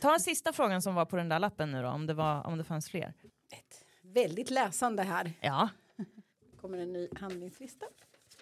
Ta 0.00 0.14
en 0.14 0.20
sista 0.20 0.52
frågan 0.52 0.82
som 0.82 0.94
var 0.94 1.04
på 1.04 1.16
den 1.16 1.28
där 1.28 1.38
lappen 1.38 1.70
nu 1.70 1.82
då, 1.82 1.88
om 1.88 2.06
det, 2.06 2.14
var, 2.14 2.46
om 2.46 2.58
det 2.58 2.64
fanns 2.64 2.90
fler. 2.90 3.14
Ett 3.52 3.84
väldigt 4.02 4.50
läsande 4.50 5.02
här. 5.02 5.32
Ja. 5.40 5.68
kommer 6.60 6.78
en 6.78 6.92
ny 6.92 7.08
handlingslista. 7.16 7.86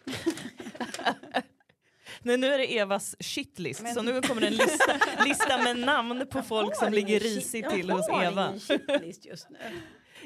Nu, 2.24 2.36
nu 2.36 2.46
är 2.46 2.58
det 2.58 2.78
Evas 2.78 3.16
shitlist, 3.20 3.82
Men- 3.82 3.94
så 3.94 4.02
nu 4.02 4.22
kommer 4.22 4.42
en 4.42 4.52
lista, 4.52 4.92
lista 5.24 5.62
med 5.62 5.78
namn 5.78 6.26
på 6.30 6.42
folk 6.42 6.70
Jag 6.70 6.76
som 6.76 6.84
har 6.86 6.92
ligger 6.94 7.20
risigt 7.20 7.62
jag 7.64 7.72
till 7.72 7.90
hos 7.90 8.08
har 8.08 8.24
Eva. 8.24 8.46
ingen 8.48 8.60
shitlist 8.60 9.24
just 9.24 9.50
nu. 9.50 9.58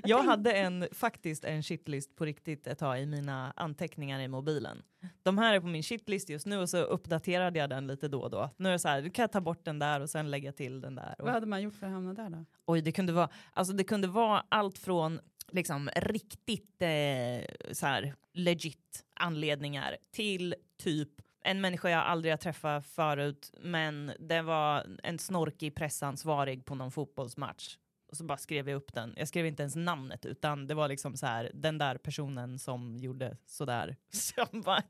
Jag 0.04 0.22
hade 0.22 0.52
en, 0.52 0.88
faktiskt 0.92 1.44
en 1.44 1.62
shitlist 1.62 2.16
på 2.16 2.24
riktigt 2.24 2.66
ett 2.66 2.78
tag 2.78 3.00
i 3.00 3.06
mina 3.06 3.52
anteckningar 3.56 4.20
i 4.20 4.28
mobilen. 4.28 4.82
De 5.22 5.38
här 5.38 5.54
är 5.54 5.61
på 5.61 5.66
min 5.66 5.82
shitlist 5.82 6.28
just 6.28 6.46
nu 6.46 6.59
och 6.59 6.68
så 6.70 6.78
uppdaterade 6.78 7.59
jag 7.59 7.70
den 7.70 7.87
lite 7.87 8.09
då 8.09 8.20
och 8.20 8.30
då. 8.30 8.50
Nu 8.56 8.68
är 8.68 8.72
det 8.72 8.78
så 8.78 8.88
här, 8.88 9.02
du 9.02 9.11
kan 9.11 9.22
jag 9.22 9.32
ta 9.32 9.40
bort 9.40 9.64
den 9.64 9.78
där 9.78 10.00
och 10.00 10.11
sen 10.11 10.30
lägga 10.30 10.52
till 10.52 10.80
den 10.80 10.94
där. 10.94 11.14
Vad 11.18 11.28
Och, 11.28 11.32
hade 11.35 11.46
man 11.46 11.62
gjort 11.62 11.74
för 11.74 11.87
att 11.87 11.92
hamna 11.92 12.14
där 12.14 12.30
då? 12.30 12.44
oj, 12.66 12.80
det 12.80 12.92
kunde 12.92 13.12
vara, 13.12 13.28
alltså 13.52 13.74
det 13.74 13.85
kunde 13.85 14.09
vara 14.09 14.44
allt 14.48 14.78
från 14.78 15.20
liksom 15.52 15.90
riktigt 15.96 16.82
eh, 16.82 17.68
så 17.72 17.87
här 17.87 18.14
legit 18.32 19.04
anledningar 19.20 19.96
till 20.12 20.54
typ 20.78 21.09
en 21.44 21.61
människa 21.61 21.90
jag 21.90 22.00
aldrig 22.00 22.32
har 22.32 22.38
träffat 22.38 22.87
förut 22.87 23.50
men 23.61 24.12
det 24.18 24.42
var 24.42 24.87
en 25.02 25.18
snorkig 25.18 25.74
pressansvarig 25.74 26.64
på 26.64 26.74
någon 26.74 26.90
fotbollsmatch 26.90 27.76
Och 28.16 28.18
så 28.18 28.24
bara 28.24 28.38
skrev 28.38 28.68
jag 28.68 28.76
upp 28.76 28.93
den. 28.95 29.14
Jag 29.16 29.28
skrev 29.28 29.47
inte 29.47 29.62
ens 29.62 29.76
namnet 29.76 30.26
utan 30.26 30.66
det 30.66 30.74
var 30.74 30.88
liksom 30.88 31.16
så 31.16 31.26
här 31.26 31.51
den 31.55 31.78
där 31.78 31.97
personen 31.99 32.59
som 32.59 32.97
gjorde 32.99 33.36
sådär. 33.47 33.97
Så 34.12 34.47
bara, 34.53 34.82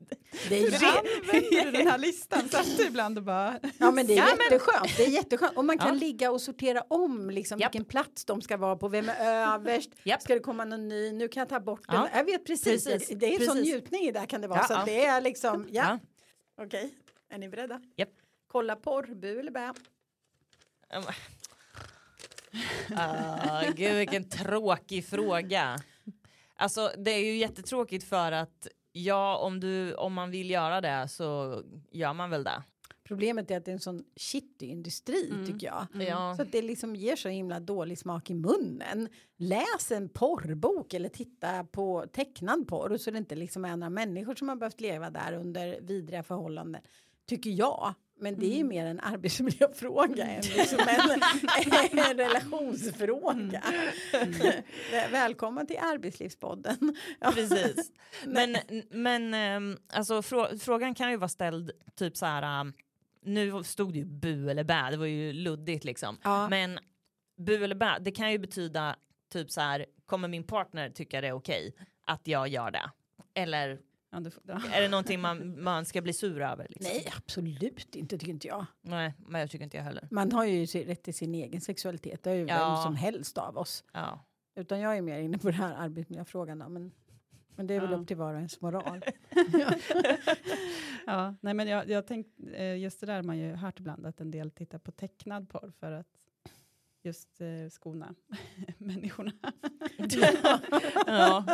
Det 0.49 0.57
är 0.59 0.71
Hur 0.71 0.87
använder 0.87 1.65
du 1.65 1.71
den 1.71 1.87
här 1.87 1.97
listan? 1.97 2.49
Satt 2.49 2.77
du 2.77 2.87
ibland 2.87 3.17
och 3.17 3.23
bara... 3.23 3.59
Ja 3.77 3.91
men 3.91 4.07
det 4.07 4.13
är 4.13 4.17
Ja, 4.17 4.25
men- 4.25 4.37
jätteskönt. 4.43 4.97
Det 4.97 5.03
är 5.03 5.09
jätteskönt. 5.09 5.57
Och 5.57 5.65
man 5.65 5.77
kan 5.77 5.87
Ja. 5.87 5.93
ligga 5.93 6.31
och 6.31 6.41
sortera 6.41 6.81
om 6.81 7.29
liksom 7.29 7.59
Japp. 7.59 7.73
vilken 7.75 7.85
plats 7.85 8.25
de 8.25 8.41
ska 8.41 8.57
vara 8.57 8.75
på. 8.75 8.87
Vem 8.87 9.09
är 9.09 9.53
överst? 9.55 9.89
Japp. 10.03 10.21
Ska 10.21 10.33
det 10.33 10.39
komma 10.39 10.65
någon 10.65 10.87
ny? 10.87 11.11
Nu 11.11 11.27
kan 11.27 11.41
jag 11.41 11.49
ta 11.49 11.59
bort 11.59 11.81
Ja. 11.87 11.93
den. 11.93 12.07
Jag 12.13 12.23
vet 12.23 12.45
precis. 12.45 12.85
Precis. 12.85 13.19
Det- 13.19 13.35
är 13.35 13.39
en 13.41 13.45
sån 13.47 13.57
njutning 13.61 14.03
i 14.03 14.11
det 14.11 14.25
kan 14.25 14.41
det 14.41 14.47
vara. 14.47 14.59
Ja, 14.59 14.67
så 14.67 14.73
ja. 14.73 14.83
det 14.85 15.05
är 15.05 15.21
liksom, 15.21 15.67
ja. 15.71 15.99
Ja. 16.57 16.63
Okej, 16.65 16.93
är 17.29 17.37
ni 17.37 17.49
beredda? 17.49 17.81
Japp. 17.95 18.09
Kolla 18.47 18.75
porr, 18.75 19.15
bu 19.15 19.39
eller 19.39 19.51
bä? 19.51 19.73
Ah, 22.95 23.63
gud 23.75 23.95
vilken 23.95 24.29
tråkig 24.29 25.05
fråga. 25.05 25.77
Alltså 26.55 26.91
det 26.97 27.11
är 27.11 27.25
ju 27.25 27.37
jättetråkigt 27.37 28.03
för 28.03 28.31
att 28.31 28.67
ja 28.91 29.37
om, 29.37 29.59
du, 29.59 29.93
om 29.93 30.13
man 30.13 30.31
vill 30.31 30.49
göra 30.49 30.81
det 30.81 31.07
så 31.07 31.61
gör 31.91 32.13
man 32.13 32.29
väl 32.29 32.43
det. 32.43 32.63
Problemet 33.03 33.51
är 33.51 33.57
att 33.57 33.65
det 33.65 33.71
är 33.71 33.73
en 33.73 33.79
sån 33.79 34.03
shitty 34.15 34.65
industri 34.65 35.33
tycker 35.47 35.67
jag. 35.67 35.87
Ja. 36.07 36.35
Så 36.35 36.41
att 36.41 36.51
det 36.51 36.61
liksom 36.61 36.95
ger 36.95 37.15
så 37.15 37.29
himla 37.29 37.59
dålig 37.59 37.97
smak 37.97 38.29
i 38.29 38.33
munnen. 38.33 39.09
Läs 39.37 39.91
en 39.91 40.09
porrbok 40.09 40.93
eller 40.93 41.09
titta 41.09 41.63
på 41.63 42.05
tecknad 42.13 42.67
porr 42.67 42.97
så 42.97 43.11
det 43.11 43.17
inte 43.17 43.35
liksom 43.35 43.65
är 43.65 43.75
några 43.75 43.89
människor 43.89 44.35
som 44.35 44.49
har 44.49 44.55
behövt 44.55 44.81
leva 44.81 45.09
där 45.09 45.33
under 45.33 45.79
vidriga 45.81 46.23
förhållanden. 46.23 46.81
Tycker 47.25 47.49
jag. 47.49 47.93
Men 48.19 48.39
det 48.39 48.45
är 48.53 48.57
ju 48.57 48.63
mer 48.63 48.85
en 48.85 48.99
arbetsmiljöfråga 48.99 50.25
än 50.25 50.41
liksom 50.41 50.79
en, 50.79 51.21
en 51.99 52.17
relationsfråga. 52.17 53.63
Väl- 54.11 54.63
Välkommen 55.11 55.67
till 55.67 55.77
Arbetslivspodden. 55.77 56.95
Precis. 57.33 57.91
Men, 58.25 58.57
men 58.91 59.33
ehm, 59.33 59.77
alltså, 59.93 60.21
frå 60.21 60.47
frågan 60.59 60.95
kan 60.95 61.11
ju 61.11 61.17
vara 61.17 61.27
ställd 61.29 61.71
typ 61.95 62.17
så 62.17 62.25
här. 62.25 62.61
um, 62.61 62.73
nu 63.23 63.63
stod 63.63 63.93
det 63.93 63.99
ju 63.99 64.05
bu 64.05 64.49
eller 64.49 64.63
bä, 64.63 64.87
det 64.91 64.97
var 64.97 65.05
ju 65.05 65.33
luddigt 65.33 65.83
liksom. 65.83 66.17
Ja. 66.23 66.49
Men 66.49 66.79
bu 67.37 67.63
eller 67.63 67.75
bä, 67.75 67.97
det 68.01 68.11
kan 68.11 68.31
ju 68.31 68.37
betyda 68.37 68.95
typ 69.33 69.51
så 69.51 69.61
här. 69.61 69.85
Kommer 70.05 70.27
min 70.27 70.43
partner 70.43 70.89
tycka 70.89 71.21
det 71.21 71.27
är 71.27 71.33
okej 71.33 71.73
att 72.05 72.27
jag 72.27 72.47
gör 72.47 72.71
det? 72.71 72.91
Eller 73.35 73.79
Ja, 74.09 74.19
du 74.19 74.31
ja. 74.43 74.61
är 74.73 74.81
det 74.81 74.87
någonting 74.87 75.21
man, 75.21 75.63
man 75.63 75.85
ska 75.85 76.01
bli 76.01 76.13
sur 76.13 76.41
över? 76.41 76.67
Liksom? 76.69 76.91
Nej, 76.93 77.13
absolut 77.17 77.95
inte 77.95 78.17
tycker 78.17 78.31
inte 78.33 78.47
jag. 78.47 78.65
Nej, 78.81 79.13
men 79.27 79.41
jag 79.41 79.49
tycker 79.49 79.63
inte 79.63 79.77
jag 79.77 79.83
heller. 79.83 80.07
Man 80.11 80.31
har 80.31 80.45
ju 80.45 80.65
rätt 80.65 81.03
till 81.03 81.13
sin 81.13 81.35
egen 81.35 81.61
sexualitet. 81.61 82.23
Det 82.23 82.29
har 82.29 82.37
ju 82.37 82.45
vem 82.45 82.55
Ja. 82.57 82.81
som 82.85 82.95
helst 82.95 83.37
av 83.37 83.57
oss. 83.57 83.83
Ja. 83.93 84.19
Utan 84.55 84.79
jag 84.79 84.97
är 84.97 85.01
mer 85.01 85.19
inne 85.19 85.37
på 85.37 85.47
den 85.47 85.59
här 85.59 85.75
arbetsmiljöfrågan. 85.75 86.59
då, 86.59 86.69
Men, 86.69 86.91
men 87.55 87.67
det 87.67 87.73
är 87.73 87.79
väl 87.81 87.93
upp 87.93 88.07
till 88.07 88.17
var 88.17 88.33
och 88.33 88.37
ens 88.39 88.61
moral. 88.61 89.01
Ja, 91.05 91.35
nej 91.41 91.53
men 91.53 91.67
jag, 91.67 91.89
jag 91.89 92.07
tänkt, 92.07 92.29
eh, 92.53 92.77
just 92.77 92.99
det 92.99 93.05
där 93.05 93.15
har 93.15 93.23
man 93.23 93.37
ju 93.37 93.53
hört 93.53 93.79
ibland 93.79 94.05
att 94.05 94.21
en 94.21 94.31
del 94.31 94.51
tittar 94.51 94.77
på 94.79 94.91
tecknad 94.91 95.49
porr 95.49 95.71
för 95.79 95.91
att 95.91 96.07
just 97.07 97.41
eh, 97.41 97.69
skona 97.71 98.15
människorna. 98.77 99.31
ja. 101.07 101.45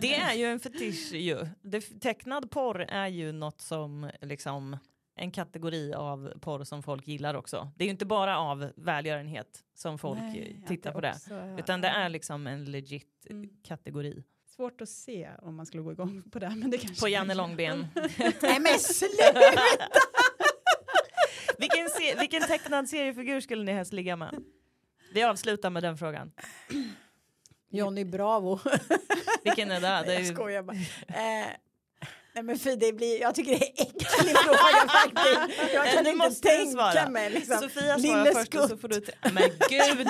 Det 0.00 0.14
är 0.14 0.34
ju 0.34 0.44
en 0.44 0.60
fetisch 0.60 1.12
ju. 1.12 1.46
Det, 1.62 1.80
tecknad 1.80 2.50
porr 2.50 2.80
är 2.80 3.06
ju 3.08 3.32
något 3.32 3.60
som 3.60 4.10
liksom 4.20 4.76
en 5.16 5.30
kategori 5.30 5.94
av 5.94 6.32
porr 6.40 6.64
som 6.64 6.82
folk 6.82 7.06
gillar 7.08 7.34
också. 7.34 7.70
Det 7.76 7.84
är 7.84 7.86
ju 7.86 7.90
inte 7.90 8.06
bara 8.06 8.38
av 8.38 8.72
välgörenhet 8.76 9.64
som 9.74 9.98
folk 9.98 10.20
Nej, 10.20 10.60
tittar 10.66 10.92
på 10.92 11.00
det. 11.00 11.10
också 11.10 11.34
Utan 11.58 11.80
det 11.80 11.88
är 11.88 12.08
liksom 12.08 12.46
en 12.46 12.64
legit 12.64 13.04
Mm. 13.30 13.48
kategori. 13.62 14.24
Svårt 14.56 14.80
att 14.80 14.88
se 14.88 15.28
om 15.42 15.56
man 15.56 15.66
skulle 15.66 15.82
gå 15.82 15.92
igång 15.92 16.22
på 16.30 16.38
det. 16.38 16.50
Men 16.56 16.70
det 16.70 16.78
kanske 16.78 17.00
På 17.00 17.08
Janne 17.08 17.34
Långben. 17.34 17.86
Nej 18.42 18.60
men 18.60 18.78
sluta! 18.78 19.40
Vilken, 21.58 21.88
se, 21.90 22.14
vilken 22.14 22.42
tecknad 22.42 22.88
seriefigur 22.88 23.40
skulle 23.40 23.64
ni 23.64 23.72
helst 23.72 23.92
ligga 23.92 24.16
med? 24.16 24.34
Vi 25.12 25.22
avslutar 25.22 25.70
med 25.70 25.82
den 25.82 25.98
frågan. 25.98 26.32
Johnny 27.70 28.04
Bravo. 28.04 28.60
Vilken 29.44 29.70
är 29.70 29.80
det? 29.80 29.86
det 29.86 30.12
är 30.12 30.12
jag 30.12 30.22
ju, 30.22 30.34
skojar 30.34 30.62
bara. 30.62 30.76
Eh, 31.08 31.46
nej 32.34 32.42
men 32.42 32.58
fy, 32.58 32.76
det 32.76 32.92
blir, 32.92 33.20
jag 33.20 33.34
tycker 33.34 33.50
det 33.58 33.64
är 33.64 33.82
äcklig 33.82 34.36
fråga 34.36 34.88
faktiskt. 34.88 35.72
Jag 35.74 35.84
Nej, 35.84 35.94
kan 35.94 36.06
inte 36.06 36.40
tänka 36.40 36.72
svara. 36.72 37.10
mig 37.10 37.30
liksom. 37.30 37.58
Sofia 37.58 37.98
svarar 37.98 37.98
Lille 37.98 38.32
först 38.34 38.54
och 38.54 38.68
så 38.68 38.76
får 38.76 38.88
du... 38.88 39.04
Men 39.22 39.50
gud! 39.68 40.08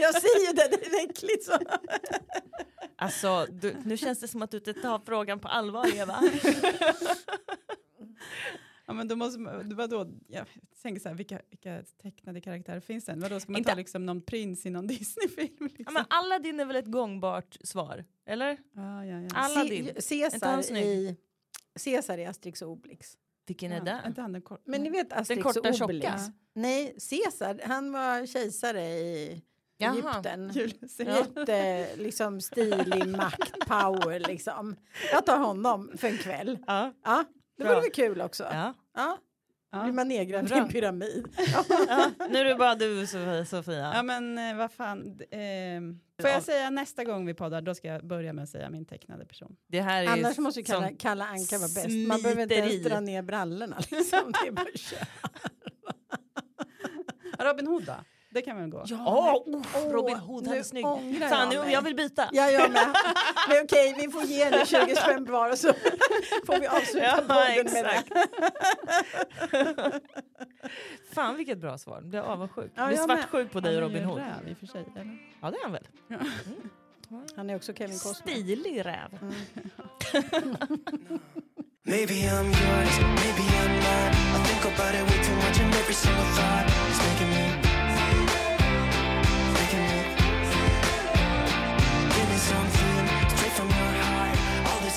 Jag 0.00 0.14
säger 0.22 0.46
ju 0.46 0.52
det, 0.52 0.68
det 0.70 0.86
är 0.86 1.10
äckligt 1.10 1.44
så. 1.44 1.58
Alltså, 2.96 3.46
du, 3.50 3.76
nu 3.84 3.96
känns 3.96 4.20
det 4.20 4.28
som 4.28 4.42
att 4.42 4.50
du 4.50 4.56
inte 4.56 4.74
tar 4.74 5.00
frågan 5.06 5.40
på 5.40 5.48
allvar 5.48 5.96
Eva. 5.96 6.22
Ja, 8.90 8.94
men 8.94 9.08
då 9.08 9.16
måste 9.16 9.40
man, 9.40 9.76
vadå, 9.76 10.06
jag 10.28 10.46
tänker 10.82 11.00
så 11.00 11.08
här, 11.08 11.16
vilka, 11.16 11.40
vilka 11.50 11.82
tecknade 12.02 12.40
karaktärer 12.40 12.80
finns 12.80 13.04
det? 13.04 13.14
Vadå, 13.16 13.40
ska 13.40 13.52
man 13.52 13.58
Inte- 13.58 13.70
ta 13.70 13.76
liksom 13.76 14.06
någon 14.06 14.22
prins 14.22 14.66
i 14.66 14.70
någon 14.70 14.86
Disney-film? 14.86 15.56
Liksom? 15.60 15.84
Ja, 15.86 15.90
men 15.90 16.04
Aladdin 16.10 16.60
är 16.60 16.64
väl 16.64 16.76
ett 16.76 16.86
gångbart 16.90 17.56
svar? 17.64 18.04
Eller? 18.26 18.58
ja, 18.74 19.04
ja, 19.04 19.20
ja. 19.20 19.28
Aladdin. 19.34 19.84
Han 19.86 19.94
Caesar 19.94 20.76
i, 20.76 21.16
Caesar 21.84 22.18
i 22.18 22.26
Asterix 22.26 22.62
och 22.62 22.70
Obelix. 22.70 23.16
Vilken 23.46 23.72
är 23.72 23.76
ja. 23.76 23.84
det? 23.84 24.02
Inte 24.06 24.20
han 24.20 24.32
den 24.32 24.42
kort- 24.42 24.62
Men 24.66 24.82
ni 24.82 24.90
vet 24.90 25.12
Asterix 25.12 25.42
korta, 25.42 25.60
och 25.68 25.74
tjocka? 25.74 25.84
Obelix? 25.84 26.22
Nej, 26.54 26.96
Caesar, 27.10 27.60
han 27.64 27.92
var 27.92 28.26
kejsare 28.26 28.82
i 28.88 29.42
Jaha. 29.76 29.94
Egypten. 29.94 30.52
Jätte, 30.98 31.88
liksom 31.96 32.40
stilig 32.40 33.06
makt, 33.08 33.52
power 33.66 34.20
liksom. 34.20 34.76
Jag 35.12 35.26
tar 35.26 35.38
honom 35.38 35.90
för 35.96 36.08
en 36.08 36.18
kväll. 36.18 36.58
Ja. 36.66 36.92
Ja, 37.04 37.24
det 37.64 37.68
vore 37.70 37.80
väl 37.80 37.90
kul 37.90 38.20
också. 38.20 38.44
Ja. 38.52 38.74
Ja, 38.96 39.18
Ja. 39.72 39.82
blir 39.82 39.92
man 39.92 40.08
nedgrävd 40.08 40.50
i 40.52 40.54
en 40.54 40.68
pyramid. 40.68 41.28
Ja, 41.88 42.10
nu 42.30 42.38
är 42.38 42.44
det 42.44 42.54
bara 42.54 42.74
du 42.74 43.06
Sofia. 43.46 43.92
Ja 43.94 44.02
men 44.02 44.38
eh, 44.38 44.56
vad 44.56 44.72
fan, 44.72 45.20
ehm, 45.30 46.00
får 46.20 46.30
jag 46.30 46.42
säga 46.42 46.70
nästa 46.70 47.04
gång 47.04 47.26
vi 47.26 47.34
poddar, 47.34 47.60
då 47.62 47.74
ska 47.74 47.88
jag 47.88 48.06
börja 48.06 48.32
med 48.32 48.42
att 48.42 48.48
säga 48.48 48.70
min 48.70 48.84
tecknade 48.84 49.26
person. 49.26 49.56
Det 49.66 49.80
här 49.80 50.02
är 50.02 50.08
Annars 50.08 50.38
måste 50.38 50.60
ju 50.60 50.64
kalla, 50.66 50.90
kalla 50.98 51.26
Anka 51.26 51.58
vara 51.58 51.68
bäst. 51.74 51.88
Man 52.08 52.22
behöver 52.22 52.42
inte 52.42 52.54
ens 52.54 52.82
dra 52.84 53.00
ner 53.00 53.22
brallorna. 53.22 53.76
Liksom. 53.90 54.32
Det 54.42 54.48
är 54.48 54.52
bara 54.52 54.66
Robin 57.50 57.66
Hood 57.66 57.84
då? 57.84 57.94
Det 58.32 58.42
kan 58.42 58.56
väl 58.60 58.70
gå? 58.70 58.84
Åh, 58.90 59.34
oh, 59.34 59.62
Åh, 59.76 59.92
Robin 59.92 60.16
Hood, 60.16 60.46
han 60.48 60.56
är 60.58 60.62
snygg. 60.62 60.84
Fan, 61.28 61.52
jag 61.52 61.66
nu, 61.66 61.72
jag 61.72 61.82
vill 61.82 61.94
byta. 61.96 62.28
Ja, 62.32 62.50
jag 62.50 62.70
med. 62.70 62.86
Men 63.48 63.64
okej, 63.64 63.94
vi 63.98 64.08
får 64.08 64.22
ge 64.22 64.44
henne 64.44 64.66
20 64.66 64.96
spänn 64.96 65.24
var 65.24 65.50
och 65.50 65.58
så 65.58 65.72
får 66.46 66.60
vi 66.60 66.66
avsluta 66.66 67.06
Ja, 67.06 67.16
podden 67.16 67.72
med 67.72 67.84
det. 67.84 68.02
Fan 71.12 71.36
vilket 71.36 71.58
bra 71.58 71.78
svar. 71.78 72.00
Blir 72.00 72.20
avundsjuk. 72.20 72.72
Ja, 72.74 72.92
jag 72.92 73.08
med. 73.08 73.18
svartsjuk 73.18 73.52
på 73.52 73.60
dig 73.60 73.76
och 73.76 73.82
Han 73.82 73.90
är 73.94 73.98
ju 73.98 74.00
Robin 74.00 74.04
Hood. 74.04 74.18
räv 74.18 74.48
i 74.48 74.52
och 74.54 74.58
för 74.58 74.66
sig, 74.66 74.84
eller? 74.96 75.18
Ja 75.42 75.50
det 75.50 75.56
är 75.56 75.62
han 75.62 75.72
väl. 75.72 75.86
Han 77.36 77.50
är 77.50 77.56
också 77.56 77.72
Kevin 77.74 77.98
Costner. 77.98 78.32
Stilig 78.32 78.84
räv. 78.86 79.18
Maybe 81.82 82.14
I'm 82.14 82.46
yours, 82.46 82.94
maybe 83.00 83.44
I'm 83.60 83.74
not. 83.86 84.10
I 84.36 84.38
think 84.46 84.64
about 84.72 84.94
it 84.94 85.02
way 85.10 85.18
too 85.24 85.34
much, 85.34 85.60
and 85.60 85.74
every 85.74 85.94
single 85.94 86.24
thought 86.36 86.66
is 86.90 86.98
making 87.08 87.30
me, 87.30 87.39